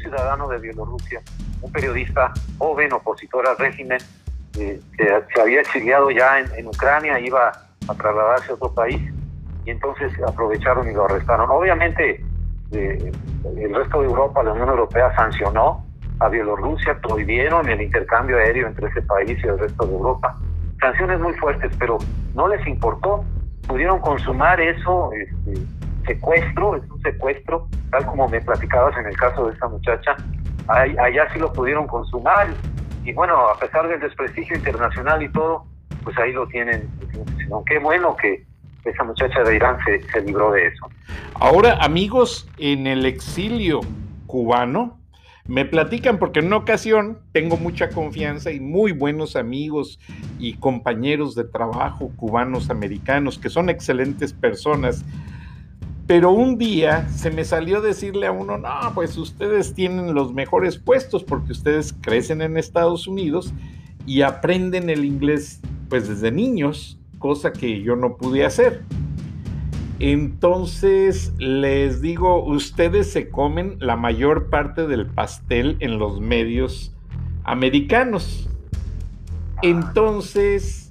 ciudadano 0.00 0.48
de 0.48 0.58
Bielorrusia, 0.58 1.20
un 1.62 1.72
periodista 1.72 2.32
joven, 2.58 2.92
opositor 2.92 3.46
al 3.46 3.56
régimen, 3.58 4.00
eh, 4.58 4.80
que 4.96 5.22
se 5.32 5.40
había 5.40 5.60
exiliado 5.60 6.10
ya 6.10 6.40
en, 6.40 6.66
Ucrania, 6.66 7.18
iba 7.20 7.52
a 7.86 7.94
trasladarse 7.94 8.50
a 8.50 8.54
otro 8.54 8.74
país 8.74 9.00
y 9.64 9.70
entonces 9.70 10.12
aprovecharon 10.26 10.88
y 10.88 10.92
lo 10.92 11.04
arrestaron. 11.04 11.48
Obviamente 11.50 12.24
eh, 12.72 13.12
el 13.56 13.74
resto 13.74 14.00
de 14.00 14.06
Europa, 14.06 14.42
la 14.42 14.52
Unión 14.52 14.68
Europea 14.68 15.14
sancionó 15.16 15.84
a 16.20 16.28
Bielorrusia, 16.28 16.98
prohibieron 17.00 17.68
el 17.68 17.80
intercambio 17.80 18.36
aéreo 18.36 18.68
entre 18.68 18.88
ese 18.88 19.02
país 19.02 19.38
y 19.42 19.46
el 19.46 19.58
resto 19.58 19.86
de 19.86 19.92
Europa. 19.92 20.38
Sanciones 20.80 21.20
muy 21.20 21.32
fuertes, 21.34 21.72
pero 21.78 21.98
no 22.34 22.48
les 22.48 22.66
importó. 22.66 23.24
Pudieron 23.66 24.00
consumar 24.00 24.60
eso, 24.60 25.10
este, 25.12 25.62
secuestro, 26.06 26.76
es 26.76 26.90
un 26.90 27.00
secuestro, 27.02 27.68
tal 27.90 28.06
como 28.06 28.28
me 28.28 28.40
platicabas 28.40 28.96
en 28.98 29.06
el 29.06 29.16
caso 29.16 29.46
de 29.46 29.52
esta 29.52 29.68
muchacha, 29.68 30.16
allá 30.68 31.28
sí 31.32 31.38
lo 31.38 31.52
pudieron 31.52 31.86
consumar 31.86 32.48
y 33.04 33.12
bueno, 33.12 33.48
a 33.48 33.58
pesar 33.58 33.88
del 33.88 34.00
desprestigio 34.00 34.56
internacional 34.56 35.22
y 35.22 35.28
todo, 35.30 35.64
pues 36.04 36.16
ahí 36.18 36.32
lo 36.32 36.46
tienen. 36.48 36.88
Qué 37.66 37.78
bueno 37.78 38.16
que 38.16 38.44
esa 38.84 39.04
muchacha 39.04 39.42
de 39.42 39.56
Irán 39.56 39.76
se, 39.84 40.20
libró 40.22 40.52
de 40.52 40.68
eso. 40.68 40.88
Ahora, 41.34 41.78
amigos, 41.80 42.48
en 42.58 42.86
el 42.86 43.06
exilio 43.06 43.80
cubano, 44.26 44.98
me 45.46 45.64
platican 45.64 46.18
porque 46.18 46.40
en 46.40 46.46
una 46.46 46.58
ocasión 46.58 47.18
tengo 47.32 47.56
mucha 47.56 47.90
confianza 47.90 48.52
y 48.52 48.60
muy 48.60 48.92
buenos 48.92 49.36
amigos 49.36 49.98
y 50.38 50.54
compañeros 50.54 51.34
de 51.34 51.44
trabajo 51.44 52.12
cubanos 52.16 52.70
americanos 52.70 53.38
que 53.38 53.48
son 53.48 53.68
excelentes 53.68 54.32
personas 54.32 55.04
pero 56.10 56.32
un 56.32 56.58
día 56.58 57.08
se 57.10 57.30
me 57.30 57.44
salió 57.44 57.80
decirle 57.80 58.26
a 58.26 58.32
uno, 58.32 58.58
no, 58.58 58.68
pues 58.96 59.16
ustedes 59.16 59.74
tienen 59.74 60.12
los 60.12 60.32
mejores 60.32 60.76
puestos 60.76 61.22
porque 61.22 61.52
ustedes 61.52 61.94
crecen 62.00 62.42
en 62.42 62.56
Estados 62.56 63.06
Unidos 63.06 63.54
y 64.06 64.22
aprenden 64.22 64.90
el 64.90 65.04
inglés 65.04 65.60
pues 65.88 66.08
desde 66.08 66.32
niños, 66.32 66.98
cosa 67.20 67.52
que 67.52 67.82
yo 67.82 67.94
no 67.94 68.16
pude 68.16 68.44
hacer. 68.44 68.82
Entonces 70.00 71.32
les 71.38 72.00
digo, 72.00 72.42
ustedes 72.42 73.12
se 73.12 73.28
comen 73.28 73.76
la 73.78 73.94
mayor 73.94 74.50
parte 74.50 74.88
del 74.88 75.06
pastel 75.06 75.76
en 75.78 76.00
los 76.00 76.20
medios 76.20 76.96
americanos. 77.44 78.48
Entonces, 79.62 80.88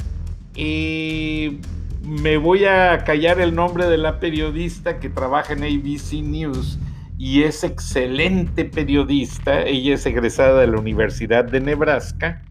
eh, 0.55 1.59
me 2.03 2.37
voy 2.37 2.65
a 2.65 3.03
callar 3.03 3.41
el 3.41 3.55
nombre 3.55 3.87
de 3.87 3.97
la 3.97 4.19
periodista 4.19 4.99
que 4.99 5.09
trabaja 5.09 5.53
en 5.53 5.63
ABC 5.63 6.21
News 6.21 6.77
y 7.17 7.43
es 7.43 7.63
excelente 7.63 8.63
periodista. 8.63 9.63
Ella 9.63 9.95
es 9.95 10.05
egresada 10.05 10.61
de 10.61 10.67
la 10.67 10.77
Universidad 10.77 11.45
de 11.45 11.61
Nebraska 11.61 12.43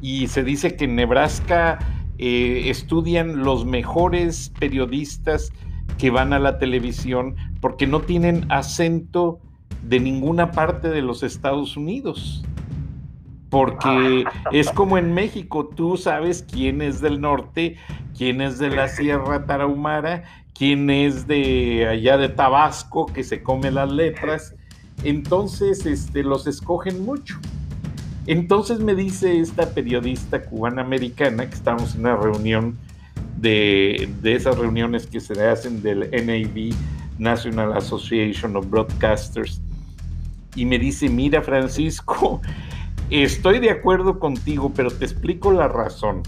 y 0.00 0.26
se 0.26 0.42
dice 0.42 0.74
que 0.74 0.86
en 0.86 0.96
Nebraska 0.96 1.78
eh, 2.24 2.70
estudian 2.70 3.42
los 3.42 3.66
mejores 3.66 4.52
periodistas 4.60 5.50
que 5.98 6.10
van 6.10 6.32
a 6.32 6.38
la 6.38 6.56
televisión 6.60 7.34
porque 7.60 7.88
no 7.88 8.00
tienen 8.00 8.46
acento 8.48 9.40
de 9.82 9.98
ninguna 9.98 10.52
parte 10.52 10.88
de 10.88 11.02
los 11.02 11.24
Estados 11.24 11.76
Unidos. 11.76 12.44
Porque 13.50 14.24
es 14.52 14.70
como 14.70 14.98
en 14.98 15.12
México, 15.12 15.66
tú 15.66 15.96
sabes 15.96 16.46
quién 16.48 16.80
es 16.80 17.00
del 17.00 17.20
norte, 17.20 17.76
quién 18.16 18.40
es 18.40 18.60
de 18.60 18.70
la 18.70 18.86
Sierra 18.86 19.44
Tarahumara, 19.44 20.22
quién 20.54 20.90
es 20.90 21.26
de 21.26 21.88
allá 21.88 22.18
de 22.18 22.28
Tabasco, 22.28 23.06
que 23.06 23.24
se 23.24 23.42
come 23.42 23.72
las 23.72 23.90
letras, 23.90 24.54
entonces 25.02 25.86
este, 25.86 26.22
los 26.22 26.46
escogen 26.46 27.04
mucho. 27.04 27.40
Entonces 28.26 28.78
me 28.78 28.94
dice 28.94 29.40
esta 29.40 29.70
periodista 29.70 30.42
cubana 30.42 30.82
americana, 30.82 31.48
que 31.48 31.54
estamos 31.54 31.94
en 31.94 32.00
una 32.00 32.16
reunión 32.16 32.76
de, 33.38 34.08
de 34.22 34.34
esas 34.34 34.56
reuniones 34.58 35.06
que 35.06 35.20
se 35.20 35.44
hacen 35.46 35.82
del 35.82 36.10
NAB, 36.10 36.74
National 37.18 37.72
Association 37.72 38.56
of 38.56 38.68
Broadcasters, 38.70 39.60
y 40.54 40.64
me 40.66 40.78
dice, 40.78 41.08
mira 41.08 41.42
Francisco, 41.42 42.40
Estoy 43.12 43.58
de 43.58 43.68
acuerdo 43.68 44.18
contigo, 44.18 44.72
pero 44.74 44.90
te 44.90 45.04
explico 45.04 45.52
la 45.52 45.68
razón. 45.68 46.22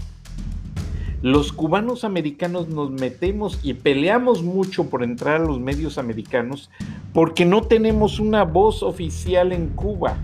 Los 1.23 1.51
cubanos 1.51 2.03
americanos 2.03 2.67
nos 2.67 2.91
metemos 2.91 3.59
y 3.63 3.73
peleamos 3.73 4.43
mucho 4.43 4.87
por 4.87 5.01
entrar 5.01 5.41
a 5.41 5.45
los 5.45 5.59
medios 5.59 5.97
americanos 5.97 6.69
porque 7.11 7.43
no 7.43 7.63
tenemos 7.63 8.19
una 8.19 8.43
voz 8.43 8.83
oficial 8.83 9.51
en 9.51 9.69
Cuba 9.69 10.19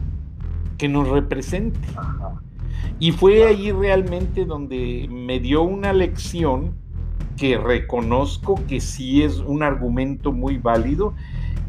que 0.81 0.89
nos 0.89 1.07
represente. 1.07 1.77
Y 2.97 3.11
fue 3.11 3.43
ahí 3.43 3.71
realmente 3.71 4.45
donde 4.45 5.07
me 5.11 5.39
dio 5.39 5.61
una 5.61 5.93
lección 5.93 6.73
que 7.37 7.55
reconozco 7.59 8.59
que 8.67 8.79
sí 8.79 9.21
es 9.21 9.37
un 9.37 9.61
argumento 9.61 10.31
muy 10.31 10.57
válido 10.57 11.13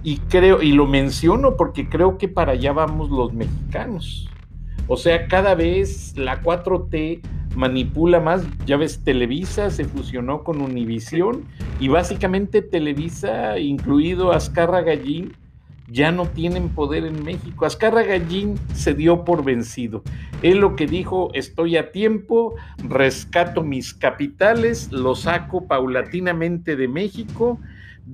y 0.03 0.17
creo 0.31 0.63
y 0.63 0.73
lo 0.73 0.87
menciono 0.87 1.59
porque 1.59 1.91
creo 1.91 2.17
que 2.17 2.27
para 2.27 2.53
allá 2.53 2.73
vamos 2.73 3.11
los 3.11 3.35
mexicanos. 3.35 4.31
O 4.89 4.97
sea, 4.97 5.29
cada 5.29 5.55
vez 5.55 6.17
la 6.17 6.43
4T 6.43 7.21
manipula 7.55 8.19
más. 8.19 8.47
Ya 8.65 8.79
ves, 8.79 9.05
Televisa 9.05 9.69
se 9.69 9.85
fusionó 9.85 10.43
con 10.43 10.63
Univisión 10.63 11.45
y 11.79 11.89
básicamente 11.89 12.63
Televisa, 12.63 13.59
incluido 13.59 14.33
Azcarra 14.33 14.81
Gallín, 14.81 15.37
ya 15.93 16.11
no 16.11 16.27
tienen 16.27 16.71
poder 16.71 17.05
en 17.05 17.23
México. 17.23 17.67
Azcarra 17.67 18.03
Gallín 18.03 18.59
se 18.75 18.95
dio 18.95 19.25
por 19.25 19.45
vencido. 19.45 20.03
Él 20.43 20.59
lo 20.59 20.75
que 20.75 20.87
dijo, 20.87 21.31
estoy 21.35 21.77
a 21.77 21.93
tiempo, 21.93 22.55
rescato 22.89 23.63
mis 23.63 23.93
capitales, 23.93 24.91
los 24.91 25.21
saco 25.21 25.67
paulatinamente 25.67 26.77
de 26.77 26.89
México 26.89 27.61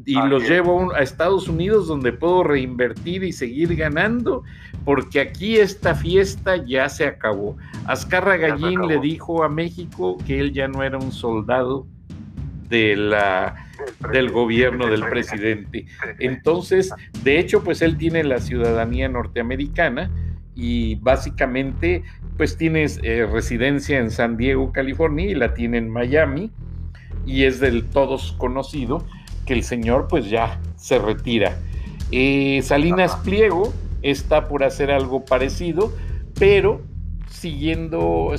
y 0.04 0.14
los 0.14 0.46
llevo 0.46 0.92
a 0.92 0.98
Estados 0.98 1.48
Unidos 1.48 1.86
donde 1.88 2.12
puedo 2.12 2.42
reinvertir 2.42 3.24
y 3.24 3.32
seguir 3.32 3.74
ganando, 3.74 4.42
porque 4.84 5.20
aquí 5.20 5.56
esta 5.56 5.94
fiesta 5.94 6.56
ya 6.56 6.88
se 6.88 7.06
acabó. 7.06 7.56
Azcarra 7.86 8.36
Gallín 8.36 8.86
le 8.86 8.98
dijo 8.98 9.44
a 9.44 9.48
México 9.48 10.18
que 10.26 10.40
él 10.40 10.52
ya 10.52 10.68
no 10.68 10.82
era 10.82 10.98
un 10.98 11.12
soldado 11.12 11.86
de 12.68 12.96
la, 12.96 13.67
del 14.12 14.30
gobierno 14.30 14.86
del 14.86 15.04
presidente. 15.08 15.86
Entonces, 16.18 16.92
de 17.22 17.38
hecho, 17.38 17.62
pues 17.62 17.82
él 17.82 17.96
tiene 17.96 18.24
la 18.24 18.38
ciudadanía 18.38 19.08
norteamericana 19.08 20.10
y 20.54 20.96
básicamente 20.96 22.02
pues 22.36 22.56
tienes 22.56 23.00
eh, 23.02 23.26
residencia 23.26 23.98
en 23.98 24.10
San 24.10 24.36
Diego, 24.36 24.72
California 24.72 25.26
y 25.26 25.34
la 25.34 25.54
tiene 25.54 25.78
en 25.78 25.90
Miami 25.90 26.50
y 27.26 27.44
es 27.44 27.60
del 27.60 27.84
todos 27.84 28.32
conocido 28.38 29.04
que 29.44 29.54
el 29.54 29.62
señor 29.62 30.08
pues 30.08 30.28
ya 30.30 30.60
se 30.76 30.98
retira. 30.98 31.56
Eh, 32.10 32.60
Salinas 32.62 33.16
Pliego 33.16 33.72
está 34.02 34.48
por 34.48 34.64
hacer 34.64 34.90
algo 34.90 35.24
parecido, 35.24 35.92
pero 36.38 36.80
siguiendo, 37.28 38.32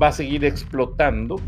va 0.00 0.08
a 0.08 0.12
seguir 0.12 0.44
explotando 0.44 1.40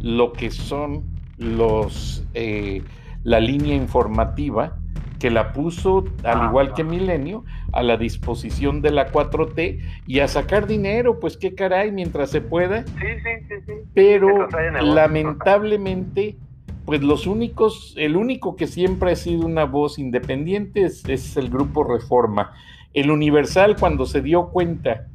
lo 0.00 0.32
que 0.32 0.50
son 0.50 1.11
los, 1.38 2.24
eh, 2.34 2.82
la 3.24 3.40
línea 3.40 3.74
informativa 3.74 4.76
que 5.22 5.30
la 5.30 5.52
puso, 5.52 6.04
al 6.24 6.40
ah, 6.40 6.46
igual 6.48 6.74
que 6.74 6.82
Milenio, 6.82 7.44
a 7.72 7.84
la 7.84 7.96
disposición 7.96 8.82
de 8.82 8.90
la 8.90 9.12
4T 9.12 9.78
y 10.04 10.18
a 10.18 10.26
sacar 10.26 10.66
dinero, 10.66 11.20
pues 11.20 11.36
qué 11.36 11.54
caray, 11.54 11.92
mientras 11.92 12.30
se 12.30 12.40
pueda. 12.40 12.84
Sí, 12.84 12.92
sí, 12.98 13.46
sí, 13.48 13.54
sí. 13.64 13.72
Pero 13.94 14.48
lamentablemente, 14.82 16.36
pues 16.84 17.04
los 17.04 17.28
únicos, 17.28 17.94
el 17.98 18.16
único 18.16 18.56
que 18.56 18.66
siempre 18.66 19.12
ha 19.12 19.16
sido 19.16 19.46
una 19.46 19.64
voz 19.64 20.00
independiente 20.00 20.82
es, 20.82 21.08
es 21.08 21.36
el 21.36 21.50
grupo 21.50 21.84
Reforma. 21.84 22.50
El 22.92 23.12
Universal, 23.12 23.76
cuando 23.78 24.06
se 24.06 24.22
dio 24.22 24.48
cuenta 24.48 25.06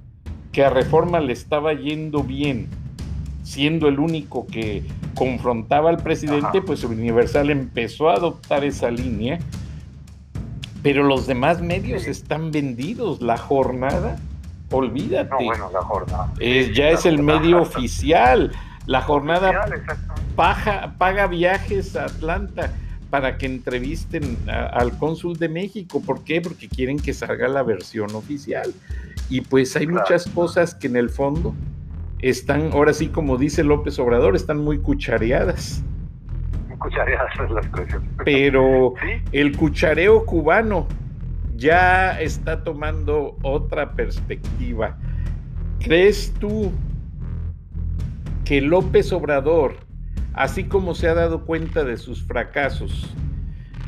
que 0.54 0.64
a 0.64 0.70
Reforma 0.70 1.20
le 1.20 1.34
estaba 1.34 1.74
yendo 1.74 2.24
bien, 2.24 2.70
siendo 3.44 3.90
el 3.90 4.00
único 4.00 4.48
que 4.48 4.84
confrontaba 5.18 5.90
al 5.90 5.98
presidente, 5.98 6.62
pues 6.62 6.84
Universal 6.84 7.50
empezó 7.50 8.10
a 8.10 8.14
adoptar 8.14 8.64
esa 8.64 8.92
línea, 8.92 9.40
pero 10.84 11.04
los 11.04 11.28
demás 11.28 11.62
medios 11.62 12.06
están 12.08 12.52
vendidos. 12.52 13.22
La 13.22 13.38
jornada, 13.38 14.18
olvídate. 14.72 15.30
No, 15.30 15.46
bueno, 15.46 15.70
la 15.72 15.82
jornada. 15.82 16.34
ya 16.40 16.90
es 16.90 17.06
el 17.06 17.22
medio 17.22 17.62
oficial. 17.62 18.52
La 18.86 19.02
jornada 19.02 19.66
paga 20.36 21.28
viajes 21.28 21.96
a 21.96 22.06
Atlanta 22.06 22.72
para 23.10 23.38
que 23.38 23.46
entrevisten 23.46 24.38
al 24.48 24.98
cónsul 24.98 25.38
de 25.38 25.50
México. 25.50 26.02
¿Por 26.06 26.24
qué? 26.24 26.42
Porque 26.42 26.68
quieren 26.68 27.00
que 27.00 27.14
salga 27.14 27.48
la 27.48 27.64
versión 27.64 28.14
oficial. 28.16 28.74
Y 29.30 29.42
pues 29.42 29.76
hay 29.76 29.88
muchas 29.88 30.28
cosas 30.28 30.76
que 30.76 30.88
en 30.88 30.96
el 30.96 31.10
fondo 31.10 31.54
están, 32.20 32.72
ahora 32.74 32.94
sí, 32.94 33.10
como 33.10 33.38
dice 33.38 33.64
López 33.64 34.00
Obrador, 34.00 34.36
están 34.36 34.58
muy 34.58 34.80
cuchareadas. 34.80 35.84
Cuchareadas 36.80 37.34
es 37.44 37.52
la 37.52 37.60
expresión. 37.60 38.08
Pero 38.24 38.94
el 39.32 39.56
cuchareo 39.58 40.26
cubano 40.26 40.88
ya 41.56 42.20
está 42.22 42.64
tomando 42.64 43.36
otra 43.42 43.94
perspectiva. 43.94 44.98
¿Crees 45.80 46.34
tú 46.40 46.72
que 48.46 48.62
López 48.62 49.12
Obrador, 49.12 49.76
así 50.34 50.66
como 50.66 50.96
se 50.96 51.08
ha 51.08 51.14
dado 51.14 51.46
cuenta 51.46 51.84
de 51.84 51.98
sus 51.98 52.24
fracasos, 52.24 53.14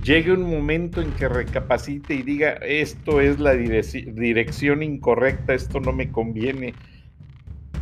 llegue 0.03 0.33
un 0.33 0.43
momento 0.43 1.01
en 1.01 1.11
que 1.11 1.29
recapacite 1.29 2.15
y 2.15 2.23
diga, 2.23 2.53
esto 2.53 3.21
es 3.21 3.39
la 3.39 3.53
dirección 3.53 4.83
incorrecta, 4.83 5.53
esto 5.53 5.79
no 5.79 5.93
me 5.93 6.11
conviene, 6.11 6.73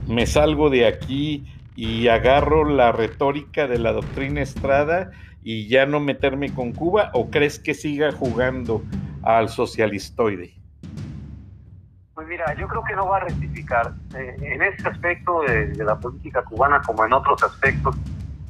me 0.07 0.25
salgo 0.25 0.69
de 0.69 0.87
aquí 0.87 1.45
y 1.75 2.07
agarro 2.07 2.65
la 2.65 2.91
retórica 2.91 3.67
de 3.67 3.77
la 3.79 3.91
doctrina 3.91 4.41
Estrada 4.41 5.11
y 5.43 5.67
ya 5.67 5.85
no 5.85 5.99
meterme 5.99 6.53
con 6.53 6.73
Cuba, 6.73 7.11
o 7.13 7.29
crees 7.29 7.59
que 7.59 7.73
siga 7.73 8.11
jugando 8.11 8.83
al 9.23 9.49
socialistoide? 9.49 10.53
Pues 12.13 12.27
mira, 12.27 12.53
yo 12.55 12.67
creo 12.67 12.83
que 12.83 12.95
no 12.95 13.07
va 13.07 13.17
a 13.17 13.19
rectificar. 13.21 13.93
Eh, 14.15 14.35
en 14.41 14.63
este 14.63 14.89
aspecto 14.89 15.41
de, 15.43 15.67
de, 15.67 15.83
la 15.85 15.97
política 15.99 16.43
cubana, 16.43 16.81
como 16.81 17.05
en 17.05 17.13
otros 17.13 17.41
aspectos, 17.43 17.95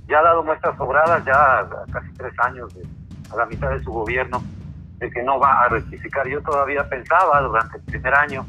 ya 0.08 0.20
ha 0.20 0.24
dado 0.24 0.44
muestras 0.44 0.78
sobradas, 0.78 1.24
ya 1.26 1.68
casi 1.92 2.12
tres 2.14 2.34
años 2.40 2.74
de, 2.74 2.84
a 3.32 3.36
la 3.36 3.46
mitad 3.46 3.70
de 3.72 3.84
su 3.84 3.92
gobierno 3.92 4.42
de 5.00 5.12
que 5.12 5.22
no 5.22 5.40
va 5.40 5.64
a 5.64 5.70
rectificar. 5.70 6.28
Yo 6.28 6.42
todavía 6.42 6.88
pensaba 6.90 7.42
durante 7.42 7.78
el 7.78 7.84
primer 7.84 8.14
año, 8.14 8.46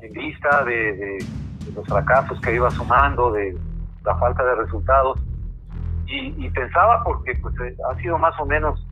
en 0.00 0.12
vista 0.12 0.64
de, 0.64 1.18
los 1.70 1.86
fracasos 1.86 2.40
que 2.40 2.54
iba 2.54 2.70
sumando, 2.70 3.32
de 3.32 3.56
la 4.04 4.16
falta 4.16 4.44
de 4.44 4.54
resultados, 4.56 5.18
y, 6.06 6.50
pensaba 6.50 7.04
porque 7.04 7.36
pues, 7.36 7.54
eh, 7.60 7.76
ha 7.88 7.94
sido 8.00 8.18
más 8.18 8.34
o 8.40 8.44
menos 8.44 8.84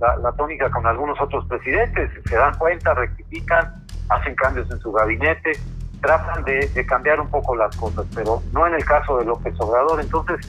la, 0.00 0.32
tónica 0.32 0.68
con 0.68 0.84
algunos 0.84 1.20
otros 1.20 1.46
presidentes, 1.46 2.10
se 2.24 2.36
dan 2.36 2.56
cuenta, 2.58 2.92
rectifican, 2.92 3.84
hacen 4.08 4.34
cambios 4.34 4.68
en 4.72 4.78
su 4.80 4.90
gabinete, 4.90 5.52
tratan 6.00 6.42
de, 6.42 6.68
de 6.68 6.84
cambiar 6.84 7.20
un 7.20 7.28
poco 7.28 7.54
las 7.54 7.74
cosas, 7.76 8.04
pero 8.14 8.42
no 8.52 8.66
en 8.66 8.74
el 8.74 8.84
caso 8.84 9.18
de 9.18 9.26
López 9.26 9.54
Obrador. 9.60 10.00
Entonces, 10.00 10.40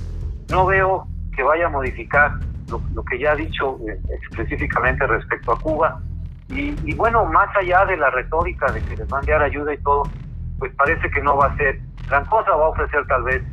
no 0.50 0.66
veo 0.66 1.08
que 1.36 1.44
vaya 1.44 1.68
a 1.68 1.70
modificar 1.70 2.32
lo, 2.70 3.04
que 3.06 3.20
ya 3.20 3.32
ha 3.32 3.36
dicho 3.36 3.78
eh, 3.88 4.00
específicamente 4.30 5.06
respecto 5.08 5.52
a 5.54 5.60
Cuba. 5.60 6.02
Y, 6.50 6.94
bueno, 6.94 7.26
más 7.26 7.50
allá 7.58 7.86
de 7.86 7.98
la 7.98 8.10
retórica 8.10 8.72
de 8.72 8.82
que 8.82 8.96
les 8.96 9.12
va 9.12 9.18
a 9.18 9.20
enviar 9.20 9.44
ayuda 9.44 9.74
y 9.74 9.78
todo, 9.80 10.04
pues 10.60 10.74
parece 10.76 11.10
que 11.10 11.22
no 11.22 11.38
va 11.38 11.48
a 11.48 11.58
ser 11.58 11.80
gran 12.08 12.26
cosa, 12.26 12.52
va 12.52 12.66
a 12.66 12.70
ofrecer 12.70 13.06
tal 13.08 13.24
vez 13.24 13.44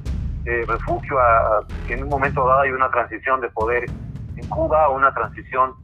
eh, 0.44 0.64
refugio 0.66 1.18
a, 1.18 1.64
en 1.88 2.02
un 2.02 2.08
momento 2.08 2.46
dado 2.46 2.60
hay 2.60 2.70
una 2.70 2.90
transición 2.90 3.40
de 3.40 3.48
poder 3.50 3.84
en 4.36 4.48
Cuba, 4.48 4.88
una 4.90 5.12
transición 5.14 5.74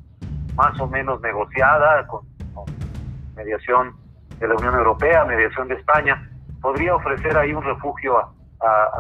más 0.55 0.79
o 0.81 0.87
menos 0.87 1.21
negociada 1.21 2.07
con, 2.07 2.29
mediación 3.37 3.95
de 4.39 4.49
la 4.49 4.55
Unión 4.55 4.75
Europea, 4.75 5.25
mediación 5.25 5.69
de 5.69 5.75
España, 5.75 6.31
podría 6.61 6.95
ofrecer 6.95 7.37
ahí 7.39 7.53
un 7.53 7.63
refugio 7.63 8.19
a, 8.19 8.33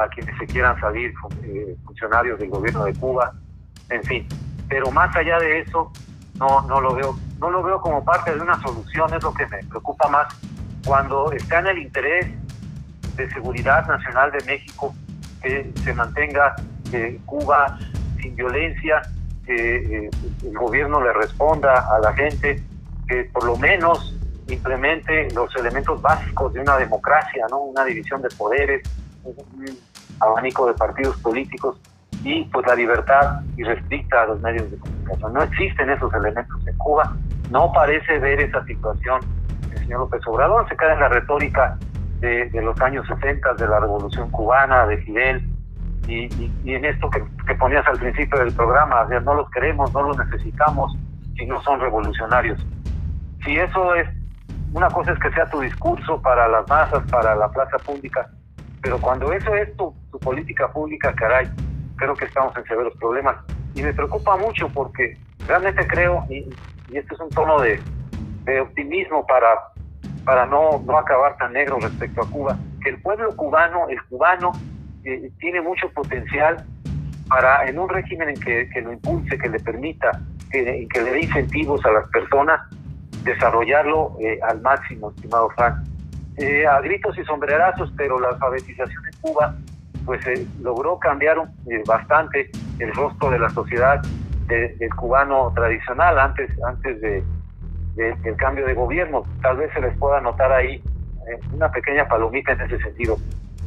a, 0.03 0.09
quienes 0.09 0.37
se 0.39 0.47
quieran 0.47 0.81
salir, 0.81 1.12
eh, 1.43 1.77
funcionarios 1.85 2.39
del 2.39 2.49
gobierno 2.49 2.85
de 2.85 2.95
Cuba, 2.95 3.33
en 3.91 4.03
fin. 4.05 4.27
Pero 4.68 4.91
más 4.93 5.14
allá 5.14 5.39
de 5.39 5.61
eso, 5.61 5.93
no, 6.39 6.62
no 6.62 6.81
lo 6.81 6.95
veo, 6.95 7.14
no 7.39 7.51
lo 7.51 7.62
veo 7.62 7.81
como 7.81 8.03
parte 8.05 8.35
de 8.35 8.41
una 8.41 8.59
solución, 8.61 9.12
es 9.12 9.23
lo 9.23 9.35
que 9.35 9.47
me 9.49 9.59
preocupa 9.64 10.09
más. 10.09 10.27
Cuando 10.85 11.33
está 11.33 11.61
en 11.61 11.66
el 11.68 11.78
interés 11.78 12.26
de 13.16 13.31
seguridad 13.31 13.87
nacional 13.87 14.33
de 14.33 14.45
México, 14.45 14.95
que 15.43 15.72
se 15.85 15.95
mantenga 15.95 16.57
Cuba 17.26 17.78
sin 18.20 18.35
violencia, 18.35 19.03
que 19.45 19.76
eh, 20.07 20.11
el 20.45 20.59
gobierno 20.59 21.03
le 21.03 21.12
responda 21.12 21.87
a 21.95 21.99
la 22.01 22.12
gente, 22.12 22.62
que 23.09 23.24
por 23.33 23.45
lo 23.45 23.57
menos 23.57 24.16
implemente 24.49 25.28
los 25.35 25.55
elementos 25.57 26.01
básicos 26.03 26.53
de 26.53 26.61
una 26.61 26.76
democracia, 26.76 27.47
¿no? 27.51 27.61
Una 27.61 27.85
división 27.85 28.22
de 28.22 28.28
poderes, 28.31 28.83
un 29.24 29.78
abanico 30.18 30.66
de 30.66 30.74
partidos 30.74 31.16
políticos 31.18 31.81
y 32.22 32.45
pues 32.47 32.66
la 32.66 32.74
libertad 32.74 33.41
irrestricta 33.57 34.22
a 34.22 34.26
los 34.26 34.41
medios 34.41 34.70
de 34.70 34.76
comunicación. 34.78 35.33
No 35.33 35.43
existen 35.43 35.91
esos 35.91 36.12
elementos 36.12 36.66
en 36.66 36.76
Cuba, 36.76 37.16
no 37.51 37.72
parece 37.72 38.18
ver 38.18 38.41
esa 38.41 38.64
situación 38.66 39.20
el 39.73 39.79
señor 39.79 40.01
López 40.01 40.23
Obrador, 40.27 40.68
se 40.68 40.77
queda 40.77 40.95
en 40.95 41.01
la 41.01 41.09
retórica 41.09 41.79
de, 42.21 42.51
los 42.62 42.81
años 42.81 43.07
60, 43.07 43.55
de 43.55 43.66
la 43.66 43.81
revolución 43.81 44.31
cubana, 44.31 44.87
de 44.87 44.99
Fidel, 44.99 45.43
y, 46.07 46.29
en 46.64 46.85
esto 46.85 47.09
que, 47.11 47.55
ponías 47.55 47.87
al 47.87 47.99
principio 47.99 48.39
del 48.39 48.53
programa, 48.53 49.05
no 49.23 49.35
los 49.35 49.51
queremos, 49.51 49.93
no 49.93 50.03
los 50.03 50.18
necesitamos, 50.18 50.97
si 51.37 51.47
no 51.47 51.61
son 51.62 51.81
revolucionarios. 51.81 52.64
Si 53.45 53.57
eso 53.57 53.95
es, 53.95 54.09
una 54.73 54.89
cosa 54.89 55.12
es 55.12 55.18
que 55.18 55.31
sea 55.33 55.49
tu 55.49 55.61
discurso 55.61 56.21
para 56.21 56.49
las 56.49 56.68
masas, 56.68 57.03
para 57.11 57.35
la 57.35 57.49
plaza 57.51 57.79
pública, 57.79 58.29
pero 58.83 58.99
cuando 58.99 59.33
eso 59.33 59.55
es 59.55 59.75
tu, 59.77 59.95
tu 60.11 60.18
política 60.18 60.68
pública, 60.68 61.14
caray, 61.14 61.49
creo 61.97 62.14
que 62.14 62.25
estamos 62.25 62.57
en 62.57 62.64
severos 62.64 62.95
problemas. 62.99 63.37
Y 63.75 63.83
me 63.83 63.93
preocupa 63.93 64.37
mucho 64.37 64.68
porque 64.68 65.16
realmente 65.47 65.87
creo, 65.87 66.25
y, 66.29 66.49
este 66.93 67.14
es 67.14 67.21
un 67.21 67.31
tono 67.31 67.61
de, 67.61 67.81
optimismo 68.59 69.26
para, 69.26 69.48
para 70.24 70.46
no, 70.46 70.82
no 70.84 70.98
acabar 70.98 71.36
tan 71.36 71.53
negro 71.53 71.78
respecto 71.78 72.22
a 72.22 72.30
Cuba, 72.30 72.59
que 72.82 72.90
el 72.90 73.03
pueblo 73.03 73.36
cubano, 73.36 73.88
el 73.88 74.03
cubano, 74.05 74.53
eh, 75.05 75.30
tiene 75.38 75.61
mucho 75.61 75.88
potencial 75.92 76.64
para 77.28 77.68
en 77.68 77.78
un 77.78 77.88
régimen 77.88 78.30
en 78.30 78.40
que, 78.40 78.68
que 78.70 78.80
lo 78.80 78.92
impulse, 78.92 79.38
que 79.38 79.48
le 79.48 79.61
permita, 79.61 80.11
que, 80.51 80.88
que 80.92 81.01
le 81.01 81.12
dé 81.12 81.20
incentivos 81.22 81.84
a 81.84 81.92
las 81.92 82.09
personas, 82.09 82.61
desarrollarlo 83.22 84.16
eh, 84.20 84.40
al 84.42 84.61
máximo, 84.61 85.11
estimado 85.11 85.48
Frank. 85.51 85.86
Eh, 86.36 86.66
a 86.66 86.80
gritos 86.80 87.16
y 87.18 87.24
sombrerazos, 87.24 87.92
pero 87.96 88.18
la 88.18 88.28
alfabetización 88.28 89.03
en 89.12 89.20
Cuba 89.20 89.55
pues 90.07 90.22
se 90.24 90.46
logró 90.62 90.98
cambiar 90.98 91.36
eh, 91.66 91.82
bastante 91.86 92.51
el 92.78 92.92
rostro 92.94 93.30
de 93.30 93.38
la 93.38 93.51
sociedad 93.51 94.01
del 94.46 94.92
cubano 94.96 95.53
tradicional 95.55 96.18
antes, 96.18 96.51
antes 96.64 97.01
de, 97.01 97.22
del 97.95 98.36
cambio 98.36 98.66
de 98.66 98.74
gobierno. 98.74 99.24
Tal 99.43 99.57
vez 99.57 99.72
se 99.72 99.80
les 99.80 99.97
pueda 99.99 100.20
notar 100.20 100.53
ahí 100.53 100.76
eh, 100.76 101.38
una 101.53 101.70
pequeña 101.70 102.07
palomita 102.09 102.53
en 102.53 102.61
ese 102.62 102.78
sentido. 102.78 103.16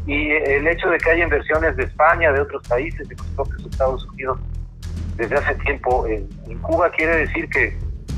Y 0.05 0.31
el 0.31 0.67
hecho 0.67 0.89
de 0.89 0.97
que 0.97 1.11
haya 1.11 1.23
inversiones 1.23 1.75
de 1.77 1.83
España, 1.83 2.31
de 2.31 2.41
otros 2.41 2.67
países, 2.67 3.07
de 3.07 3.15
los 3.15 3.25
propios 3.27 3.65
Estados 3.65 4.05
Unidos, 4.09 4.39
desde 5.15 5.35
hace 5.35 5.55
tiempo 5.55 6.05
en, 6.07 6.27
Cuba 6.61 6.89
quiere 6.91 7.17
decir 7.17 7.49
que, 7.49 7.77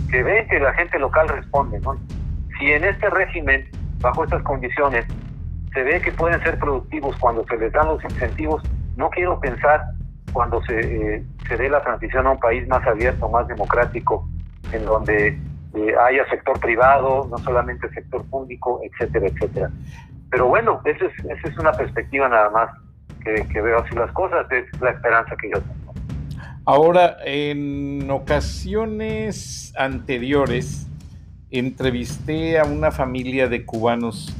que 0.10 0.24
ven 0.24 0.47
que 0.47 0.60
la 0.60 0.74
gente 0.74 0.97
local 0.99 1.28
responde. 1.28 1.80
¿no? 1.80 1.97
Si 2.58 2.72
en 2.72 2.86
este 2.86 3.10
régimen 3.10 3.68
bajo 3.99 4.24
estas 4.24 4.41
condiciones 4.43 5.06
se 5.74 5.84
ve 5.84 6.01
que 6.01 6.12
pueden 6.12 6.41
ser 6.41 6.58
productivos 6.58 7.16
cuando 7.18 7.45
se 7.45 7.58
les 7.58 7.72
dan 7.74 7.88
los 7.88 8.03
incentivos, 8.03 8.64
no 8.95 9.10
quiero 9.10 9.39
pensar 9.39 9.82
cuando 10.32 10.62
se, 10.64 10.80
eh, 11.16 11.24
se 11.47 11.58
dé 11.58 11.70
la 11.70 11.82
transición 11.82 12.28
a 12.28 12.32
un 12.32 12.39
país 12.39 12.68
más 12.68 12.86
abierto, 12.88 13.30
más 13.30 13.47
democrático, 13.47 14.28
en 14.72 14.86
donde 14.86 15.38
eh, 15.76 15.96
haya 15.98 16.28
sector 16.30 16.60
privado, 16.60 17.28
no 17.30 17.38
solamente 17.40 17.90
sector 17.90 18.26
público, 18.26 18.82
etcétera, 18.84 19.28
etcétera. 19.28 19.70
Pero 20.30 20.48
bueno, 20.48 20.82
esa 20.86 21.06
es, 21.06 21.14
esa 21.20 21.48
es 21.48 21.58
una 21.58 21.72
perspectiva 21.72 22.28
nada 22.30 22.50
más 22.50 22.70
que, 23.24 23.48
que 23.48 23.62
veo 23.62 23.80
así 23.80 23.96
las 23.96 24.12
cosas, 24.12 24.50
es 24.52 24.66
la 24.82 24.92
esperanza 24.92 25.36
que 25.42 25.50
yo 25.50 25.62
tengo. 25.62 25.94
Ahora, 26.66 27.18
en 27.24 28.10
ocasiones 28.10 29.74
anteriores, 29.78 30.88
entrevisté 31.52 32.60
a 32.60 32.66
una 32.66 32.92
familia 32.92 33.48
de 33.48 33.66
cubanos 33.66 34.36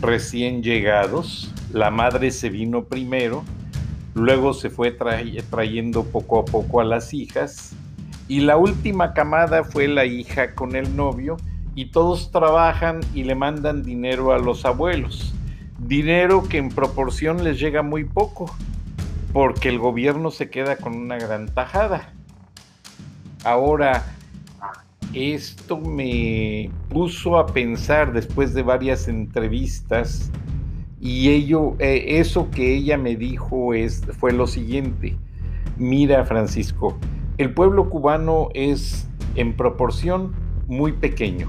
recién 0.00 0.62
llegados. 0.62 1.52
La 1.72 1.90
madre 1.90 2.30
se 2.30 2.48
vino 2.48 2.84
primero, 2.84 3.44
luego 4.14 4.54
se 4.54 4.70
fue 4.70 4.90
trayendo 4.90 6.04
poco 6.04 6.38
a 6.38 6.44
poco 6.44 6.80
a 6.80 6.84
las 6.84 7.12
hijas 7.12 7.76
y 8.28 8.40
la 8.40 8.56
última 8.56 9.14
camada 9.14 9.64
fue 9.64 9.88
la 9.88 10.04
hija 10.04 10.54
con 10.54 10.74
el 10.74 10.96
novio 10.96 11.36
y 11.74 11.86
todos 11.86 12.30
trabajan 12.30 13.00
y 13.14 13.24
le 13.24 13.34
mandan 13.34 13.82
dinero 13.82 14.32
a 14.32 14.38
los 14.38 14.64
abuelos. 14.64 15.34
Dinero 15.78 16.44
que 16.48 16.58
en 16.58 16.70
proporción 16.70 17.44
les 17.44 17.60
llega 17.60 17.82
muy 17.82 18.04
poco 18.04 18.54
porque 19.32 19.68
el 19.68 19.78
gobierno 19.78 20.30
se 20.30 20.48
queda 20.48 20.76
con 20.76 20.96
una 20.96 21.18
gran 21.18 21.46
tajada. 21.46 22.12
Ahora, 23.44 24.04
esto 25.12 25.78
me 25.78 26.70
puso 26.88 27.38
a 27.38 27.46
pensar 27.46 28.12
después 28.12 28.54
de 28.54 28.62
varias 28.62 29.06
entrevistas 29.06 30.30
y 31.00 31.28
ello, 31.28 31.76
eh, 31.78 32.18
eso 32.18 32.50
que 32.50 32.74
ella 32.74 32.96
me 32.96 33.14
dijo 33.16 33.74
es, 33.74 34.02
fue 34.18 34.32
lo 34.32 34.46
siguiente. 34.46 35.16
Mira, 35.76 36.24
Francisco, 36.24 36.98
el 37.38 37.52
pueblo 37.52 37.90
cubano 37.90 38.48
es 38.54 39.08
en 39.34 39.54
proporción 39.54 40.34
muy 40.66 40.92
pequeño. 40.92 41.48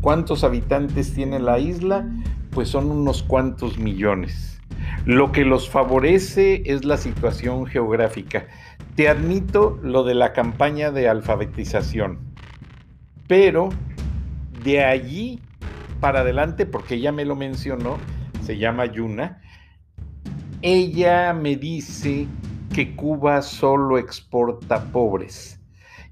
¿Cuántos 0.00 0.44
habitantes 0.44 1.14
tiene 1.14 1.38
la 1.38 1.58
isla? 1.58 2.08
Pues 2.50 2.68
son 2.68 2.90
unos 2.90 3.22
cuantos 3.22 3.78
millones. 3.78 4.60
Lo 5.06 5.32
que 5.32 5.44
los 5.44 5.70
favorece 5.70 6.62
es 6.66 6.84
la 6.84 6.98
situación 6.98 7.66
geográfica. 7.66 8.46
Te 8.94 9.08
admito 9.08 9.78
lo 9.82 10.04
de 10.04 10.14
la 10.14 10.32
campaña 10.32 10.90
de 10.90 11.08
alfabetización, 11.08 12.18
pero 13.26 13.70
de 14.62 14.84
allí 14.84 15.40
para 16.00 16.20
adelante, 16.20 16.66
porque 16.66 16.96
ella 16.96 17.12
me 17.12 17.24
lo 17.24 17.36
mencionó, 17.36 17.96
se 18.42 18.58
llama 18.58 18.86
Yuna, 18.86 19.40
ella 20.62 21.32
me 21.32 21.56
dice 21.56 22.26
que 22.78 22.94
Cuba 22.94 23.42
solo 23.42 23.98
exporta 23.98 24.84
pobres 24.92 25.58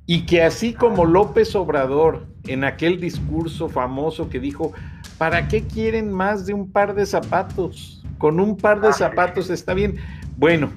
y 0.05 0.27
que 0.27 0.43
así 0.43 0.75
como 0.75 1.05
López 1.05 1.55
Obrador 1.55 2.27
en 2.49 2.65
aquel 2.65 3.01
discurso 3.01 3.69
famoso 3.69 4.29
que 4.29 4.41
dijo, 4.41 4.73
¿para 5.17 5.47
qué 5.47 5.63
quieren 5.63 6.11
más 6.11 6.45
de 6.45 6.55
un 6.55 6.69
par 6.73 6.97
de 6.97 7.07
zapatos? 7.07 8.05
Con 8.19 8.41
un 8.41 8.57
par 8.57 8.81
de 8.81 8.93
zapatos 8.93 9.49
está 9.49 9.75
bien. 9.75 9.95
Bueno, 10.39 10.73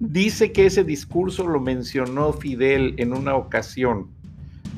dice 0.00 0.52
que 0.52 0.64
ese 0.64 0.84
discurso 0.84 1.46
lo 1.46 1.60
mencionó 1.60 2.32
Fidel 2.32 2.94
en 2.96 3.12
una 3.12 3.34
ocasión. 3.34 4.08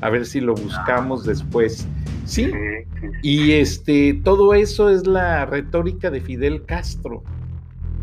A 0.01 0.09
ver 0.09 0.25
si 0.25 0.41
lo 0.41 0.55
buscamos 0.55 1.23
después. 1.23 1.87
Sí. 2.25 2.51
Y 3.23 3.53
este, 3.53 4.13
todo 4.25 4.53
eso 4.53 4.89
es 4.89 5.07
la 5.07 5.45
retórica 5.45 6.11
de 6.11 6.19
Fidel 6.19 6.65
Castro. 6.65 7.23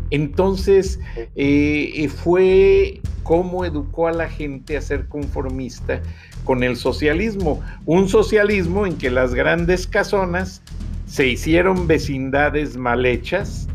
Entonces, 0.09 0.99
eh, 1.35 2.09
fue 2.09 3.01
cómo 3.23 3.65
educó 3.65 4.07
a 4.07 4.11
la 4.11 4.29
gente 4.29 4.77
a 4.77 4.81
ser 4.81 5.07
conformista 5.07 6.01
con 6.43 6.63
el 6.63 6.77
socialismo. 6.77 7.61
Un 7.85 8.07
socialismo 8.07 8.85
en 8.85 8.97
que 8.97 9.09
las 9.09 9.33
grandes 9.33 9.85
casonas 9.85 10.61
se 11.05 11.27
hicieron 11.27 11.87
vecindades 11.87 12.77
mal 12.77 13.05
hechas, 13.05 13.67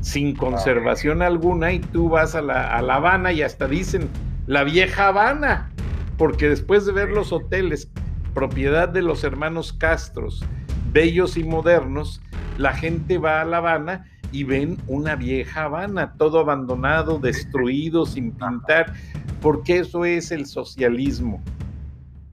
sin 0.00 0.34
conservación 0.34 1.22
alguna, 1.22 1.72
y 1.72 1.80
tú 1.80 2.08
vas 2.08 2.34
a 2.34 2.42
la, 2.42 2.76
a 2.76 2.82
la 2.82 2.96
Habana 2.96 3.32
y 3.32 3.42
hasta 3.42 3.66
dicen 3.66 4.08
la 4.46 4.64
vieja 4.64 5.08
Habana, 5.08 5.70
porque 6.16 6.48
después 6.48 6.86
de 6.86 6.92
ver 6.92 7.10
los 7.10 7.32
hoteles, 7.32 7.88
propiedad 8.34 8.88
de 8.88 9.02
los 9.02 9.24
hermanos 9.24 9.72
Castros, 9.72 10.44
bellos 10.92 11.36
y 11.36 11.44
modernos, 11.44 12.20
la 12.58 12.72
gente 12.74 13.18
va 13.18 13.40
a 13.40 13.44
La 13.44 13.58
Habana 13.58 14.06
y 14.32 14.44
ven 14.44 14.78
una 14.86 15.16
vieja 15.16 15.64
Habana, 15.64 16.14
todo 16.16 16.38
abandonado, 16.38 17.18
destruido, 17.18 18.06
sin 18.06 18.32
pintar, 18.32 18.94
porque 19.40 19.78
eso 19.78 20.04
es 20.04 20.30
el 20.30 20.46
socialismo. 20.46 21.42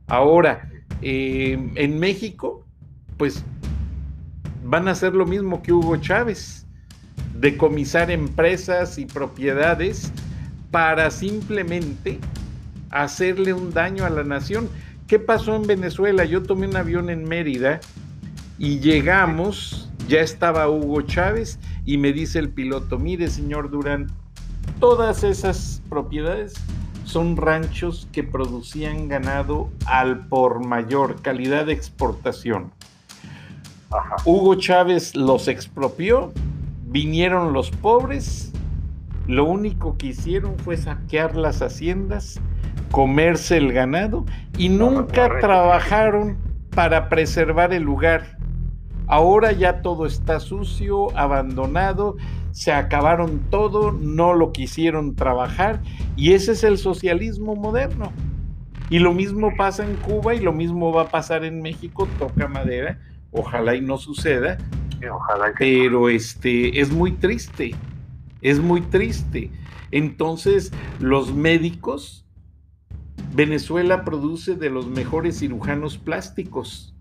Ahora, 0.08 0.70
eh, 1.02 1.72
en 1.76 2.00
México, 2.00 2.66
pues 3.18 3.44
van 4.64 4.88
a 4.88 4.92
hacer 4.92 5.14
lo 5.14 5.26
mismo 5.26 5.62
que 5.62 5.74
Hugo 5.74 5.98
Chávez, 5.98 6.66
decomisar 7.40 8.12
empresas 8.12 8.98
y 8.98 9.06
propiedades 9.06 10.12
para 10.72 11.12
simplemente 11.12 12.20
hacerle 12.90 13.54
un 13.54 13.72
daño 13.72 14.06
a 14.06 14.10
la 14.10 14.24
nación. 14.24 14.70
¿Qué 15.08 15.20
pasó 15.20 15.56
en 15.56 15.68
Venezuela? 15.68 16.26
Yo 16.26 16.44
tomé 16.44 16.68
un 16.68 16.76
avión 16.76 17.10
en 17.10 17.24
Mérida 17.24 17.80
y 18.58 18.80
llegamos, 18.80 19.87
ya 20.08 20.22
estaba 20.22 20.70
Hugo 20.70 21.02
Chávez 21.02 21.60
y 21.86 21.98
me 21.98 22.14
dice 22.14 22.40
el 22.40 22.50
piloto, 22.50 22.98
mire 22.98 23.28
señor 23.28 23.70
Durán, 23.70 24.08
todas 24.80 25.24
esas 25.24 25.82
propiedades 25.90 26.54
son 27.04 27.38
ranchos 27.38 28.08
que 28.12 28.24
producían 28.24 29.08
ganado 29.08 29.70
al 29.86 30.28
por 30.28 30.66
mayor, 30.66 31.22
calidad 31.22 31.66
de 31.66 31.74
exportación. 31.74 32.72
Hugo 34.26 34.56
Chávez 34.56 35.16
los 35.16 35.48
expropió, 35.48 36.34
vinieron 36.86 37.54
los 37.54 37.72
pobres, 37.72 38.52
lo 39.28 39.46
único 39.46 39.98
que 39.98 40.08
hicieron 40.08 40.58
fue 40.60 40.78
saquear 40.78 41.36
las 41.36 41.62
haciendas, 41.62 42.40
comerse 42.92 43.58
el 43.58 43.74
ganado 43.74 44.26
y 44.58 44.70
nunca 44.70 45.40
trabajaron 45.40 46.38
para 46.72 47.10
preservar 47.10 47.74
el 47.74 47.84
lugar. 47.84 48.37
Ahora 49.08 49.54
ya 49.54 49.82
todo 49.82 50.06
está 50.06 50.42
sucio, 50.42 51.18
abandonado, 51.18 52.18
se 52.52 52.74
acabaron 52.74 53.40
todo, 53.50 53.94
no 53.94 54.34
lo 54.34 54.52
quisieron 54.52 55.16
trabajar 55.16 55.82
y 56.18 56.34
ese 56.34 56.52
es 56.52 56.64
el 56.66 56.78
socialismo 56.78 57.56
moderno. 57.56 58.12
Y 58.90 59.00
lo 59.00 59.14
mismo 59.14 59.56
pasa 59.56 59.86
en 59.86 59.96
Cuba 59.96 60.36
y 60.36 60.42
lo 60.42 60.52
mismo 60.52 60.92
va 60.92 61.04
a 61.04 61.10
pasar 61.10 61.46
en 61.46 61.62
México, 61.62 62.08
toca 62.20 62.48
madera, 62.48 63.00
ojalá 63.32 63.76
y 63.76 63.82
no 63.82 63.98
suceda. 63.98 64.58
pero 65.58 66.10
este 66.10 66.80
es 66.80 66.92
muy 66.92 67.14
triste, 67.14 67.76
es 68.42 68.60
muy 68.60 68.82
triste. 68.82 69.52
Entonces, 69.92 70.74
los 71.00 71.34
médicos, 71.34 72.26
Venezuela 73.34 74.04
produce 74.04 74.56
de 74.56 74.70
los 74.70 74.88
mejores 74.88 75.40
cirujanos 75.40 75.98
plásticos 75.98 76.97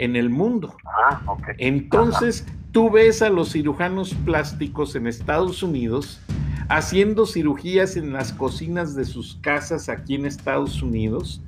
en 0.00 0.16
el 0.16 0.30
mundo. 0.30 0.76
Ah, 0.86 1.20
Entonces, 1.58 2.46
tú 2.72 2.90
ves 2.90 3.20
a 3.20 3.28
los 3.28 3.52
cirujanos 3.52 4.14
plásticos 4.24 4.96
en 4.96 5.06
Estados 5.06 5.62
Unidos 5.62 6.20
haciendo 6.68 7.26
cirugías 7.26 7.96
en 7.96 8.12
las 8.12 8.32
cocinas 8.32 8.94
de 8.94 9.04
sus 9.04 9.36
casas 9.42 9.88
aquí 9.88 10.14
en 10.14 10.24
Estados 10.24 10.82
Unidos 10.82 11.42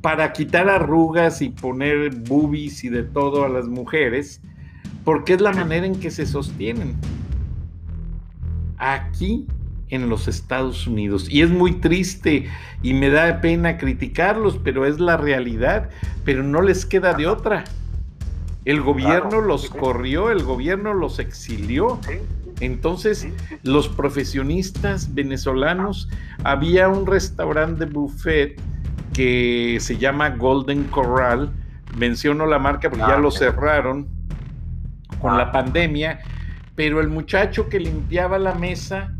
para 0.00 0.32
quitar 0.32 0.68
arrugas 0.70 1.42
y 1.42 1.50
poner 1.50 2.14
boobies 2.14 2.82
y 2.82 2.88
de 2.88 3.02
todo 3.02 3.44
a 3.44 3.48
las 3.48 3.66
mujeres, 3.66 4.40
porque 5.04 5.34
es 5.34 5.40
la 5.40 5.52
manera 5.52 5.84
en 5.84 5.96
que 5.96 6.10
se 6.10 6.26
sostienen. 6.26 6.96
Aquí 8.78 9.46
en 9.90 10.08
los 10.08 10.28
Estados 10.28 10.86
Unidos. 10.86 11.28
Y 11.28 11.42
es 11.42 11.50
muy 11.50 11.72
triste 11.72 12.46
y 12.82 12.94
me 12.94 13.10
da 13.10 13.40
pena 13.42 13.76
criticarlos, 13.76 14.58
pero 14.64 14.86
es 14.86 14.98
la 14.98 15.18
realidad, 15.18 15.90
pero 16.24 16.42
no 16.42 16.62
les 16.62 16.86
queda 16.86 17.12
de 17.12 17.26
otra. 17.26 17.64
El 18.64 18.80
gobierno 18.80 19.40
los 19.40 19.68
corrió, 19.70 20.30
el 20.30 20.44
gobierno 20.44 20.94
los 20.94 21.18
exilió. 21.18 21.98
Entonces, 22.60 23.26
los 23.64 23.88
profesionistas 23.88 25.14
venezolanos, 25.14 26.08
había 26.44 26.88
un 26.88 27.06
restaurante 27.06 27.86
de 27.86 27.90
buffet 27.90 28.60
que 29.12 29.78
se 29.80 29.98
llama 29.98 30.30
Golden 30.30 30.84
Corral. 30.84 31.52
Menciono 31.96 32.46
la 32.46 32.58
marca 32.58 32.88
porque 32.88 33.04
ya 33.04 33.16
ah, 33.16 33.18
lo 33.18 33.30
cerraron 33.32 34.06
con 35.20 35.36
la 35.36 35.44
ah. 35.44 35.52
pandemia, 35.52 36.20
pero 36.76 37.00
el 37.00 37.08
muchacho 37.08 37.68
que 37.68 37.80
limpiaba 37.80 38.38
la 38.38 38.54
mesa, 38.54 39.12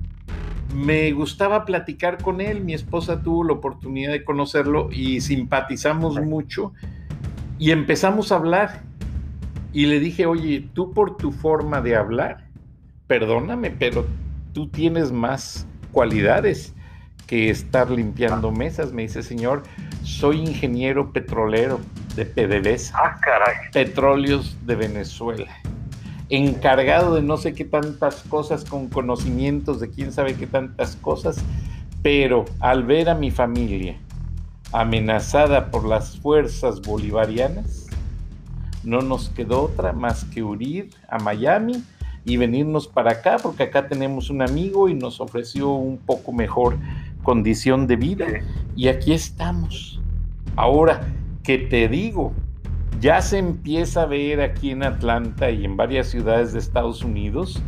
me 0.72 1.10
gustaba 1.12 1.64
platicar 1.64 2.18
con 2.22 2.40
él. 2.40 2.62
Mi 2.62 2.74
esposa 2.74 3.22
tuvo 3.22 3.44
la 3.44 3.54
oportunidad 3.54 4.12
de 4.12 4.24
conocerlo 4.24 4.88
y 4.92 5.20
simpatizamos 5.20 6.20
mucho 6.20 6.72
y 7.58 7.70
empezamos 7.70 8.32
a 8.32 8.36
hablar 8.36 8.82
Y 9.72 9.86
le 9.86 10.00
dije, 10.00 10.26
oye, 10.26 10.68
tú 10.74 10.92
por 10.92 11.16
tu 11.16 11.32
forma 11.32 11.80
de 11.80 11.96
hablar, 11.96 12.44
perdóname, 13.06 13.70
pero 13.70 14.06
tú 14.52 14.68
tienes 14.68 15.12
más 15.12 15.66
cualidades 15.92 16.74
que 17.26 17.48
estar 17.48 17.90
limpiando 17.90 18.52
mesas. 18.52 18.92
Me 18.92 19.02
dice, 19.02 19.22
señor, 19.22 19.62
soy 20.02 20.40
ingeniero 20.40 21.12
petrolero 21.12 21.80
de 22.14 22.26
PDVSA. 22.26 22.94
Ah, 22.94 23.18
caray. 23.22 23.54
Petróleos 23.72 24.56
de 24.66 24.76
Venezuela. 24.76 25.50
Encargado 26.28 27.14
de 27.14 27.22
no 27.22 27.36
sé 27.38 27.54
qué 27.54 27.64
tantas 27.64 28.22
cosas, 28.24 28.64
con 28.64 28.88
conocimientos 28.88 29.80
de 29.80 29.90
quién 29.90 30.12
sabe 30.12 30.34
qué 30.34 30.46
tantas 30.46 30.96
cosas, 30.96 31.42
pero 32.02 32.44
al 32.60 32.84
ver 32.84 33.08
a 33.08 33.14
mi 33.14 33.30
familia 33.30 33.96
amenazada 34.72 35.70
por 35.70 35.86
las 35.86 36.18
fuerzas 36.18 36.80
bolivarianas, 36.80 37.81
no 38.84 39.00
nos 39.00 39.28
quedó 39.30 39.64
otra 39.64 39.92
más 39.92 40.24
que 40.24 40.42
huir 40.42 40.90
a 41.08 41.18
Miami 41.18 41.82
y 42.24 42.36
venirnos 42.36 42.86
para 42.86 43.12
acá, 43.12 43.36
porque 43.42 43.64
acá 43.64 43.88
tenemos 43.88 44.30
un 44.30 44.42
amigo 44.42 44.88
y 44.88 44.94
nos 44.94 45.20
ofreció 45.20 45.70
un 45.70 45.98
poco 45.98 46.32
mejor 46.32 46.78
condición 47.22 47.86
de 47.86 47.96
vida. 47.96 48.26
Y 48.76 48.88
aquí 48.88 49.12
estamos. 49.12 50.00
Ahora, 50.56 51.00
que 51.42 51.58
te 51.58 51.88
digo, 51.88 52.32
ya 53.00 53.20
se 53.20 53.38
empieza 53.38 54.02
a 54.02 54.06
ver 54.06 54.40
aquí 54.40 54.70
en 54.70 54.84
Atlanta 54.84 55.50
y 55.50 55.64
en 55.64 55.76
varias 55.76 56.08
ciudades 56.08 56.52
de 56.52 56.60
Estados 56.60 57.02
Unidos, 57.02 57.60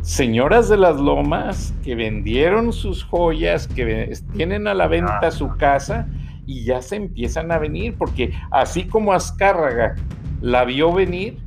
señoras 0.00 0.70
de 0.70 0.78
las 0.78 0.96
lomas 0.96 1.74
que 1.84 1.94
vendieron 1.94 2.72
sus 2.72 3.04
joyas, 3.04 3.66
que 3.66 4.10
tienen 4.34 4.66
a 4.66 4.74
la 4.74 4.88
venta 4.88 5.30
su 5.30 5.48
casa 5.56 6.08
y 6.46 6.64
ya 6.64 6.80
se 6.80 6.96
empiezan 6.96 7.52
a 7.52 7.58
venir, 7.58 7.94
porque 7.98 8.32
así 8.50 8.84
como 8.84 9.12
Azcárraga 9.12 9.96
la 10.40 10.64
vio 10.64 10.92
venir, 10.92 11.38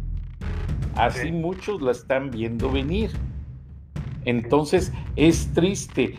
así 0.96 1.32
muchos 1.32 1.82
la 1.82 1.91
están 1.91 2.30
viendo 2.32 2.72
venir. 2.72 3.12
Entonces 4.26 4.94
es 5.16 5.52
triste. 5.54 6.16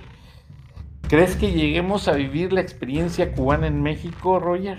¿Crees 1.09 1.37
que 1.37 1.53
lleguemos 1.53 2.09
a 2.09 2.12
vivir 2.12 2.53
la 2.53 2.61
experiencia 2.61 3.33
cubana 3.33 3.66
en 3.66 3.83
México, 3.83 4.41
Roger? 4.41 4.79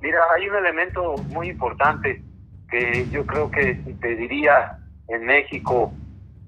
Mira, 0.00 0.18
hay 0.34 0.48
un 0.48 0.56
elemento 0.56 1.14
muy 1.28 1.50
importante 1.50 2.22
que 2.70 3.06
yo 3.10 3.26
creo 3.26 3.50
que 3.50 3.72
impediría 3.86 4.78
en 5.08 5.26
México 5.26 5.92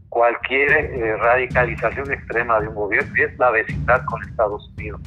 cualquier 0.09 0.71
eh, 0.71 1.17
radicalización 1.17 2.11
extrema 2.13 2.61
de 2.61 2.69
un 2.69 2.75
gobierno 2.75 3.13
y 3.17 3.23
es 3.23 3.39
la 3.39 3.51
vecindad 3.51 4.05
con 4.07 4.23
Estados 4.23 4.73
Unidos. 4.77 5.01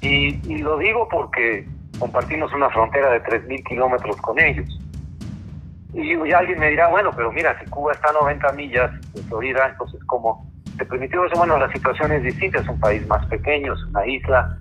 Y, 0.00 0.40
y 0.50 0.58
lo 0.58 0.78
digo 0.78 1.08
porque 1.08 1.66
compartimos 2.00 2.52
una 2.52 2.68
frontera 2.70 3.12
de 3.12 3.22
3.000 3.22 3.64
kilómetros 3.64 4.16
con 4.16 4.40
ellos. 4.40 4.66
Y, 5.92 6.14
y, 6.14 6.32
alguien 6.32 6.58
me 6.58 6.70
dirá, 6.70 6.88
bueno, 6.88 7.12
pero 7.14 7.30
mira, 7.30 7.56
si 7.60 7.68
Cuba 7.70 7.92
está 7.92 8.10
a 8.10 8.12
90 8.12 8.52
millas 8.52 8.90
de 9.12 9.22
Florida, 9.24 9.68
entonces 9.70 10.02
¿cómo 10.06 10.50
se 10.76 10.84
permitió 10.84 11.24
eso? 11.24 11.36
Bueno, 11.36 11.58
la 11.58 11.70
situación 11.72 12.10
es 12.12 12.22
distinta, 12.22 12.60
es 12.60 12.68
un 12.68 12.80
país 12.80 13.06
más 13.06 13.24
pequeño, 13.26 13.74
es 13.74 13.84
una 13.84 14.06
isla 14.06 14.58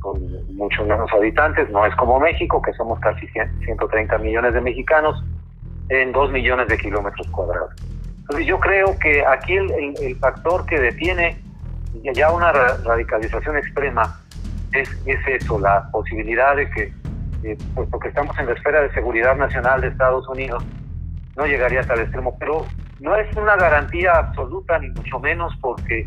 con 0.00 0.20
muchos 0.54 0.86
menos 0.86 1.10
habitantes, 1.12 1.70
no 1.70 1.86
es 1.86 1.94
como 1.96 2.20
México, 2.20 2.60
que 2.60 2.72
somos 2.74 3.00
casi 3.00 3.26
130 3.26 4.18
millones 4.18 4.52
de 4.52 4.60
mexicanos 4.60 5.24
en 5.88 6.12
2 6.12 6.32
millones 6.32 6.68
de 6.68 6.76
kilómetros 6.76 7.26
cuadrados. 7.28 7.72
Entonces 8.18 8.46
yo 8.46 8.60
creo 8.60 8.98
que 8.98 9.24
aquí 9.24 9.56
el, 9.56 9.70
el, 9.70 9.94
el 10.02 10.16
factor 10.16 10.66
que 10.66 10.78
detiene 10.78 11.38
ya 12.14 12.32
una 12.32 12.52
radicalización 12.52 13.56
extrema 13.56 14.20
es, 14.74 14.90
es 15.06 15.20
eso, 15.28 15.58
la 15.58 15.88
posibilidad 15.90 16.56
de 16.56 16.68
que, 16.70 16.92
eh, 17.44 17.56
pues 17.74 17.88
porque 17.90 18.08
estamos 18.08 18.36
en 18.38 18.46
la 18.46 18.52
esfera 18.52 18.82
de 18.82 18.92
seguridad 18.92 19.36
nacional 19.36 19.80
de 19.80 19.88
Estados 19.88 20.28
Unidos, 20.28 20.64
no 21.36 21.46
llegaría 21.46 21.80
hasta 21.80 21.94
el 21.94 22.00
extremo, 22.00 22.36
pero 22.38 22.66
no 23.00 23.16
es 23.16 23.34
una 23.36 23.56
garantía 23.56 24.12
absoluta, 24.12 24.78
ni 24.78 24.88
mucho 24.90 25.18
menos 25.20 25.52
porque 25.60 26.06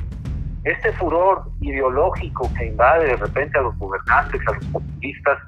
este 0.64 0.92
furor 0.94 1.44
ideológico 1.62 2.50
que 2.58 2.68
invade 2.68 3.08
de 3.08 3.16
repente 3.16 3.58
a 3.58 3.62
los 3.62 3.78
gobernantes, 3.78 4.42
a 4.48 4.54
los 4.54 4.66
populistas, 4.66 5.40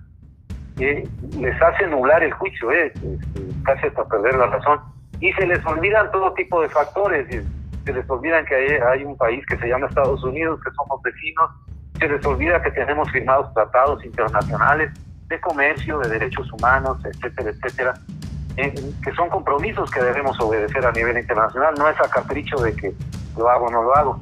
eh, 0.79 1.07
les 1.37 1.61
hace 1.61 1.87
nublar 1.87 2.23
el 2.23 2.31
juicio, 2.33 2.71
eh, 2.71 2.93
casi 3.63 3.87
hasta 3.87 4.05
perder 4.05 4.35
la 4.35 4.47
razón, 4.47 4.79
y 5.19 5.33
se 5.33 5.45
les 5.45 5.65
olvidan 5.65 6.09
todo 6.11 6.33
tipo 6.33 6.61
de 6.61 6.69
factores, 6.69 7.27
se 7.83 7.93
les 7.93 8.09
olvidan 8.09 8.45
que 8.45 8.81
hay 8.81 9.03
un 9.03 9.17
país 9.17 9.45
que 9.45 9.57
se 9.57 9.67
llama 9.67 9.87
Estados 9.87 10.23
Unidos, 10.23 10.61
que 10.63 10.71
somos 10.71 11.01
vecinos, 11.01 11.49
se 11.99 12.07
les 12.07 12.25
olvida 12.25 12.61
que 12.61 12.71
tenemos 12.71 13.11
firmados 13.11 13.53
tratados 13.53 14.03
internacionales 14.05 14.91
de 15.27 15.39
comercio, 15.39 15.99
de 15.99 16.09
derechos 16.09 16.51
humanos, 16.53 16.97
etcétera, 17.05 17.51
etcétera, 17.51 17.93
que 18.55 19.13
son 19.15 19.29
compromisos 19.29 19.89
que 19.91 20.01
debemos 20.01 20.39
obedecer 20.39 20.85
a 20.85 20.91
nivel 20.91 21.17
internacional, 21.17 21.75
no 21.77 21.87
es 21.87 21.99
a 21.99 22.09
capricho 22.09 22.57
de 22.57 22.75
que 22.75 22.93
lo 23.37 23.49
hago 23.49 23.67
o 23.67 23.71
no 23.71 23.83
lo 23.83 23.95
hago. 23.95 24.19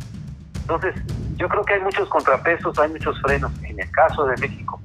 Entonces, 0.61 0.95
yo 1.37 1.47
creo 1.47 1.63
que 1.63 1.75
hay 1.75 1.81
muchos 1.81 2.09
contrapesos, 2.09 2.77
hay 2.77 2.89
muchos 2.89 3.19
frenos, 3.21 3.51
en 3.63 3.79
el 3.79 3.89
caso 3.91 4.25
de 4.25 4.35
México, 4.37 4.81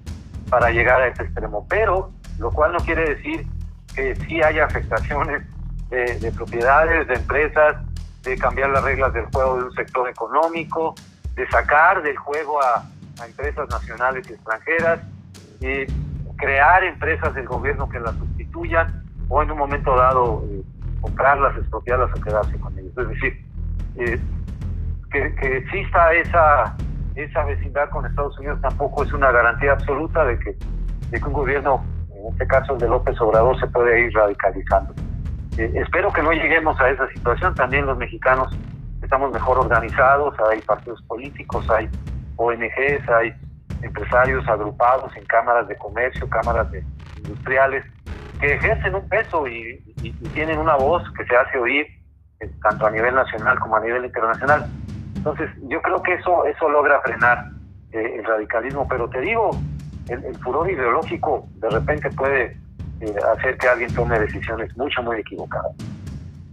para 0.49 0.70
llegar 0.70 1.03
a 1.03 1.09
este 1.09 1.24
extremo, 1.24 1.66
pero 1.68 2.11
lo 2.38 2.51
cual 2.51 2.72
no 2.72 2.78
quiere 2.78 3.16
decir 3.16 3.47
que 3.95 4.14
sí 4.14 4.43
haya 4.43 4.64
afectaciones 4.64 5.43
de 5.90 6.32
propiedades, 6.34 7.07
de 7.09 7.14
empresas, 7.14 7.76
de 8.22 8.38
cambiar 8.38 8.70
las 8.70 8.82
reglas 8.84 9.12
del 9.12 9.26
juego 9.26 9.57
de 9.59 9.64
un 9.64 9.72
sector 9.72 10.09
económico, 10.09 10.95
de 11.35 11.49
sacar 11.49 12.03
del 12.03 12.16
juego 12.16 12.62
a, 12.62 12.85
empresas 13.26 13.68
nacionales 13.70 14.28
y 14.28 14.33
extranjeras, 14.33 15.01
y 15.61 15.87
crear 16.37 16.83
empresas 16.83 17.33
del 17.35 17.47
gobierno 17.47 17.89
que 17.89 18.01
las 18.01 18.16
sustituyan 18.16 19.05
o 19.28 19.43
en 19.43 19.51
un 19.53 19.59
momento 19.59 19.95
dado 19.97 20.45
eh, 20.51 20.62
comprarlas, 21.01 21.57
expropiarlas 21.57 22.11
o 22.16 22.20
quedarse 22.20 22.59
con 22.59 22.76
ellas. 22.76 22.93
Es 22.99 23.09
decir, 23.09 23.47
eh, 23.97 24.20
que, 25.12 25.35
que, 25.37 25.57
exista 25.59 26.12
esa, 26.14 26.76
esa 27.14 27.45
vecindad 27.45 27.89
con 27.91 28.07
Estados 28.07 28.37
Unidos 28.41 28.61
tampoco 28.61 29.05
es 29.05 29.12
una 29.12 29.30
garantía 29.30 29.72
absoluta 29.72 30.24
de 30.24 30.39
que, 30.41 30.57
de 31.11 31.20
que 31.20 31.24
un 31.24 31.33
gobierno, 31.33 31.85
en 32.11 32.33
este 32.33 32.47
caso 32.49 32.72
el 32.72 32.80
de 32.80 32.89
López 32.89 33.20
Obrador, 33.20 33.59
se 33.61 33.68
puede 33.68 34.01
ir 34.01 34.12
radicalizando. 34.12 34.95
Eh, 35.59 35.70
espero 35.76 36.12
que 36.12 36.22
no 36.22 36.33
lleguemos 36.33 36.80
a 36.80 36.91
esa 36.91 37.07
situación. 37.11 37.55
También 37.55 37.87
los 37.87 37.99
mexicanos 37.99 38.53
estamos 39.12 39.30
mejor 39.30 39.58
organizados, 39.58 40.34
hay 40.50 40.62
partidos 40.62 41.02
políticos, 41.02 41.68
hay 41.68 41.86
ONGs, 42.36 43.06
hay 43.10 43.34
empresarios 43.82 44.48
agrupados 44.48 45.14
en 45.14 45.24
cámaras 45.26 45.68
de 45.68 45.76
comercio, 45.76 46.26
cámaras 46.30 46.70
de 46.72 46.82
industriales, 47.18 47.84
que 48.40 48.54
ejercen 48.54 48.94
un 48.94 49.06
peso 49.10 49.46
y, 49.46 49.78
tienen 50.32 50.58
una 50.58 50.76
voz 50.76 51.02
que 51.12 51.26
se 51.26 51.36
hace 51.36 51.58
oír 51.58 51.86
eh, 52.40 52.50
tanto 52.62 52.86
a 52.86 52.90
nivel 52.90 53.14
nacional 53.14 53.58
como 53.60 53.76
a 53.76 53.80
nivel 53.80 54.06
internacional. 54.06 54.66
Entonces, 55.14 55.50
yo 55.68 55.82
creo 55.82 56.02
que 56.02 56.14
eso, 56.14 56.46
eso 56.46 56.70
logra 56.70 56.98
frenar 57.02 57.50
eh, 57.92 58.16
el 58.18 58.24
radicalismo, 58.24 58.88
pero 58.88 59.10
te 59.10 59.20
digo, 59.20 59.50
el, 60.08 60.24
el, 60.24 60.36
furor 60.38 60.70
ideológico 60.70 61.46
de 61.56 61.68
repente 61.68 62.08
puede 62.12 62.56
eh, 63.02 63.14
hacer 63.36 63.58
que 63.58 63.68
alguien 63.68 63.94
tome 63.94 64.18
decisiones 64.18 64.74
mucho, 64.78 65.02
muy 65.02 65.18
equivocadas. 65.18 65.76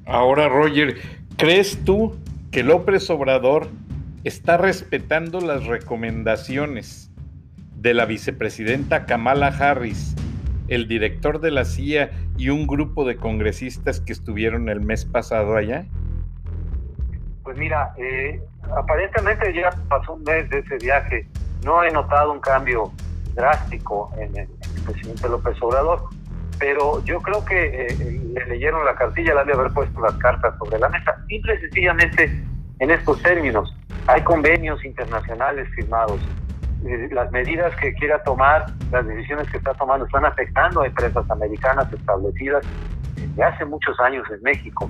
Ahora, 0.06 0.50
Roger, 0.50 0.98
¿crees 1.38 1.82
tú 1.86 2.18
que 2.52 2.64
López 2.64 3.10
Obrador 3.10 3.68
está 4.24 4.58
respetando 4.58 5.40
las 5.40 5.66
recomendaciones 5.66 7.12
de 7.76 7.94
la 7.94 8.06
vicepresidenta 8.06 9.06
Kamala 9.06 9.48
Harris, 9.48 10.16
el 10.68 10.88
director 10.88 11.40
de 11.40 11.52
la 11.52 11.66
CIA 11.66 12.12
y 12.38 12.50
un 12.50 12.68
grupo 12.68 13.06
de 13.06 13.18
congresistas 13.18 14.00
que 14.00 14.14
estuvieron 14.14 14.70
el 14.70 14.82
mes 14.82 15.06
pasado 15.06 15.56
allá? 15.56 15.86
Pues 17.44 17.58
mira, 17.58 17.94
eh, 17.98 18.42
aparentemente 18.76 19.54
ya 19.54 19.70
pasó 19.88 20.14
un 20.14 20.24
mes 20.24 20.50
de 20.50 20.60
ese 20.60 20.78
viaje. 20.78 21.28
No 21.64 21.84
he 21.84 21.92
notado 21.92 22.32
un 22.32 22.40
cambio 22.40 22.92
drástico 23.36 24.12
en 24.18 24.36
el, 24.36 24.48
en 24.48 24.76
el 24.76 24.84
presidente 24.84 25.30
López 25.30 25.56
Obrador, 25.62 26.10
pero 26.60 27.04
yo 27.06 27.22
creo 27.22 27.44
que 27.46 27.88
eh, 27.88 28.22
le 28.34 28.46
leyeron 28.46 28.86
la 28.86 28.94
cartilla, 28.96 29.34
le 29.34 29.42
han 29.42 29.48
de 29.48 29.54
haber 29.54 29.72
puesto 29.72 30.00
las 30.02 30.14
cartas 30.16 30.54
sobre 30.60 30.78
la 30.78 30.90
mesa. 30.90 31.16
Simple 31.28 31.56
y 31.56 31.60
sencillamente 31.60 32.44
en 32.80 32.92
estos 32.92 33.22
términos. 33.24 33.74
Hay 34.08 34.22
convenios 34.24 34.84
internacionales 34.84 35.68
firmados. 35.76 36.20
Eh, 36.86 37.10
las 37.12 37.32
medidas 37.32 37.74
que 37.78 37.94
quiera 37.94 38.22
tomar, 38.24 38.66
las 38.92 39.06
decisiones 39.08 39.50
que 39.50 39.58
está 39.58 39.74
tomando, 39.74 40.06
están 40.06 40.26
afectando 40.26 40.82
a 40.82 40.88
empresas 40.88 41.30
americanas 41.32 41.92
establecidas 41.92 42.66
desde 43.16 43.44
hace 43.44 43.66
muchos 43.66 44.00
años 44.00 44.26
en 44.30 44.42
México. 44.44 44.90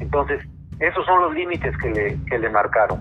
Entonces, 0.00 0.40
esos 0.80 1.04
son 1.06 1.22
los 1.22 1.34
límites 1.34 1.76
que 1.78 1.90
le, 1.90 2.24
que 2.24 2.38
le 2.38 2.50
marcaron. 2.50 3.00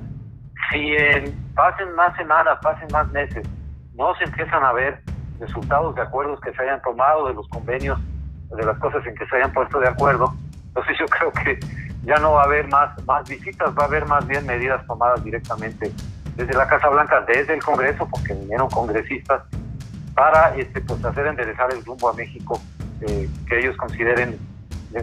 Si 0.71 0.95
en, 0.95 1.33
pasen 1.55 1.93
más 1.95 2.15
semanas, 2.15 2.59
pasen 2.61 2.87
más 2.91 3.11
meses, 3.11 3.47
no 3.95 4.15
se 4.15 4.25
empiezan 4.25 4.63
a 4.63 4.73
ver 4.73 4.99
resultados 5.47 5.95
de 5.95 6.01
acuerdos 6.01 6.39
que 6.41 6.51
se 6.53 6.61
hayan 6.61 6.81
tomado, 6.81 7.27
de 7.27 7.33
los 7.33 7.47
convenios, 7.49 7.99
de 8.55 8.65
las 8.65 8.77
cosas 8.79 9.05
en 9.05 9.15
que 9.15 9.25
se 9.27 9.35
hayan 9.35 9.51
puesto 9.51 9.79
de 9.79 9.87
acuerdo, 9.87 10.33
entonces 10.67 10.97
yo 10.99 11.05
creo 11.17 11.31
que 11.31 11.59
ya 12.03 12.17
no 12.17 12.33
va 12.33 12.41
a 12.41 12.45
haber 12.45 12.67
más, 12.67 12.91
más 13.05 13.27
visitas, 13.27 13.69
va 13.77 13.83
a 13.83 13.85
haber 13.85 14.05
más 14.05 14.25
bien 14.27 14.45
medidas 14.45 14.85
tomadas 14.85 15.23
directamente 15.23 15.91
desde 16.35 16.53
la 16.53 16.67
Casa 16.67 16.89
Blanca, 16.89 17.21
desde 17.21 17.53
el 17.53 17.63
Congreso, 17.63 18.07
porque 18.09 18.33
vinieron 18.33 18.69
congresistas, 18.69 19.43
para 20.15 20.55
este, 20.55 20.81
pues, 20.81 21.03
hacer 21.03 21.27
enderezar 21.27 21.73
el 21.73 21.83
rumbo 21.83 22.09
a 22.09 22.13
México 22.13 22.59
eh, 23.01 23.27
que 23.47 23.59
ellos 23.59 23.75
consideren 23.77 24.37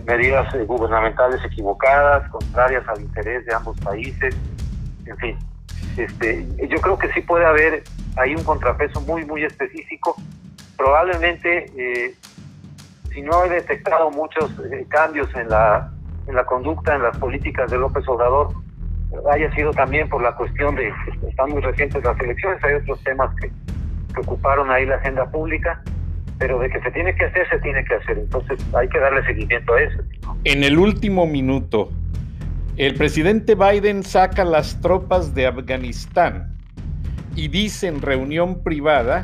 medidas 0.06 0.54
eh, 0.54 0.64
gubernamentales 0.64 1.44
equivocadas, 1.44 2.28
contrarias 2.30 2.86
al 2.88 3.00
interés 3.00 3.44
de 3.44 3.54
ambos 3.54 3.76
países, 3.80 4.36
en 5.06 5.16
fin. 5.16 5.38
Este, 5.96 6.46
yo 6.68 6.80
creo 6.80 6.98
que 6.98 7.12
sí 7.12 7.20
puede 7.22 7.44
haber 7.44 7.82
ahí 8.16 8.34
un 8.34 8.44
contrapeso 8.44 9.00
muy, 9.02 9.24
muy 9.24 9.44
específico. 9.44 10.16
Probablemente, 10.76 11.66
eh, 11.76 12.14
si 13.12 13.22
no 13.22 13.44
he 13.44 13.48
detectado 13.48 14.10
muchos 14.10 14.50
cambios 14.88 15.28
en 15.34 15.48
la, 15.48 15.92
en 16.26 16.34
la 16.34 16.44
conducta, 16.44 16.94
en 16.94 17.02
las 17.02 17.16
políticas 17.18 17.70
de 17.70 17.78
López 17.78 18.06
Obrador, 18.08 18.52
haya 19.32 19.52
sido 19.54 19.72
también 19.72 20.08
por 20.08 20.22
la 20.22 20.34
cuestión 20.36 20.76
de 20.76 20.92
que 21.20 21.28
están 21.28 21.50
muy 21.50 21.60
recientes 21.60 22.02
las 22.04 22.18
elecciones, 22.20 22.62
hay 22.62 22.74
otros 22.74 23.02
temas 23.02 23.34
que, 23.40 23.48
que 24.14 24.20
ocuparon 24.20 24.70
ahí 24.70 24.86
la 24.86 24.96
agenda 24.96 25.28
pública, 25.30 25.82
pero 26.38 26.58
de 26.60 26.70
que 26.70 26.80
se 26.80 26.90
tiene 26.92 27.14
que 27.14 27.24
hacer, 27.24 27.48
se 27.50 27.58
tiene 27.58 27.84
que 27.84 27.94
hacer. 27.94 28.18
Entonces 28.18 28.58
hay 28.74 28.88
que 28.88 28.98
darle 28.98 29.24
seguimiento 29.26 29.74
a 29.74 29.82
eso. 29.82 30.02
En 30.44 30.64
el 30.64 30.78
último 30.78 31.26
minuto, 31.26 31.90
el 32.76 32.94
presidente 32.94 33.56
Biden 33.56 34.02
saca 34.02 34.44
las 34.44 34.80
tropas 34.80 35.34
de 35.34 35.46
Afganistán 35.46 36.59
y 37.34 37.48
dice 37.48 37.86
en 37.86 38.02
reunión 38.02 38.62
privada 38.62 39.22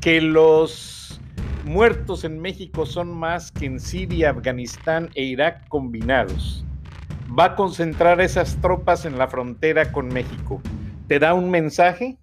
que 0.00 0.20
los 0.20 1.20
muertos 1.64 2.24
en 2.24 2.40
México 2.40 2.86
son 2.86 3.16
más 3.16 3.50
que 3.50 3.66
en 3.66 3.80
Siria, 3.80 4.30
Afganistán 4.30 5.10
e 5.14 5.22
Irak 5.22 5.66
combinados. 5.68 6.64
Va 7.36 7.44
a 7.44 7.56
concentrar 7.56 8.20
esas 8.20 8.56
tropas 8.60 9.06
en 9.06 9.18
la 9.18 9.28
frontera 9.28 9.90
con 9.90 10.08
México. 10.08 10.60
¿Te 11.08 11.18
da 11.18 11.34
un 11.34 11.50
mensaje? 11.50 12.18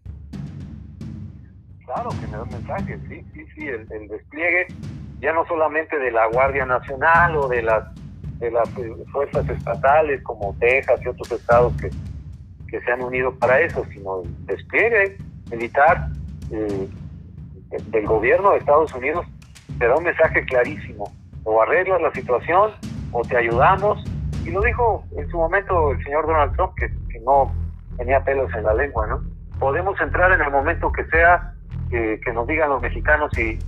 Claro 1.86 2.10
que 2.10 2.28
me 2.28 2.34
da 2.34 2.44
un 2.44 2.50
mensaje, 2.50 3.00
sí, 3.10 3.26
sí, 3.34 3.46
sí, 3.56 3.68
el, 3.68 4.08
despliegue 4.08 4.68
ya 5.20 5.34
no 5.34 5.46
solamente 5.46 6.00
de 6.00 6.12
la 6.12 6.28
Guardia 6.28 6.66
Nacional 6.66 7.36
o 7.36 7.48
de 7.48 7.62
las 7.62 7.84
de 8.40 8.50
las 8.50 8.68
eh, 8.78 8.92
fuerzas 9.12 9.48
estatales 9.50 10.24
como 10.24 10.56
Texas 10.60 11.00
y 11.04 11.08
otros 11.10 11.32
estados 11.32 11.74
que, 11.80 11.92
que 12.72 12.82
se 12.82 12.92
han 12.92 13.04
unido 13.04 13.36
para 13.36 13.60
eso, 13.60 13.86
sino 13.94 14.24
el 14.24 14.46
despliegue 14.48 15.18
militar 15.52 16.08
eh, 16.50 16.88
del 17.88 18.08
gobierno 18.08 18.52
de 18.52 18.60
Estados 18.60 18.94
Unidos 18.94 19.26
te 19.78 19.88
da 19.88 19.96
un 19.96 20.04
mensaje 20.04 20.44
clarísimo. 20.46 21.12
O 21.44 21.62
arreglas 21.62 22.02
la 22.02 22.12
situación 22.12 22.72
o 23.12 23.22
te 23.24 23.38
ayudamos. 23.38 24.04
Y 24.46 24.52
lo 24.52 24.62
dijo 24.62 25.04
en 25.18 25.30
su 25.30 25.38
momento 25.38 25.92
el 25.92 26.04
señor 26.04 26.26
Donald 26.26 26.56
Trump, 26.56 26.74
que, 26.78 26.90
no 27.22 27.54
tenía 27.98 28.24
pelos 28.24 28.52
en 28.56 28.64
la 28.64 28.74
lengua, 28.74 29.06
¿no? 29.06 29.22
Podemos 29.60 30.00
entrar 30.02 30.32
en 30.32 30.42
el 30.42 30.50
momento 30.50 30.92
que 30.92 31.06
sea 31.06 31.54
que, 31.92 32.20
nos 32.34 32.48
digan 32.48 32.70
los 32.70 32.82
mexicanos 32.82 33.32
y, 33.38 33.60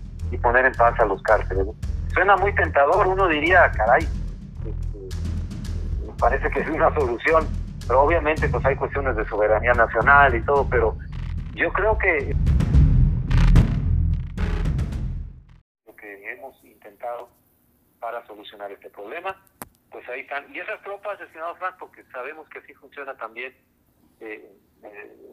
poner 0.41 0.65
en 0.65 0.73
paz 0.73 0.99
a 0.99 1.05
los 1.05 1.21
cárceles. 1.21 1.67
Suena 2.07 2.35
muy 2.35 2.51
tentador, 2.55 3.05
uno 3.05 3.27
diría, 3.27 3.69
caray, 3.71 4.01
este, 4.01 6.13
parece 6.17 6.49
que 6.49 6.61
es 6.61 6.69
una 6.69 6.91
solución, 6.95 7.45
pero 7.87 8.01
obviamente 8.01 8.47
pues 8.49 8.65
hay 8.65 8.75
cuestiones 8.75 9.15
de 9.15 9.27
soberanía 9.27 9.73
nacional 9.73 10.35
y 10.35 10.41
todo, 10.43 10.67
pero 10.69 10.97
yo 11.53 11.71
creo 11.71 11.97
que 11.97 12.35
lo 15.85 15.95
que 15.95 16.31
hemos 16.31 16.63
intentado 16.63 17.29
para 17.99 18.25
solucionar 18.27 18.71
este 18.71 18.89
problema, 18.89 19.41
pues 19.89 20.07
ahí 20.09 20.21
están. 20.21 20.53
Y 20.53 20.59
esas 20.59 20.81
tropas, 20.81 21.19
estimados 21.21 21.57
Frank, 21.59 21.75
porque 21.79 22.03
sabemos 22.11 22.49
que 22.49 22.59
así 22.59 22.73
funciona 22.73 23.15
también 23.15 23.55
eh, 24.19 24.51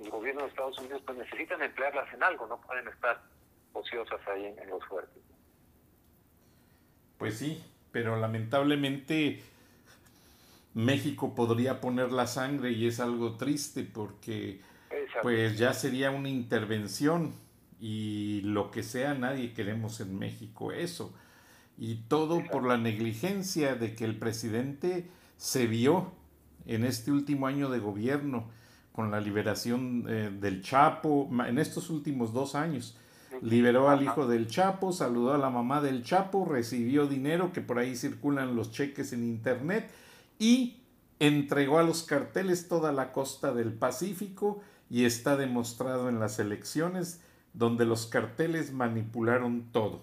el 0.02 0.10
gobierno 0.10 0.42
de 0.42 0.48
Estados 0.48 0.78
Unidos 0.78 1.02
pues 1.04 1.18
necesitan 1.18 1.62
emplearlas 1.62 2.12
en 2.14 2.22
algo, 2.22 2.46
no 2.46 2.60
pueden 2.60 2.86
estar 2.88 3.20
ociosas 3.72 4.20
ahí 4.28 4.46
en, 4.46 4.70
los 4.70 4.84
fuertes. 4.86 5.22
Pues 7.18 7.38
sí, 7.38 7.64
pero 7.92 8.16
lamentablemente 8.16 9.42
México 10.74 11.34
podría 11.34 11.80
poner 11.80 12.12
la 12.12 12.26
sangre 12.26 12.72
y 12.72 12.86
es 12.86 13.00
algo 13.00 13.36
triste 13.36 13.82
porque 13.82 14.60
pues 15.22 15.58
ya 15.58 15.72
sería 15.72 16.10
una 16.10 16.28
intervención 16.28 17.32
y 17.80 18.42
lo 18.42 18.70
que 18.70 18.82
sea 18.82 19.14
nadie 19.14 19.52
queremos 19.52 20.00
en 20.00 20.18
México 20.18 20.72
eso. 20.72 21.12
Y 21.78 21.96
todo 22.08 22.42
por 22.50 22.66
la 22.66 22.76
negligencia 22.76 23.74
de 23.74 23.94
que 23.94 24.04
el 24.04 24.18
presidente 24.18 25.08
se 25.38 25.66
vio 25.66 26.12
en 26.66 26.84
este 26.84 27.10
último 27.10 27.46
año 27.46 27.70
de 27.70 27.78
gobierno 27.78 28.50
con 28.92 29.10
la 29.10 29.20
liberación 29.20 30.04
eh, 30.08 30.30
del 30.30 30.62
Chapo, 30.62 31.30
en 31.46 31.58
estos 31.58 31.90
últimos 31.90 32.32
dos 32.32 32.54
años. 32.54 32.96
Liberó 33.40 33.88
al 33.88 34.02
hijo 34.02 34.26
del 34.26 34.48
Chapo, 34.48 34.92
saludó 34.92 35.32
a 35.32 35.38
la 35.38 35.48
mamá 35.48 35.80
del 35.80 36.02
Chapo, 36.02 36.44
recibió 36.44 37.06
dinero, 37.06 37.52
que 37.52 37.60
por 37.60 37.78
ahí 37.78 37.96
circulan 37.96 38.56
los 38.56 38.72
cheques 38.72 39.12
en 39.12 39.24
internet, 39.24 39.90
y 40.40 40.82
entregó 41.20 41.78
a 41.78 41.84
los 41.84 42.02
carteles 42.02 42.66
toda 42.66 42.90
la 42.90 43.12
costa 43.12 43.52
del 43.52 43.72
Pacífico 43.72 44.62
y 44.88 45.04
está 45.04 45.36
demostrado 45.36 46.08
en 46.08 46.18
las 46.18 46.40
elecciones 46.40 47.24
donde 47.52 47.84
los 47.84 48.06
carteles 48.06 48.72
manipularon 48.72 49.70
todo. 49.70 50.02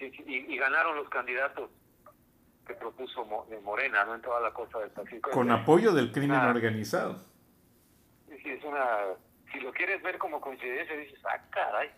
y 0.00 0.56
ganaron 0.56 0.96
los 0.96 1.08
candidatos 1.08 1.70
que 2.66 2.74
propuso 2.74 3.24
Morena, 3.62 4.04
¿no? 4.04 4.14
En 4.14 4.22
toda 4.22 4.40
la 4.40 4.52
costa 4.52 4.78
del 4.78 4.90
Pacífico. 4.90 5.30
Con 5.30 5.50
apoyo 5.50 5.92
del 5.92 6.10
crimen 6.10 6.40
organizado. 6.40 7.22
Sí, 8.28 8.50
es 8.50 8.64
una... 8.64 8.86
Si 9.52 9.60
lo 9.60 9.72
quieres 9.72 10.02
ver 10.02 10.16
como 10.18 10.40
coincidencia, 10.40 10.96
dices, 10.96 11.20
ah, 11.26 11.38
caray, 11.50 11.90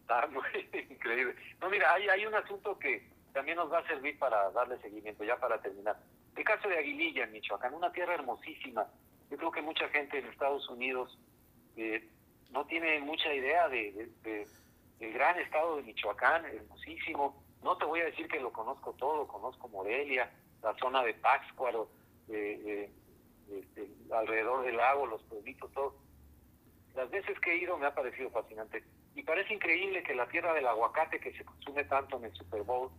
está 0.00 0.26
muy 0.26 0.44
increíble. 0.90 1.34
No, 1.60 1.70
mira, 1.70 1.94
hay, 1.94 2.08
hay 2.08 2.26
un 2.26 2.34
asunto 2.34 2.78
que 2.78 3.15
también 3.36 3.58
nos 3.58 3.70
va 3.70 3.80
a 3.80 3.86
servir 3.86 4.18
para 4.18 4.50
darle 4.52 4.80
seguimiento, 4.80 5.22
ya 5.22 5.36
para 5.36 5.60
terminar. 5.60 5.98
El 6.34 6.42
caso 6.42 6.68
de 6.68 6.78
Aguililla, 6.78 7.24
en 7.24 7.32
Michoacán, 7.32 7.74
una 7.74 7.92
tierra 7.92 8.14
hermosísima. 8.14 8.86
Yo 9.30 9.36
creo 9.36 9.50
que 9.50 9.60
mucha 9.60 9.86
gente 9.90 10.18
en 10.18 10.26
Estados 10.26 10.66
Unidos 10.70 11.18
eh, 11.76 12.08
no 12.50 12.64
tiene 12.64 12.98
mucha 13.00 13.34
idea 13.34 13.68
de, 13.68 14.08
de, 14.22 14.48
del 14.98 15.12
gran 15.12 15.38
estado 15.38 15.76
de 15.76 15.82
Michoacán, 15.82 16.46
hermosísimo 16.46 17.44
no 17.62 17.76
te 17.76 17.84
voy 17.84 18.00
a 18.00 18.06
decir 18.06 18.26
que 18.28 18.40
lo 18.40 18.52
conozco 18.52 18.94
todo, 18.94 19.26
conozco 19.26 19.68
Morelia, 19.68 20.30
la 20.62 20.72
zona 20.78 21.02
de 21.02 21.12
Pátzcuaro, 21.14 21.90
alrededor 24.12 24.64
del 24.64 24.76
lago, 24.76 25.04
los 25.06 25.22
pueblitos, 25.24 25.70
todo. 25.72 25.96
Las 26.94 27.10
veces 27.10 27.38
que 27.40 27.52
he 27.52 27.58
ido 27.58 27.76
me 27.76 27.86
ha 27.86 27.94
parecido 27.94 28.30
fascinante. 28.30 28.84
Y 29.14 29.22
parece 29.24 29.52
increíble 29.52 30.02
que 30.02 30.14
la 30.14 30.28
tierra 30.28 30.54
del 30.54 30.66
aguacate 30.66 31.18
que 31.18 31.32
se 31.32 31.44
consume 31.44 31.84
tanto 31.84 32.18
en 32.18 32.26
el 32.26 32.34
Super 32.34 32.62
Bowl, 32.62 32.90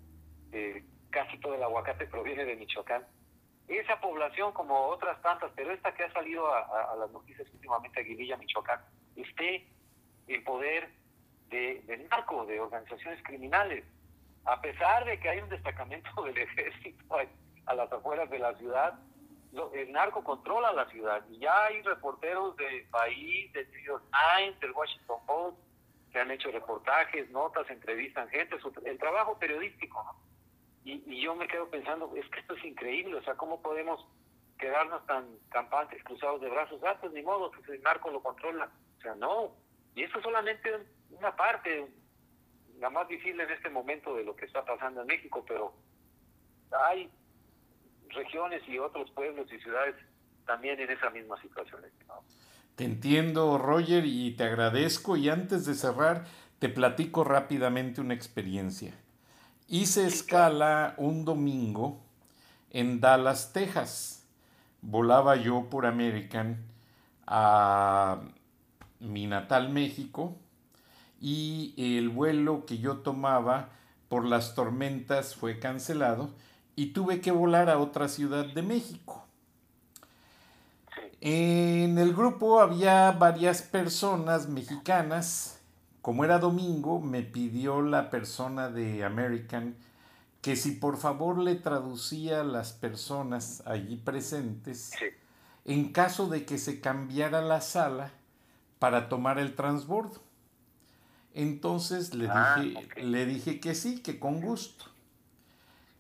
eh, 0.52 0.84
casi 1.10 1.38
todo 1.40 1.56
el 1.56 1.64
aguacate 1.64 2.06
proviene 2.12 2.46
de 2.46 2.56
Michoacán. 2.56 3.06
Esa 3.68 4.00
población, 4.00 4.54
como 4.54 4.88
otras 4.88 5.22
tantas, 5.22 5.52
pero 5.56 5.72
esta 5.72 5.94
que 5.94 6.04
ha 6.04 6.14
salido 6.14 6.48
a, 6.54 6.96
las 6.98 7.12
noticias 7.12 7.48
últimamente, 7.54 8.00
Aguililla, 8.00 8.38
Michoacán, 8.38 8.80
esté 9.16 9.68
en 10.28 10.44
poder 10.46 10.90
de, 11.50 11.82
de 11.86 11.98
narco, 12.10 12.46
de 12.46 12.62
organizaciones 12.62 13.22
criminales 13.24 13.84
a 14.48 14.62
pesar 14.62 15.04
de 15.06 15.20
que 15.20 15.30
hay 15.30 15.40
un 15.40 15.50
destacamento 15.50 16.10
del 16.24 16.38
ejército 16.38 17.04
a 17.66 17.76
las 17.76 17.92
afueras 17.92 18.30
de 18.30 18.40
la 18.40 18.56
ciudad, 18.56 18.98
el 19.74 19.92
narco 19.92 20.24
controla 20.24 20.72
la 20.72 20.88
ciudad 20.90 21.24
y 21.30 21.40
ya 21.40 21.66
hay 21.66 21.82
reporteros 21.82 22.56
del 22.58 22.88
país, 22.90 23.52
del 23.54 23.70
New 23.72 23.84
York 23.84 24.04
Times, 24.12 24.60
del 24.60 24.72
Washington 24.72 25.20
Post, 25.26 25.58
que 26.12 26.20
han 26.20 26.32
hecho 26.32 26.52
reportajes, 26.52 27.30
notas, 27.32 27.70
entrevistan 27.70 28.30
gente, 28.30 28.58
el 28.86 28.98
trabajo 28.98 29.38
periodístico, 29.38 30.04
¿no? 30.04 30.27
Y, 30.88 31.22
yo 31.22 31.36
me 31.36 31.48
quedo 31.48 31.70
pensando, 31.70 32.12
es 32.16 32.28
que 32.30 32.40
esto 32.40 32.56
es 32.56 32.64
increíble, 32.64 33.18
o 33.18 33.24
sea, 33.24 33.36
¿cómo 33.36 33.62
podemos 33.62 34.06
quedarnos 34.58 35.06
tan 35.06 35.26
campantes, 35.50 36.04
cruzados 36.04 36.42
de 36.42 36.50
brazos? 36.50 36.82
Ah, 36.84 36.98
pues 37.00 37.12
ni 37.14 37.22
modo, 37.22 37.52
que 37.52 37.74
el 37.74 37.82
narco 37.82 38.10
lo 38.10 38.24
controla. 38.24 38.72
O 38.98 39.02
sea, 39.02 39.14
no. 39.16 39.54
Y 39.96 40.04
esto 40.04 40.18
es 40.18 40.24
solamente 40.24 40.72
una 41.12 41.36
parte, 41.36 41.88
la 42.80 42.90
más 42.90 43.08
visible 43.08 43.44
en 43.44 43.52
este 43.52 43.70
momento 43.70 44.16
de 44.16 44.24
lo 44.24 44.36
que 44.36 44.46
está 44.46 44.64
pasando 44.64 45.02
en 45.02 45.08
México, 45.08 45.44
pero 45.48 45.74
hay 46.72 47.10
regiones 48.10 48.62
y 48.68 48.80
otros 48.80 49.12
pueblos 49.12 49.52
y 49.52 49.60
ciudades 49.60 49.96
también 50.46 50.80
en 50.80 50.90
esa 50.90 51.10
misma 51.10 51.40
situación. 51.42 51.82
Te 52.76 52.86
entiendo, 52.86 53.58
Roger, 53.58 54.06
y 54.06 54.36
te 54.36 54.46
agradezco. 54.46 55.18
Y 55.18 55.30
antes 55.30 55.66
de 55.66 55.74
cerrar, 55.74 56.26
te 56.60 56.70
platico 56.70 57.24
rápidamente 57.24 58.02
una 58.02 58.14
experiencia. 58.14 58.94
Hice 59.70 60.08
escala 60.08 60.94
un 60.96 61.26
domingo 61.26 62.00
en 62.70 63.02
Dallas, 63.02 63.52
Texas. 63.52 64.24
Volaba 64.82 65.36
yo 65.36 65.70
por 65.70 65.86
American 65.86 66.64
a 67.26 68.22
mi 69.02 69.28
natal 69.28 69.68
México 69.68 70.38
y 71.20 71.74
el 71.78 72.08
vuelo 72.08 72.66
que 72.66 72.78
yo 72.78 73.00
tomaba 73.00 73.68
por 74.08 74.24
las 74.24 74.56
tormentas 74.56 75.36
fue 75.36 75.60
cancelado 75.60 76.30
y 76.78 76.94
tuve 76.94 77.20
que 77.20 77.32
volar 77.32 77.70
a 77.70 77.78
otra 77.78 78.08
ciudad 78.08 78.46
de 78.46 78.62
México. 78.62 79.26
En 81.20 81.98
el 81.98 82.14
grupo 82.14 82.62
había 82.62 83.12
varias 83.12 83.64
personas 83.64 84.48
mexicanas 84.48 85.57
como 86.08 86.24
era 86.24 86.40
domingo, 86.40 87.02
me 87.02 87.22
pidió 87.22 87.82
la 87.82 88.10
persona 88.10 88.70
de 88.70 89.04
American 89.04 89.76
que 90.40 90.56
si 90.56 90.72
por 90.72 90.96
favor 90.96 91.38
le 91.38 91.56
traducía 91.56 92.40
a 92.40 92.44
las 92.46 92.72
personas 92.72 93.62
allí 93.66 93.98
presentes 93.98 94.94
en 95.66 95.92
caso 95.92 96.30
de 96.30 96.46
que 96.46 96.60
se 96.60 96.80
cambiara 96.80 97.42
la 97.42 97.60
sala 97.60 98.14
para 98.80 99.10
tomar 99.10 99.38
el 99.38 99.54
transbordo. 99.54 100.22
Entonces 101.34 102.14
le, 102.14 102.30
ah, 102.30 102.56
dije, 102.58 103.04
le 103.04 103.26
dije 103.26 103.60
que 103.60 103.76
sí, 103.76 104.00
que 104.00 104.18
con 104.18 104.40
gusto. 104.40 104.86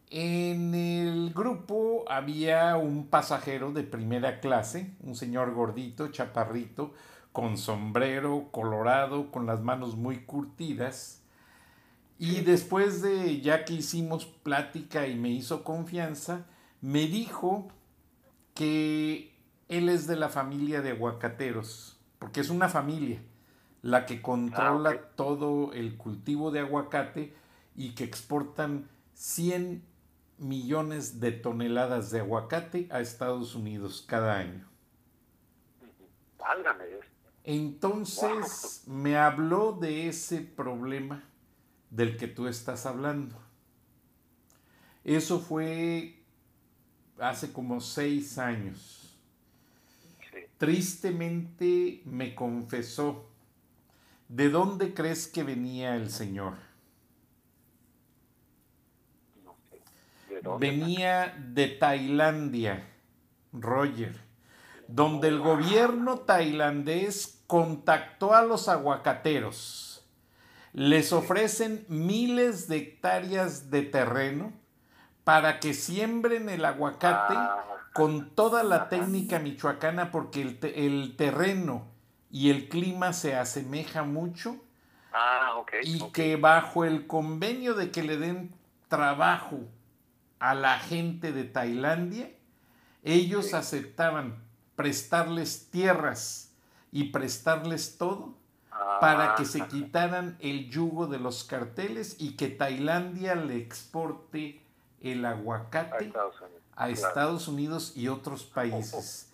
En 0.09 0.73
el 0.73 1.33
grupo 1.33 2.05
había 2.07 2.77
un 2.77 3.07
pasajero 3.07 3.73
de 3.73 3.83
primera 3.83 4.39
clase, 4.39 4.93
un 5.01 5.17
señor 5.17 5.53
gordito, 5.53 6.07
chaparrito, 6.13 6.93
con 7.37 7.55
sombrero 7.55 8.47
colorado, 8.49 9.29
con 9.29 9.45
las 9.45 9.61
manos 9.61 9.95
muy 9.95 10.25
curtidas. 10.25 11.21
Y 12.17 12.41
después 12.41 13.03
de 13.03 13.41
ya 13.41 13.63
que 13.63 13.75
hicimos 13.75 14.25
plática 14.25 15.05
y 15.05 15.13
me 15.13 15.29
hizo 15.29 15.63
confianza, 15.63 16.47
me 16.81 17.01
dijo 17.05 17.67
que 18.55 19.35
él 19.67 19.87
es 19.87 20.07
de 20.07 20.15
la 20.15 20.29
familia 20.29 20.81
de 20.81 20.93
aguacateros, 20.93 21.99
porque 22.17 22.39
es 22.39 22.49
una 22.49 22.69
familia 22.69 23.21
la 23.83 24.07
que 24.07 24.19
controla 24.19 24.89
ah, 24.89 25.11
todo 25.15 25.73
el 25.73 25.95
cultivo 25.95 26.49
de 26.49 26.61
aguacate 26.61 27.35
y 27.75 27.93
que 27.93 28.03
exportan 28.03 28.89
100 29.13 29.83
millones 30.39 31.19
de 31.19 31.33
toneladas 31.33 32.09
de 32.09 32.21
aguacate 32.21 32.87
a 32.89 32.99
Estados 32.99 33.53
Unidos 33.53 34.03
cada 34.07 34.37
año. 34.37 34.67
Entonces 37.49 38.83
me 38.87 39.15
habló 39.15 39.71
de 39.71 40.09
ese 40.09 40.41
problema 40.41 41.23
del 41.89 42.17
que 42.17 42.27
tú 42.27 42.45
estás 42.45 42.85
hablando. 42.85 43.37
Eso 45.05 45.39
fue 45.39 46.21
hace 47.17 47.53
como 47.53 47.79
seis 47.79 48.37
años. 48.37 49.17
Tristemente 50.57 52.01
me 52.03 52.35
confesó, 52.35 53.29
¿de 54.27 54.49
dónde 54.49 54.93
crees 54.93 55.25
que 55.25 55.43
venía 55.43 55.95
el 55.95 56.11
Señor? 56.11 56.55
venía 60.59 61.33
de 61.53 61.69
Tailandia, 61.69 62.89
Roger, 63.53 64.19
donde 64.89 65.29
el 65.29 65.39
gobierno 65.39 66.19
tailandés 66.19 67.36
contactó 67.47 68.35
a 68.35 68.41
los 68.43 68.67
aguacateros. 68.67 70.05
Les 70.73 71.11
ofrecen 71.13 71.85
miles 71.87 72.67
de 72.67 72.77
hectáreas 72.77 73.71
de 73.71 73.81
terreno 73.81 74.53
para 75.23 75.59
que 75.59 75.73
siembren 75.73 76.49
el 76.49 76.63
aguacate 76.65 77.33
ah. 77.35 77.63
con 77.93 78.29
toda 78.35 78.63
la 78.63 78.89
técnica 78.89 79.39
michoacana 79.39 80.11
porque 80.11 80.41
el, 80.41 81.15
terreno 81.15 81.87
y 82.29 82.51
el 82.51 82.69
clima 82.69 83.13
se 83.13 83.35
asemeja 83.35 84.03
mucho. 84.03 84.57
Ah, 85.13 85.63
y 85.83 85.99
que 86.11 86.35
bajo 86.35 86.85
el 86.85 87.07
convenio 87.07 87.73
de 87.73 87.89
que 87.89 88.03
le 88.03 88.17
den 88.17 88.53
trabajo 88.87 89.61
a 90.39 90.53
la 90.53 90.77
gente 90.79 91.31
de 91.31 91.45
Tailandia, 91.45 92.29
ellos 93.03 93.53
aceptaban 93.53 94.43
prestarles 94.75 95.71
tierras 95.71 96.46
y 96.97 97.09
prestarles 97.09 97.99
todo 97.99 98.33
para 98.99 99.35
que 99.35 99.45
se 99.45 99.61
ah. 99.61 99.67
quitaran 99.67 100.35
el 100.39 100.71
yugo 100.71 101.05
de 101.05 101.19
los 101.19 101.43
carteles 101.43 102.15
y 102.17 102.35
que 102.35 102.47
Tailandia 102.47 103.35
le 103.35 103.57
exporte 103.57 104.63
el 105.01 105.23
aguacate 105.23 106.11
a 106.75 106.89
Estados 106.89 107.47
Unidos, 107.47 107.93
y 107.95 108.07
otros 108.07 108.43
países. 108.55 109.29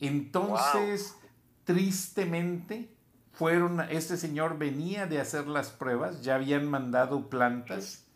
Entonces, 0.00 1.14
tristemente, 1.62 2.90
fueron, 3.32 3.80
este 3.80 4.16
señor 4.16 4.58
venía 4.58 5.06
de 5.06 5.20
hacer 5.20 5.46
las 5.46 5.70
pruebas, 5.70 6.22
ya 6.22 6.34
habían 6.34 6.68
mandado 6.68 7.28
plantas 7.28 8.06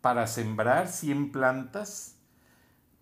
para 0.00 0.28
sembrar 0.28 0.86
100 0.86 1.32
plantas, 1.32 2.15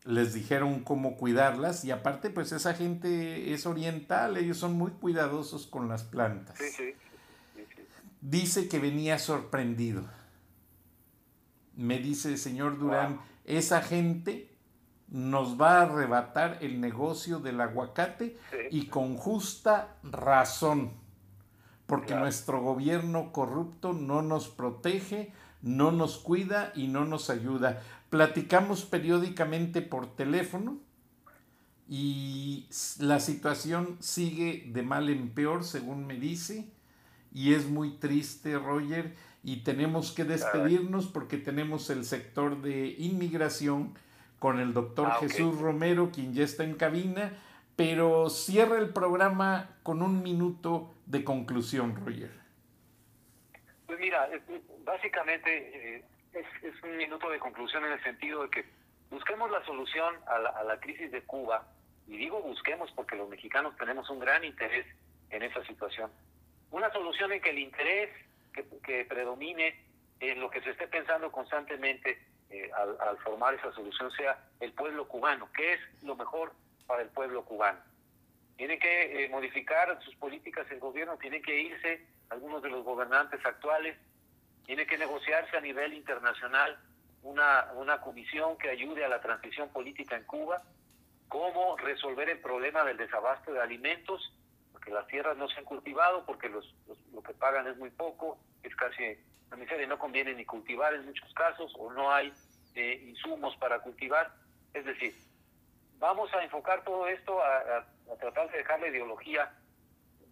les 0.04 0.34
dijeron 0.34 0.80
cómo 0.84 1.16
cuidarlas 1.16 1.84
y 1.84 1.90
aparte 1.90 2.30
pues 2.30 2.52
esa 2.52 2.74
gente 2.74 3.54
es 3.54 3.66
oriental, 3.66 4.36
ellos 4.36 4.58
son 4.58 4.74
muy 4.74 4.90
cuidadosos 4.92 5.66
con 5.66 5.88
las 5.88 6.04
plantas. 6.04 6.58
Dice 8.20 8.68
que 8.68 8.78
venía 8.78 9.18
sorprendido. 9.18 10.04
Me 11.76 11.98
dice, 11.98 12.36
señor 12.36 12.78
Durán, 12.78 13.20
esa 13.44 13.82
gente 13.82 14.54
nos 15.08 15.60
va 15.60 15.78
a 15.78 15.82
arrebatar 15.82 16.58
el 16.60 16.80
negocio 16.80 17.38
del 17.38 17.60
aguacate 17.60 18.38
y 18.70 18.86
con 18.86 19.16
justa 19.16 19.96
razón, 20.02 20.92
porque 21.86 22.14
nuestro 22.14 22.62
gobierno 22.62 23.32
corrupto 23.32 23.92
no 23.92 24.22
nos 24.22 24.48
protege, 24.48 25.32
no 25.62 25.92
nos 25.92 26.18
cuida 26.18 26.72
y 26.74 26.88
no 26.88 27.04
nos 27.04 27.30
ayuda. 27.30 27.82
Platicamos 28.14 28.84
periódicamente 28.84 29.82
por 29.82 30.14
teléfono 30.14 30.78
y 31.88 32.68
la 33.00 33.18
situación 33.18 33.96
sigue 33.98 34.62
de 34.68 34.82
mal 34.82 35.08
en 35.08 35.30
peor, 35.30 35.64
según 35.64 36.06
me 36.06 36.14
dice, 36.14 36.68
y 37.32 37.54
es 37.54 37.66
muy 37.68 37.96
triste, 37.96 38.56
Roger, 38.56 39.16
y 39.42 39.64
tenemos 39.64 40.12
que 40.12 40.22
despedirnos 40.22 41.08
porque 41.08 41.38
tenemos 41.38 41.90
el 41.90 42.04
sector 42.04 42.62
de 42.62 42.94
inmigración 42.98 43.98
con 44.38 44.60
el 44.60 44.74
doctor 44.74 45.08
ah, 45.10 45.16
Jesús 45.18 45.58
Romero, 45.58 46.12
quien 46.12 46.34
ya 46.34 46.44
está 46.44 46.62
en 46.62 46.76
cabina, 46.76 47.36
pero 47.74 48.30
cierra 48.30 48.78
el 48.78 48.90
programa 48.90 49.70
con 49.82 50.02
un 50.02 50.22
minuto 50.22 50.94
de 51.06 51.24
conclusión, 51.24 51.96
Roger. 51.96 52.30
Pues 53.86 53.98
mira, 53.98 54.30
básicamente 54.84 55.96
eh, 55.96 56.04
es, 56.34 56.82
un 56.82 56.96
minuto 56.96 57.30
de 57.30 57.38
conclusión 57.38 57.84
en 57.84 57.92
el 57.92 58.02
sentido 58.02 58.42
de 58.42 58.50
que 58.50 58.64
busquemos 59.10 59.50
la 59.50 59.64
solución 59.64 60.16
a 60.26 60.64
la, 60.64 60.80
crisis 60.80 61.10
de 61.10 61.22
Cuba, 61.22 61.66
y 62.06 62.16
digo 62.16 62.40
busquemos 62.42 62.90
porque 62.92 63.16
los 63.16 63.28
mexicanos 63.28 63.76
tenemos 63.76 64.08
un 64.10 64.18
gran 64.18 64.44
interés 64.44 64.86
en 65.30 65.42
esa 65.42 65.64
situación. 65.64 66.10
Una 66.70 66.92
solución 66.92 67.32
en 67.32 67.40
que 67.40 67.50
el 67.50 67.58
interés 67.58 68.10
que, 68.52 69.04
predomine 69.04 69.80
en 70.20 70.40
lo 70.40 70.50
que 70.50 70.60
se 70.62 70.70
esté 70.70 70.86
pensando 70.88 71.30
constantemente 71.30 72.18
eh, 72.50 72.70
al, 72.72 73.16
formar 73.18 73.54
esa 73.54 73.72
solución 73.72 74.10
sea 74.12 74.38
el 74.60 74.72
pueblo 74.72 75.08
cubano, 75.08 75.50
que 75.52 75.74
es 75.74 75.80
lo 76.02 76.16
mejor 76.16 76.52
para 76.86 77.02
el 77.02 77.08
pueblo 77.08 77.44
cubano. 77.44 77.78
Tiene 78.56 78.78
que 78.78 79.24
eh, 79.24 79.28
modificar 79.28 80.00
sus 80.04 80.14
políticas 80.16 80.70
el 80.70 80.78
gobierno, 80.78 81.16
tiene 81.18 81.42
que 81.42 81.58
irse 81.58 82.06
algunos 82.30 82.62
de 82.62 82.70
los 82.70 82.84
gobernantes 82.84 83.44
actuales 83.44 83.96
tiene 84.64 84.86
que 84.86 84.98
negociarse 84.98 85.56
a 85.56 85.60
nivel 85.60 85.94
internacional 85.94 86.78
una, 87.22 87.72
una 87.74 88.00
comisión 88.00 88.56
que 88.58 88.70
ayude 88.70 89.04
a 89.04 89.08
la 89.08 89.20
transición 89.20 89.70
política 89.70 90.16
en 90.16 90.24
Cuba, 90.24 90.62
cómo 91.28 91.76
resolver 91.76 92.28
el 92.28 92.38
problema 92.38 92.84
del 92.84 92.96
desabasto 92.96 93.52
de 93.52 93.60
alimentos, 93.60 94.32
porque 94.72 94.90
las 94.90 95.06
tierras 95.06 95.36
no 95.36 95.48
se 95.48 95.58
han 95.58 95.64
cultivado, 95.64 96.24
porque 96.26 96.48
los, 96.48 96.74
lo 97.12 97.22
que 97.22 97.32
pagan 97.34 97.66
es 97.66 97.76
muy 97.76 97.90
poco, 97.90 98.38
es 98.62 98.74
casi 98.76 99.16
la 99.50 99.56
miseria, 99.56 99.86
no 99.86 99.98
conviene 99.98 100.34
ni 100.34 100.44
cultivar 100.44 100.94
en 100.94 101.06
muchos 101.06 101.32
casos, 101.34 101.72
o 101.78 101.92
no 101.92 102.12
hay 102.12 102.32
eh, 102.74 103.04
insumos 103.08 103.56
para 103.56 103.78
cultivar. 103.80 104.32
Es 104.74 104.84
decir, 104.84 105.14
vamos 105.98 106.32
a 106.34 106.44
enfocar 106.44 106.84
todo 106.84 107.08
esto 107.08 107.42
a, 107.42 107.86
tratar 108.20 108.50
de 108.50 108.58
dejar 108.58 108.80
la 108.80 108.88
ideología 108.88 109.52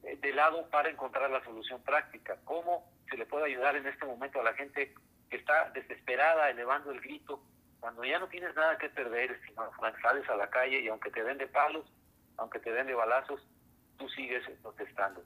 de 0.02 0.32
lado 0.32 0.68
para 0.68 0.90
encontrar 0.90 1.30
la 1.30 1.42
solución 1.42 1.82
práctica. 1.82 2.36
¿Cómo 2.44 2.91
se 3.12 3.18
le 3.18 3.26
puede 3.26 3.44
ayudar 3.44 3.76
en 3.76 3.86
este 3.86 4.06
momento 4.06 4.40
a 4.40 4.44
la 4.44 4.54
gente 4.54 4.94
que 5.28 5.36
está 5.36 5.68
desesperada, 5.70 6.48
elevando 6.48 6.90
el 6.90 7.00
grito, 7.02 7.42
cuando 7.78 8.04
ya 8.04 8.18
no 8.18 8.26
tienes 8.28 8.54
nada 8.56 8.78
que 8.78 8.88
perder, 8.88 9.38
sino 9.46 9.70
sales 10.00 10.26
a 10.30 10.36
la 10.36 10.48
calle 10.48 10.80
y 10.80 10.88
aunque 10.88 11.10
te 11.10 11.22
den 11.22 11.36
de 11.36 11.46
palos, 11.46 11.84
aunque 12.38 12.58
te 12.58 12.72
den 12.72 12.86
de 12.86 12.94
balazos, 12.94 13.46
tú 13.98 14.08
sigues 14.08 14.48
protestando. 14.62 15.22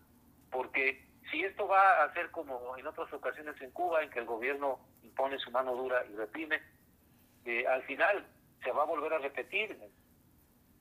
Porque 0.51 1.07
si 1.31 1.45
esto 1.45 1.69
va 1.69 2.03
a 2.03 2.13
ser 2.13 2.33
como 2.33 2.77
en 2.77 2.89
otras 2.89 3.13
ocasiones 3.13 3.55
en 3.61 3.71
Cuba, 3.71 4.03
en 4.03 4.11
que 4.11 4.19
el 4.19 4.25
gobierno 4.27 4.81
impone 5.05 5.39
su 5.39 5.53
mano 5.53 5.77
dura 5.77 6.05
y 6.07 6.17
reprime, 6.17 6.61
eh, 7.45 7.67
al 7.69 7.85
final 7.85 8.27
se 8.65 8.73
va 8.73 8.83
a 8.83 8.87
volver 8.87 9.15
a 9.15 9.19
repetir 9.19 9.79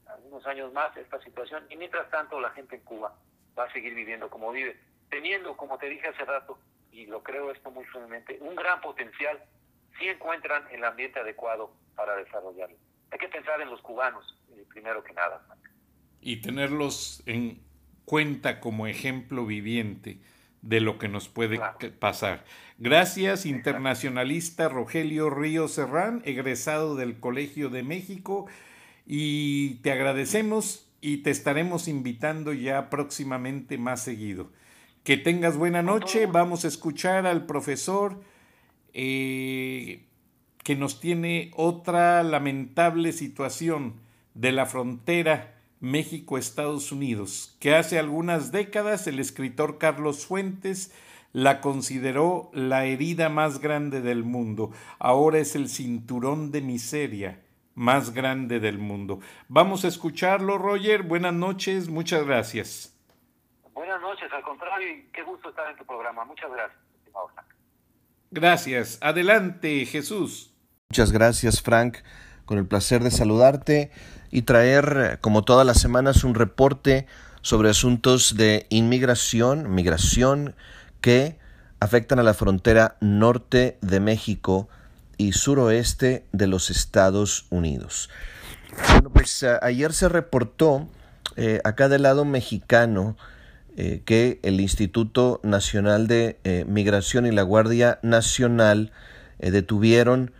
algunos 0.07 0.45
años 0.47 0.73
más 0.73 0.95
esta 0.97 1.19
situación 1.21 1.67
y 1.69 1.75
mientras 1.75 2.09
tanto 2.09 2.39
la 2.39 2.49
gente 2.51 2.77
en 2.77 2.83
Cuba 2.83 3.13
va 3.57 3.65
a 3.65 3.71
seguir 3.73 3.93
viviendo 3.93 4.27
como 4.29 4.51
vive, 4.51 4.79
teniendo, 5.09 5.55
como 5.55 5.77
te 5.77 5.87
dije 5.87 6.07
hace 6.07 6.25
rato, 6.25 6.57
y 6.95 7.05
lo 7.07 7.21
creo 7.21 7.51
esto 7.51 7.69
muy 7.71 7.83
firmemente, 7.85 8.37
un 8.39 8.55
gran 8.55 8.79
potencial 8.79 9.37
si 9.99 10.07
encuentran 10.07 10.63
el 10.71 10.83
ambiente 10.83 11.19
adecuado 11.19 11.73
para 11.95 12.15
desarrollarlo. 12.15 12.77
Hay 13.11 13.19
que 13.19 13.27
pensar 13.27 13.61
en 13.61 13.69
los 13.69 13.81
cubanos, 13.81 14.37
eh, 14.51 14.65
primero 14.69 15.03
que 15.03 15.13
nada. 15.13 15.45
Y 16.21 16.37
tenerlos 16.37 17.21
en 17.25 17.61
cuenta 18.05 18.59
como 18.61 18.87
ejemplo 18.87 19.45
viviente 19.45 20.19
de 20.61 20.79
lo 20.79 20.97
que 20.97 21.09
nos 21.09 21.27
puede 21.27 21.59
pasar. 21.99 22.45
Gracias, 22.77 23.45
internacionalista 23.45 24.69
Rogelio 24.69 25.29
Río 25.29 25.67
Serrán, 25.67 26.21
egresado 26.25 26.95
del 26.95 27.19
Colegio 27.19 27.69
de 27.69 27.83
México, 27.83 28.47
y 29.05 29.75
te 29.81 29.91
agradecemos 29.91 30.89
y 31.01 31.17
te 31.17 31.29
estaremos 31.29 31.87
invitando 31.87 32.53
ya 32.53 32.89
próximamente 32.89 33.77
más 33.77 34.01
seguido. 34.01 34.49
Que 35.05 35.17
tengas 35.17 35.55
buena 35.55 35.83
noche, 35.83 36.25
vamos 36.25 36.65
a 36.65 36.67
escuchar 36.67 37.27
al 37.27 37.45
profesor 37.45 38.23
eh, 38.91 40.03
que 40.63 40.75
nos 40.75 40.99
tiene 40.99 41.51
otra 41.55 42.23
lamentable 42.23 43.11
situación 43.11 43.97
de 44.33 44.51
la 44.51 44.65
frontera 44.65 45.59
México-Estados 45.79 46.91
Unidos, 46.91 47.55
que 47.59 47.75
hace 47.75 47.99
algunas 47.99 48.51
décadas 48.51 49.05
el 49.05 49.19
escritor 49.19 49.77
Carlos 49.77 50.25
Fuentes 50.25 50.91
la 51.33 51.61
consideró 51.61 52.49
la 52.51 52.85
herida 52.85 53.29
más 53.29 53.59
grande 53.59 54.01
del 54.01 54.23
mundo. 54.23 54.71
Ahora 54.97 55.37
es 55.37 55.55
el 55.55 55.69
cinturón 55.69 56.49
de 56.49 56.61
miseria 56.61 57.43
más 57.75 58.11
grande 58.11 58.59
del 58.59 58.79
mundo. 58.79 59.19
Vamos 59.49 59.85
a 59.85 59.87
escucharlo, 59.87 60.57
Roger. 60.57 61.03
Buenas 61.03 61.35
noches, 61.35 61.89
muchas 61.89 62.25
gracias. 62.25 62.94
Buenas 63.75 63.99
noches, 63.99 64.31
al 64.31 64.41
contrario, 64.41 64.87
qué 65.11 65.21
gusto 65.23 65.49
estar 65.49 65.69
en 65.69 65.75
tu 65.75 65.85
programa. 65.85 66.23
Muchas 66.23 66.49
gracias. 66.49 66.79
Gracias. 68.31 68.97
Adelante, 69.01 69.85
Jesús. 69.85 70.55
Muchas 70.89 71.11
gracias, 71.11 71.61
Frank. 71.61 71.97
Con 72.45 72.57
el 72.57 72.65
placer 72.65 73.03
de 73.03 73.11
saludarte 73.11 73.91
y 74.31 74.43
traer, 74.43 75.19
como 75.19 75.43
todas 75.43 75.67
las 75.67 75.81
semanas, 75.81 76.23
un 76.23 76.35
reporte 76.35 77.05
sobre 77.41 77.69
asuntos 77.69 78.37
de 78.37 78.65
inmigración, 78.69 79.75
migración, 79.75 80.55
que 81.01 81.37
afectan 81.81 82.17
a 82.19 82.23
la 82.23 82.33
frontera 82.33 82.95
norte 83.01 83.77
de 83.81 83.99
México 83.99 84.69
y 85.17 85.33
suroeste 85.33 86.25
de 86.31 86.47
los 86.47 86.69
Estados 86.69 87.45
Unidos. 87.49 88.09
Bueno, 88.93 89.09
pues 89.09 89.43
ayer 89.43 89.91
se 89.91 90.07
reportó 90.07 90.87
eh, 91.35 91.59
acá 91.65 91.89
del 91.89 92.03
lado 92.03 92.23
mexicano 92.23 93.17
eh, 93.75 94.01
que 94.05 94.39
el 94.43 94.61
Instituto 94.61 95.39
Nacional 95.43 96.07
de 96.07 96.39
eh, 96.43 96.65
Migración 96.67 97.25
y 97.25 97.31
la 97.31 97.43
Guardia 97.43 97.99
Nacional 98.01 98.91
detuvieron 99.37 100.31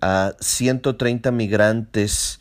a 0.00 0.32
130 0.40 1.30
migrantes 1.30 2.40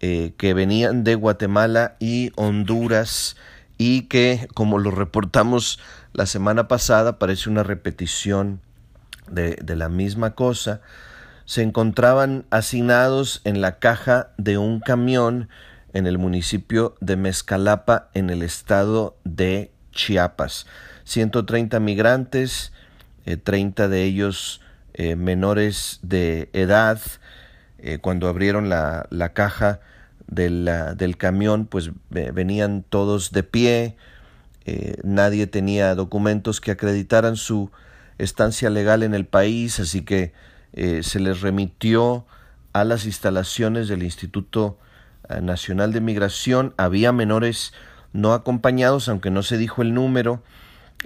que 0.00 0.54
venían 0.54 1.02
de 1.04 1.14
Guatemala 1.14 1.96
y 1.98 2.30
Honduras 2.36 3.36
y 3.78 4.02
que, 4.02 4.48
como 4.54 4.78
lo 4.78 4.90
reportamos 4.90 5.78
la 6.12 6.26
semana 6.26 6.68
pasada, 6.68 7.18
parece 7.18 7.50
una 7.50 7.62
repetición 7.62 8.60
de, 9.30 9.76
la 9.76 9.88
misma 9.88 10.34
cosa, 10.34 10.80
se 11.44 11.62
encontraban 11.62 12.44
asignados 12.50 13.40
en 13.44 13.60
la 13.60 13.78
caja 13.78 14.30
de 14.38 14.58
un 14.58 14.80
camión 14.80 15.48
en 15.94 16.06
el 16.06 16.18
municipio 16.18 16.94
de 17.00 17.16
Mezcalapa, 17.16 18.10
en 18.12 18.28
el 18.28 18.42
estado 18.42 19.16
de 19.24 19.70
Chiapas. 19.92 20.66
130 21.04 21.80
migrantes, 21.80 22.72
30 23.44 23.84
eh, 23.84 23.88
de 23.88 24.02
ellos 24.02 24.60
eh, 24.92 25.16
menores 25.16 26.00
de 26.02 26.50
edad. 26.52 27.00
Eh, 27.78 27.98
cuando 27.98 28.28
abrieron 28.28 28.68
la, 28.68 29.06
la 29.08 29.32
caja 29.32 29.80
del, 30.26 30.70
del, 30.96 31.16
camión, 31.16 31.64
pues 31.64 31.90
venían 32.10 32.84
todos 32.88 33.32
de 33.32 33.42
pie, 33.42 33.96
nadie 35.02 35.46
tenía 35.46 35.94
documentos 35.94 36.60
que 36.60 36.70
acreditaran 36.70 37.36
su 37.36 37.70
estancia 38.18 38.70
legal 38.70 39.02
en 39.02 39.14
el 39.14 39.26
país, 39.26 39.80
así 39.80 40.02
que 40.02 40.32
eh, 40.72 41.02
se 41.02 41.20
les 41.20 41.40
remitió 41.40 42.26
a 42.72 42.84
las 42.84 43.06
instalaciones 43.06 43.88
del 43.88 44.02
Instituto 44.02 44.76
eh, 44.76 44.83
Nacional 45.42 45.92
de 45.92 46.00
Migración. 46.00 46.74
Había 46.76 47.12
menores 47.12 47.72
no 48.12 48.32
acompañados, 48.32 49.08
aunque 49.08 49.30
no 49.30 49.42
se 49.42 49.58
dijo 49.58 49.82
el 49.82 49.94
número, 49.94 50.42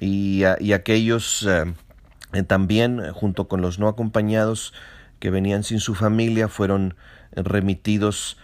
y, 0.00 0.44
aquellos 0.44 1.48
eh, 1.48 2.42
también, 2.44 3.12
junto 3.12 3.48
con 3.48 3.60
los 3.60 3.78
no 3.78 3.88
acompañados 3.88 4.72
que 5.18 5.30
venían 5.30 5.64
sin 5.64 5.80
su 5.80 5.94
familia, 5.94 6.48
fueron 6.48 6.94
remitidos 7.32 8.38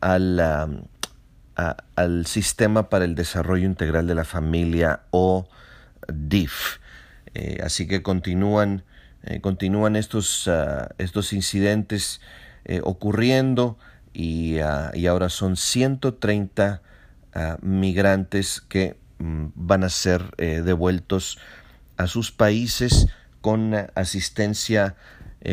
al, 0.00 0.86
al 1.96 2.26
Sistema 2.26 2.88
para 2.88 3.04
el 3.04 3.14
Desarrollo 3.14 3.66
Integral 3.66 4.06
de 4.06 4.14
la 4.14 4.24
Familia 4.24 5.00
o 5.10 5.48
DIF. 6.12 6.78
Eh, 7.34 7.60
así 7.62 7.86
que 7.86 8.02
continúan, 8.02 8.82
eh, 9.24 9.40
continúan 9.40 9.96
estos, 9.96 10.48
estos 10.98 11.32
incidentes 11.32 12.20
eh, 12.64 12.80
ocurriendo 12.84 13.78
y, 14.12 14.58
ah, 14.58 14.90
y, 14.94 15.06
ahora 15.06 15.28
son 15.28 15.56
130 15.56 16.82
ah, 17.34 17.58
migrantes 17.62 18.60
que 18.60 18.96
mm, 19.18 19.46
van 19.54 19.84
a 19.84 19.88
ser 19.88 20.34
devueltos 20.36 21.38
a 21.96 22.06
sus 22.06 22.32
países 22.32 23.08
con 23.40 23.74
asistencia 23.94 24.96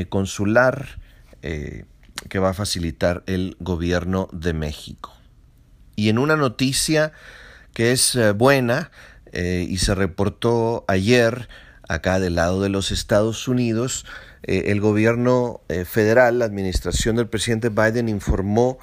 consular 0.10 1.00
que 1.42 2.40
va 2.40 2.50
a 2.50 2.54
facilitar 2.54 3.24
el 3.26 3.56
gobierno 3.60 4.28
de 4.32 4.54
México. 4.54 5.14
Y 5.96 6.10
en 6.10 6.18
una 6.18 6.36
noticia 6.36 7.12
que 7.74 7.92
es 7.92 8.18
buena 8.36 8.92
y 9.34 9.78
se 9.78 9.96
reportó 9.96 10.86
ayer, 10.88 11.48
acá 11.88 12.20
del 12.20 12.36
lado 12.36 12.62
de 12.62 12.70
los 12.70 12.92
Estados 12.92 13.48
Unidos, 13.48 14.06
eh, 14.44 14.66
el 14.68 14.82
gobierno 14.82 15.62
eh, 15.68 15.86
federal, 15.86 16.40
la 16.40 16.46
administración 16.46 17.16
del 17.16 17.28
presidente 17.28 17.70
Biden 17.70 18.10
informó 18.10 18.78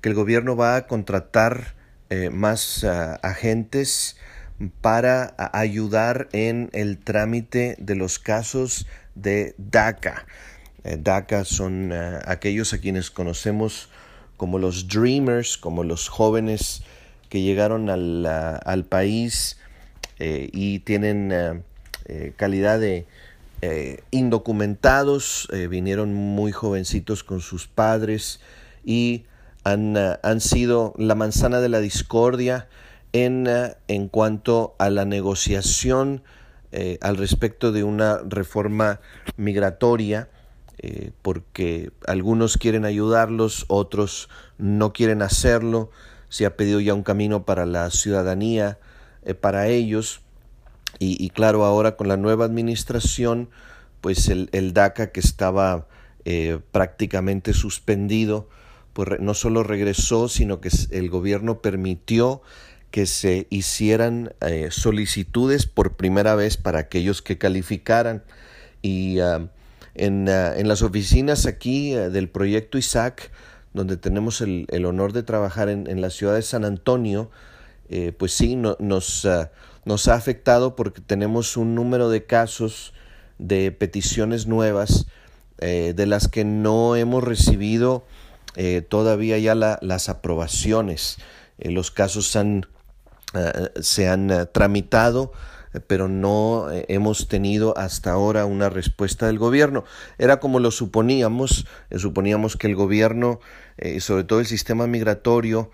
que 0.00 0.08
el 0.10 0.14
gobierno 0.14 0.56
va 0.56 0.76
a 0.76 0.86
contratar 0.86 1.74
eh, 2.10 2.30
más 2.30 2.84
ah, 2.84 3.18
agentes 3.22 4.16
para 4.80 5.34
ayudar 5.52 6.28
en 6.32 6.68
el 6.72 6.98
trámite 6.98 7.76
de 7.78 7.94
los 7.94 8.18
casos 8.18 8.86
de 9.14 9.54
DACA. 9.58 10.26
DACA 10.84 11.44
son 11.44 11.92
ah, 11.92 12.22
aquellos 12.26 12.72
a 12.72 12.78
quienes 12.78 13.10
conocemos 13.10 13.88
como 14.36 14.58
los 14.58 14.88
Dreamers, 14.88 15.58
como 15.58 15.84
los 15.84 16.08
jóvenes 16.08 16.82
que 17.28 17.42
llegaron 17.42 17.90
al, 17.90 18.24
ah, 18.26 18.84
país 18.88 19.58
y 20.20 20.80
tienen 20.80 21.62
calidad 22.36 22.80
de 22.80 23.06
eh, 23.60 24.02
indocumentados, 24.10 25.48
eh, 25.52 25.66
vinieron 25.66 26.14
muy 26.14 26.52
jovencitos 26.52 27.24
con 27.24 27.40
sus 27.40 27.66
padres 27.66 28.40
y 28.84 29.24
han, 29.64 29.96
han 29.96 30.40
sido 30.40 30.94
la 30.96 31.14
manzana 31.14 31.60
de 31.60 31.68
la 31.68 31.80
discordia 31.80 32.68
en, 33.12 33.48
en 33.88 34.08
cuanto 34.08 34.74
a 34.78 34.90
la 34.90 35.04
negociación 35.04 36.22
al 37.00 37.16
respecto 37.16 37.72
de 37.72 37.82
una 37.82 38.18
reforma 38.18 39.00
migratoria. 39.36 40.28
porque 41.22 41.90
algunos 42.06 42.56
quieren 42.58 42.84
ayudarlos, 42.84 43.64
otros 43.68 44.28
no 44.58 44.92
quieren 44.92 45.22
hacerlo. 45.22 45.90
Se 46.28 46.46
ha 46.46 46.56
pedido 46.56 46.80
ya 46.80 46.94
un 46.94 47.02
camino 47.02 47.44
para 47.44 47.66
la 47.66 47.90
ciudadanía 47.90 48.78
para 49.40 49.66
ellos. 49.68 50.20
Y, 51.00 51.30
claro, 51.30 51.64
ahora 51.64 51.96
con 51.96 52.08
la 52.08 52.16
nueva 52.16 52.44
administración, 52.44 53.48
pues 54.00 54.28
el, 54.28 54.72
DACA 54.72 55.12
que 55.12 55.20
estaba 55.20 55.86
eh, 56.24 56.58
prácticamente 56.72 57.52
suspendido, 57.52 58.48
pues 58.92 59.20
no 59.20 59.34
solo 59.34 59.62
regresó, 59.62 60.28
sino 60.28 60.60
que 60.60 60.70
el 60.90 61.08
gobierno 61.08 61.60
permitió 61.60 62.42
que 62.90 63.06
se 63.06 63.46
hicieran 63.50 64.32
eh, 64.40 64.68
solicitudes 64.70 65.66
por 65.66 65.96
primera 65.96 66.34
vez 66.34 66.56
para 66.56 66.80
aquellos 66.80 67.22
que 67.22 67.38
calificaran. 67.38 68.24
Y 68.82 69.20
ah, 69.20 69.50
en, 69.94 70.28
ah, 70.28 70.56
en, 70.56 70.68
las 70.68 70.82
oficinas 70.82 71.46
aquí 71.46 71.94
ah, 71.94 72.08
del 72.08 72.28
proyecto 72.28 72.78
ISAC, 72.78 73.30
donde 73.74 73.96
tenemos 73.96 74.40
el, 74.40 74.66
el 74.70 74.86
honor 74.86 75.12
de 75.12 75.22
trabajar 75.22 75.68
en, 75.68 75.88
en, 75.88 76.00
la 76.00 76.10
ciudad 76.10 76.34
de 76.34 76.42
San 76.42 76.64
Antonio, 76.64 77.30
eh, 77.90 78.12
pues 78.16 78.32
sí, 78.32 78.56
no, 78.56 78.76
nos 78.80 79.26
nos 79.84 80.08
ha 80.08 80.14
afectado 80.14 80.76
porque 80.76 81.00
tenemos 81.00 81.56
un 81.56 81.74
número 81.74 82.10
de 82.10 82.24
casos 82.24 82.92
de 83.38 83.72
peticiones 83.72 84.46
nuevas 84.46 85.06
eh, 85.60 85.92
de 85.96 86.06
las 86.06 86.28
que 86.28 86.44
no 86.44 86.94
hemos 86.94 87.24
recibido 87.24 88.04
eh, 88.56 88.82
todavía 88.82 89.38
ya 89.38 89.54
las 89.54 90.08
aprobaciones. 90.08 91.18
Eh, 91.58 91.70
los 91.70 91.90
casos 91.90 92.36
han, 92.36 92.66
se 93.80 94.08
han 94.08 94.48
tramitado, 94.52 95.32
pero 95.86 96.08
no 96.08 96.68
hemos 96.70 97.28
tenido 97.28 97.76
hasta 97.76 98.10
ahora 98.10 98.46
una 98.46 98.70
respuesta 98.70 99.26
del 99.26 99.38
gobierno. 99.38 99.84
Era 100.16 100.40
como 100.40 100.60
lo 100.60 100.70
suponíamos, 100.70 101.66
suponíamos 101.94 102.56
que 102.56 102.68
el 102.68 102.74
gobierno, 102.74 103.40
sobre 104.00 104.24
todo 104.24 104.40
el 104.40 104.46
sistema 104.46 104.86
migratorio, 104.86 105.70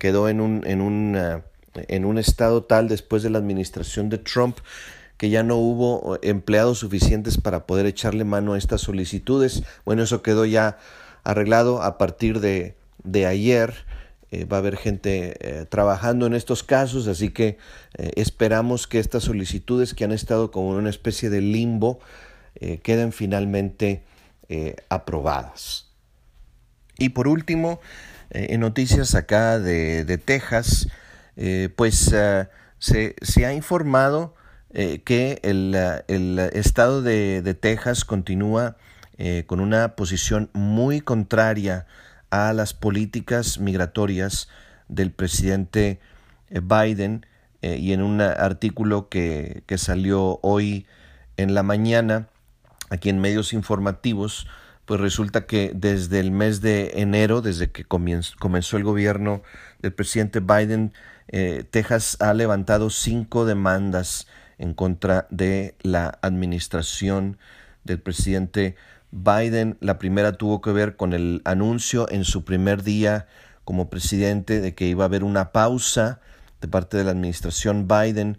quedó 0.00 0.28
en 0.28 0.40
un, 0.40 0.66
en 0.66 0.80
un 0.80 1.42
en 1.88 2.04
un 2.04 2.18
estado 2.18 2.64
tal 2.64 2.88
después 2.88 3.22
de 3.22 3.30
la 3.30 3.38
administración 3.38 4.08
de 4.08 4.18
Trump 4.18 4.58
que 5.16 5.30
ya 5.30 5.42
no 5.42 5.56
hubo 5.56 6.18
empleados 6.22 6.78
suficientes 6.78 7.38
para 7.38 7.66
poder 7.66 7.86
echarle 7.86 8.24
mano 8.24 8.52
a 8.52 8.58
estas 8.58 8.82
solicitudes. 8.82 9.62
Bueno, 9.84 10.02
eso 10.02 10.22
quedó 10.22 10.44
ya 10.44 10.78
arreglado 11.24 11.82
a 11.82 11.98
partir 11.98 12.40
de, 12.40 12.76
de 13.02 13.26
ayer. 13.26 13.74
Eh, 14.30 14.44
va 14.44 14.56
a 14.56 14.60
haber 14.60 14.76
gente 14.76 15.36
eh, 15.40 15.66
trabajando 15.66 16.26
en 16.26 16.34
estos 16.34 16.62
casos, 16.62 17.06
así 17.06 17.30
que 17.30 17.58
eh, 17.96 18.10
esperamos 18.16 18.86
que 18.86 18.98
estas 18.98 19.22
solicitudes 19.22 19.94
que 19.94 20.04
han 20.04 20.12
estado 20.12 20.50
como 20.50 20.70
una 20.70 20.90
especie 20.90 21.30
de 21.30 21.40
limbo 21.40 22.00
queden 22.82 23.12
finalmente 23.12 24.02
aprobadas. 24.88 25.90
Y 26.96 27.10
por 27.10 27.28
último, 27.28 27.80
en 28.30 28.60
noticias 28.60 29.14
acá 29.14 29.58
de, 29.58 30.06
de 30.06 30.16
Texas, 30.16 30.88
pues 31.76 32.12
se, 32.78 33.16
se, 33.20 33.46
ha 33.46 33.52
informado 33.52 34.34
que 34.72 35.40
el, 35.42 35.76
el 36.08 36.38
estado 36.38 37.02
de, 37.02 37.42
de, 37.42 37.54
Texas 37.54 38.04
continúa 38.04 38.76
con 39.46 39.60
una 39.60 39.96
posición 39.96 40.50
muy 40.54 41.00
contraria 41.00 41.86
a 42.30 42.52
las 42.52 42.74
políticas 42.74 43.58
migratorias 43.58 44.48
del 44.88 45.10
presidente 45.10 46.00
eh, 46.50 46.60
Biden 46.60 47.26
eh, 47.62 47.76
y 47.76 47.92
en 47.92 48.02
un 48.02 48.20
artículo 48.20 49.08
que, 49.08 49.62
que, 49.66 49.78
salió 49.78 50.38
hoy 50.42 50.86
en 51.36 51.54
la 51.54 51.62
mañana 51.62 52.28
aquí 52.90 53.08
en 53.08 53.20
medios 53.20 53.52
informativos, 53.52 54.46
pues 54.86 55.00
resulta 55.00 55.46
que 55.46 55.72
desde 55.74 56.20
el 56.20 56.30
mes 56.30 56.60
de 56.60 56.92
enero, 56.96 57.42
desde 57.42 57.70
que 57.70 57.84
comenzó 57.84 58.76
el 58.76 58.84
gobierno 58.84 59.42
del 59.80 59.92
presidente 59.92 60.40
Biden, 60.40 60.92
eh, 61.28 61.64
Texas 61.68 62.16
ha 62.20 62.32
levantado 62.32 62.88
cinco 62.88 63.44
demandas 63.44 64.28
en 64.58 64.74
contra 64.74 65.26
de 65.30 65.74
la 65.82 66.18
administración 66.22 67.36
del 67.84 68.00
presidente 68.00 68.76
Biden, 69.10 69.76
la 69.80 69.98
primera 69.98 70.32
tuvo 70.32 70.60
que 70.60 70.70
ver 70.70 70.96
con 70.96 71.12
el 71.12 71.42
anuncio 71.44 72.08
en 72.10 72.24
su 72.24 72.44
primer 72.44 72.82
día 72.82 73.26
como 73.64 73.90
presidente 73.90 74.60
de 74.60 74.74
que 74.74 74.86
iba 74.86 75.04
a 75.04 75.06
haber 75.06 75.24
una 75.24 75.52
pausa 75.52 76.20
de 76.60 76.68
parte 76.68 76.96
de 76.96 77.04
la 77.04 77.10
administración 77.10 77.88
Biden 77.88 78.38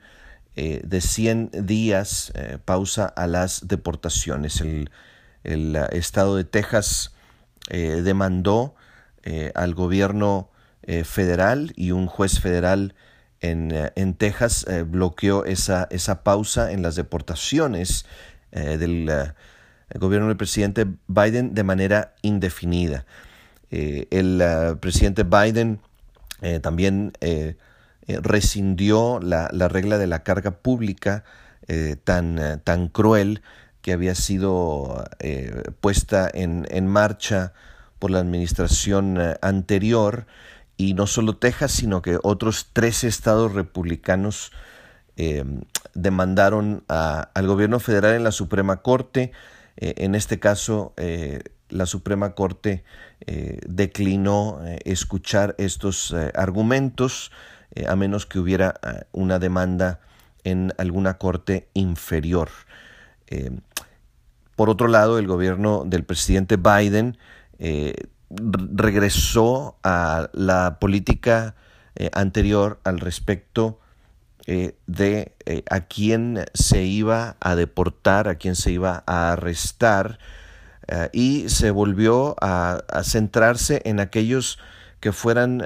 eh, 0.56 0.82
de 0.84 1.02
100 1.02 1.52
días, 1.66 2.32
eh, 2.36 2.58
pausa 2.64 3.06
a 3.06 3.28
las 3.28 3.68
deportaciones. 3.68 4.62
El, 4.62 4.90
eh, 5.48 5.88
estado 5.92 6.36
de 6.36 6.44
Texas 6.44 7.14
demandó 7.70 8.76
al 9.56 9.76
gobierno 9.76 10.50
federal 11.04 11.74
y 11.76 11.92
un 11.92 12.08
juez 12.08 12.40
federal 12.40 12.96
en, 13.42 13.74
en 13.96 14.14
Texas 14.14 14.66
bloqueó 14.86 15.44
esa, 15.44 15.86
esa 15.92 16.24
pausa 16.24 16.72
en 16.72 16.82
las 16.82 16.96
deportaciones 16.96 18.06
del 18.52 19.34
el 19.90 20.00
gobierno 20.00 20.28
del 20.28 20.38
presidente 20.38 20.86
Biden 21.08 21.54
de 21.54 21.64
manera 21.64 22.16
indefinida. 22.22 23.06
Eh, 23.72 24.08
el 24.12 24.42
eh, 24.42 24.76
presidente 24.80 25.24
Biden 25.24 25.80
eh, 26.42 26.60
también 26.60 27.14
rescindió 28.08 29.20
la, 29.22 29.50
regla 29.68 29.98
de 29.98 30.08
la 30.08 30.24
carga 30.24 30.52
pública 30.52 31.26
tan, 32.06 32.62
tan 32.64 32.88
cruel 32.88 33.42
que 33.88 33.94
había 33.94 34.16
sido 34.16 35.06
puesta 35.80 36.30
en, 36.34 36.88
marcha 36.88 37.54
por 38.00 38.12
la 38.12 38.20
administración 38.20 39.18
anterior 39.42 40.28
y 40.76 40.94
no 40.94 41.08
solo 41.08 41.38
Texas, 41.38 41.72
sino 41.72 42.02
que 42.02 42.20
otros 42.22 42.72
tres 42.74 43.06
estados 43.06 43.54
republicanos 43.54 44.52
demandaron 45.94 46.84
al 46.90 47.48
gobierno 47.48 47.80
federal 47.80 48.16
en 48.16 48.26
la 48.26 48.34
Suprema 48.34 48.82
Corte 48.82 49.32
eh, 49.78 49.94
en 49.98 50.16
este 50.16 50.40
caso, 50.40 50.94
eh, 50.98 51.42
la 51.70 51.86
Suprema 51.86 52.34
Corte 52.34 52.84
eh, 53.22 53.60
declinó 53.68 54.60
escuchar 54.86 55.56
estos 55.58 56.14
argumentos 56.34 57.32
a 57.88 57.96
menos 57.96 58.26
que 58.26 58.40
hubiera 58.40 58.80
una 59.12 59.38
demanda 59.38 60.00
en 60.44 60.74
alguna 60.78 61.18
corte 61.18 61.68
inferior. 61.74 62.50
Por 64.56 64.70
otro 64.70 64.88
lado, 64.88 65.20
el 65.20 65.28
gobierno 65.28 65.84
del 65.86 66.04
presidente 66.04 66.58
Biden 66.58 67.18
regresó 68.30 69.78
a 69.84 70.30
la 70.34 70.80
política 70.80 71.56
anterior 72.14 72.80
al 72.84 73.00
respecto 73.00 73.80
eh, 74.50 74.78
de 74.88 75.36
eh, 75.46 75.64
a 75.70 75.82
quién 75.82 76.46
se 76.54 76.84
iba 76.84 77.36
a 77.42 77.56
deportar, 77.58 78.30
a 78.30 78.36
quién 78.36 78.56
se 78.56 78.72
iba 78.72 79.04
a 79.06 79.34
arrestar, 79.34 80.20
eh, 80.88 81.10
y 81.12 81.50
se 81.50 81.70
volvió 81.70 82.38
a, 82.40 82.82
centrarse 83.04 83.82
en 83.84 84.00
aquellos 84.00 84.58
que 85.02 85.12
fueran 85.12 85.62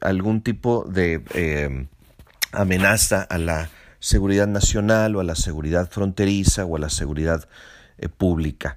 algún 0.00 0.40
tipo 0.40 0.84
de 0.88 1.86
amenaza 2.50 3.22
a 3.22 3.36
la 3.36 3.68
seguridad 4.04 4.46
nacional 4.46 5.16
o 5.16 5.20
a 5.20 5.24
la 5.24 5.34
seguridad 5.34 5.90
fronteriza 5.90 6.64
o 6.64 6.76
a 6.76 6.78
la 6.78 6.90
seguridad 6.90 7.48
pública. 8.16 8.76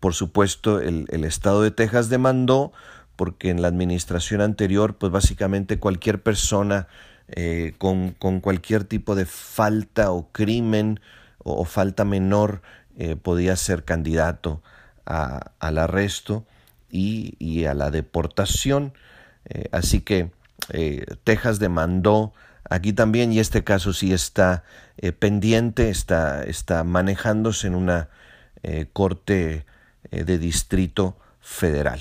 por 0.00 0.14
supuesto, 0.14 0.80
el, 0.80 1.06
el 1.10 1.24
estado 1.24 1.62
de 1.62 1.70
Texas 1.70 2.08
demandó 2.08 2.72
porque 3.16 3.50
en 3.50 3.60
la 3.60 3.68
administración 3.68 4.40
anterior, 4.40 4.96
pues 4.96 5.12
básicamente 5.12 5.78
cualquier 5.78 6.22
persona 6.22 6.88
eh, 7.32 7.74
con, 7.78 8.12
cualquier 8.40 8.84
tipo 8.84 9.14
de 9.14 9.24
falta 9.24 10.10
o 10.10 10.32
crimen 10.32 11.00
o, 11.38 11.64
falta 11.64 12.04
menor 12.04 12.60
eh, 12.96 13.14
podía 13.14 13.54
ser 13.54 13.84
candidato 13.84 14.62
al 15.04 15.78
arresto 15.78 16.44
y, 16.90 17.64
a 17.66 17.74
la 17.74 17.90
deportación. 17.90 18.94
Eh, 19.44 19.68
así 19.70 20.00
que 20.00 20.30
Texas 21.24 21.58
demandó 21.58 22.32
aquí 22.68 22.92
también 22.92 23.32
y 23.32 23.38
este 23.38 23.64
caso 23.64 23.92
sí 23.92 24.12
está 24.12 24.64
pendiente, 25.18 25.88
está, 25.90 26.42
está 26.42 26.84
manejándose 26.84 27.66
en 27.66 27.74
una 27.74 28.08
corte 28.92 29.64
de 30.10 30.38
distrito 30.38 31.16
federal. 31.40 32.00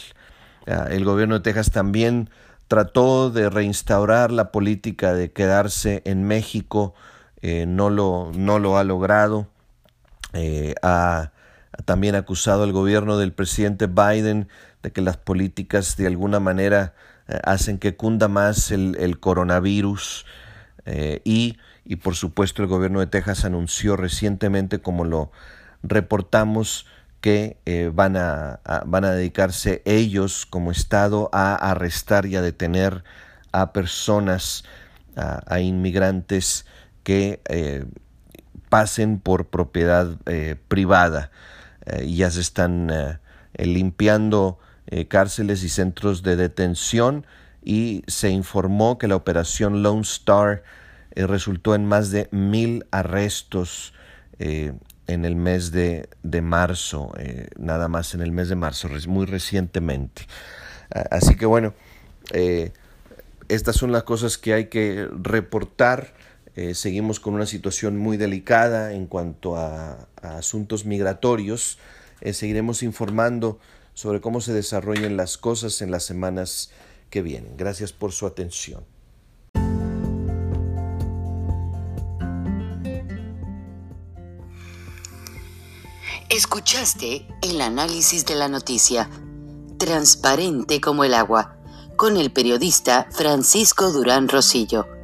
Ah, 0.67 0.87
el 0.91 1.03
gobierno 1.03 1.35
de 1.35 1.41
Texas 1.41 1.71
también 1.71 2.29
trató 2.67 3.31
de 3.31 3.49
reinstaurar 3.49 4.31
la 4.31 4.51
política 4.51 5.13
de 5.13 5.31
quedarse 5.31 6.03
en 6.05 6.23
México, 6.23 6.93
eh, 7.41 7.65
no, 7.65 7.89
lo, 7.89 8.31
no, 8.35 8.59
lo, 8.59 8.77
ha 8.77 8.83
logrado. 8.83 9.47
Eh, 10.33 10.75
ha, 10.83 11.31
también 11.85 12.13
acusado 12.13 12.63
al 12.63 12.71
gobierno 12.71 13.17
del 13.17 13.33
presidente 13.33 13.87
Biden 13.87 14.47
de 14.83 14.91
que 14.91 15.01
las 15.01 15.17
políticas 15.17 15.97
de 15.97 16.05
alguna 16.05 16.39
manera 16.39 16.93
eh, 17.27 17.39
hacen 17.43 17.79
que 17.79 17.95
cunda 17.95 18.27
más 18.27 18.69
el, 18.69 18.95
el 18.99 19.19
coronavirus 19.19 20.25
y, 20.85 21.57
y 21.85 21.95
por 21.97 22.15
supuesto 22.15 22.61
el 22.61 22.67
gobierno 22.67 22.99
de 22.99 23.07
Texas 23.07 23.45
anunció 23.45 23.95
recientemente, 23.95 24.79
como 24.79 25.05
lo 25.05 25.31
reportamos, 25.83 26.85
que 27.21 27.57
eh, 27.65 27.91
van, 27.93 28.15
a, 28.15 28.59
van 28.85 29.05
a 29.05 29.11
dedicarse 29.11 29.81
ellos 29.85 30.45
como 30.45 30.71
Estado 30.71 31.29
a 31.33 31.55
arrestar 31.55 32.25
y 32.25 32.35
a 32.35 32.41
detener 32.41 33.03
a 33.51 33.73
personas, 33.73 34.63
a, 35.15 35.59
inmigrantes 35.59 36.65
que 37.03 37.41
eh, 37.49 37.85
pasen 38.69 39.19
por 39.19 39.47
propiedad 39.47 40.15
eh, 40.27 40.55
privada. 40.67 41.31
ya 42.05 42.29
se 42.29 42.41
están 42.41 43.19
limpiando 43.57 44.59
cárceles 45.07 45.63
y 45.63 45.69
centros 45.69 46.21
de 46.21 46.35
detención 46.35 47.25
y 47.63 48.03
se 48.07 48.29
informó 48.29 48.97
que 48.97 49.07
la 49.07 49.15
operación 49.15 49.83
Lone 49.83 50.01
Star 50.01 50.63
resultó 51.15 51.75
en 51.75 51.85
más 51.85 52.11
de 52.11 52.29
mil 52.31 52.85
arrestos 52.91 53.93
en 55.09 55.25
el 55.25 55.35
mes 55.35 55.71
de, 55.71 56.07
marzo, 56.41 57.11
eh, 57.17 57.47
nada 57.57 57.87
más 57.87 58.13
en 58.13 58.21
el 58.21 58.31
mes 58.31 58.47
de 58.47 58.55
marzo, 58.55 58.89
muy 59.07 59.25
recientemente. 59.25 60.27
Así 61.09 61.35
que 61.35 61.47
bueno, 61.47 61.73
eh, 62.31 62.71
estas 63.47 63.75
son 63.75 63.91
las 63.91 64.03
cosas 64.03 64.37
que 64.37 64.53
hay 64.53 64.65
que 64.65 65.07
reportar. 65.11 66.13
Eh, 66.55 66.75
seguimos 66.75 67.19
con 67.19 67.33
una 67.33 67.47
situación 67.47 67.97
muy 67.97 68.17
delicada 68.17 68.93
en 68.93 69.07
cuanto 69.07 69.57
a, 69.57 70.07
a 70.21 70.37
asuntos 70.37 70.85
migratorios. 70.85 71.79
seguiremos 72.31 72.83
informando 72.83 73.59
sobre 73.95 74.21
cómo 74.21 74.41
se 74.41 74.53
desarrollan 74.53 75.17
las 75.17 75.37
cosas 75.37 75.81
en 75.81 75.89
las 75.89 76.03
semanas 76.03 76.71
que 77.09 77.21
vienen. 77.21 77.57
Gracias 77.57 77.91
por 77.93 78.11
su 78.11 78.25
atención. 78.25 78.85
Escuchaste 86.29 87.25
el 87.41 87.59
análisis 87.59 88.25
de 88.25 88.35
la 88.35 88.47
noticia, 88.47 89.09
transparente 89.77 90.79
como 90.79 91.03
el 91.03 91.13
agua, 91.15 91.57
con 91.95 92.17
el 92.17 92.31
periodista 92.31 93.07
Francisco 93.11 93.91
Durán 93.91 94.29
Rosillo 94.29 94.98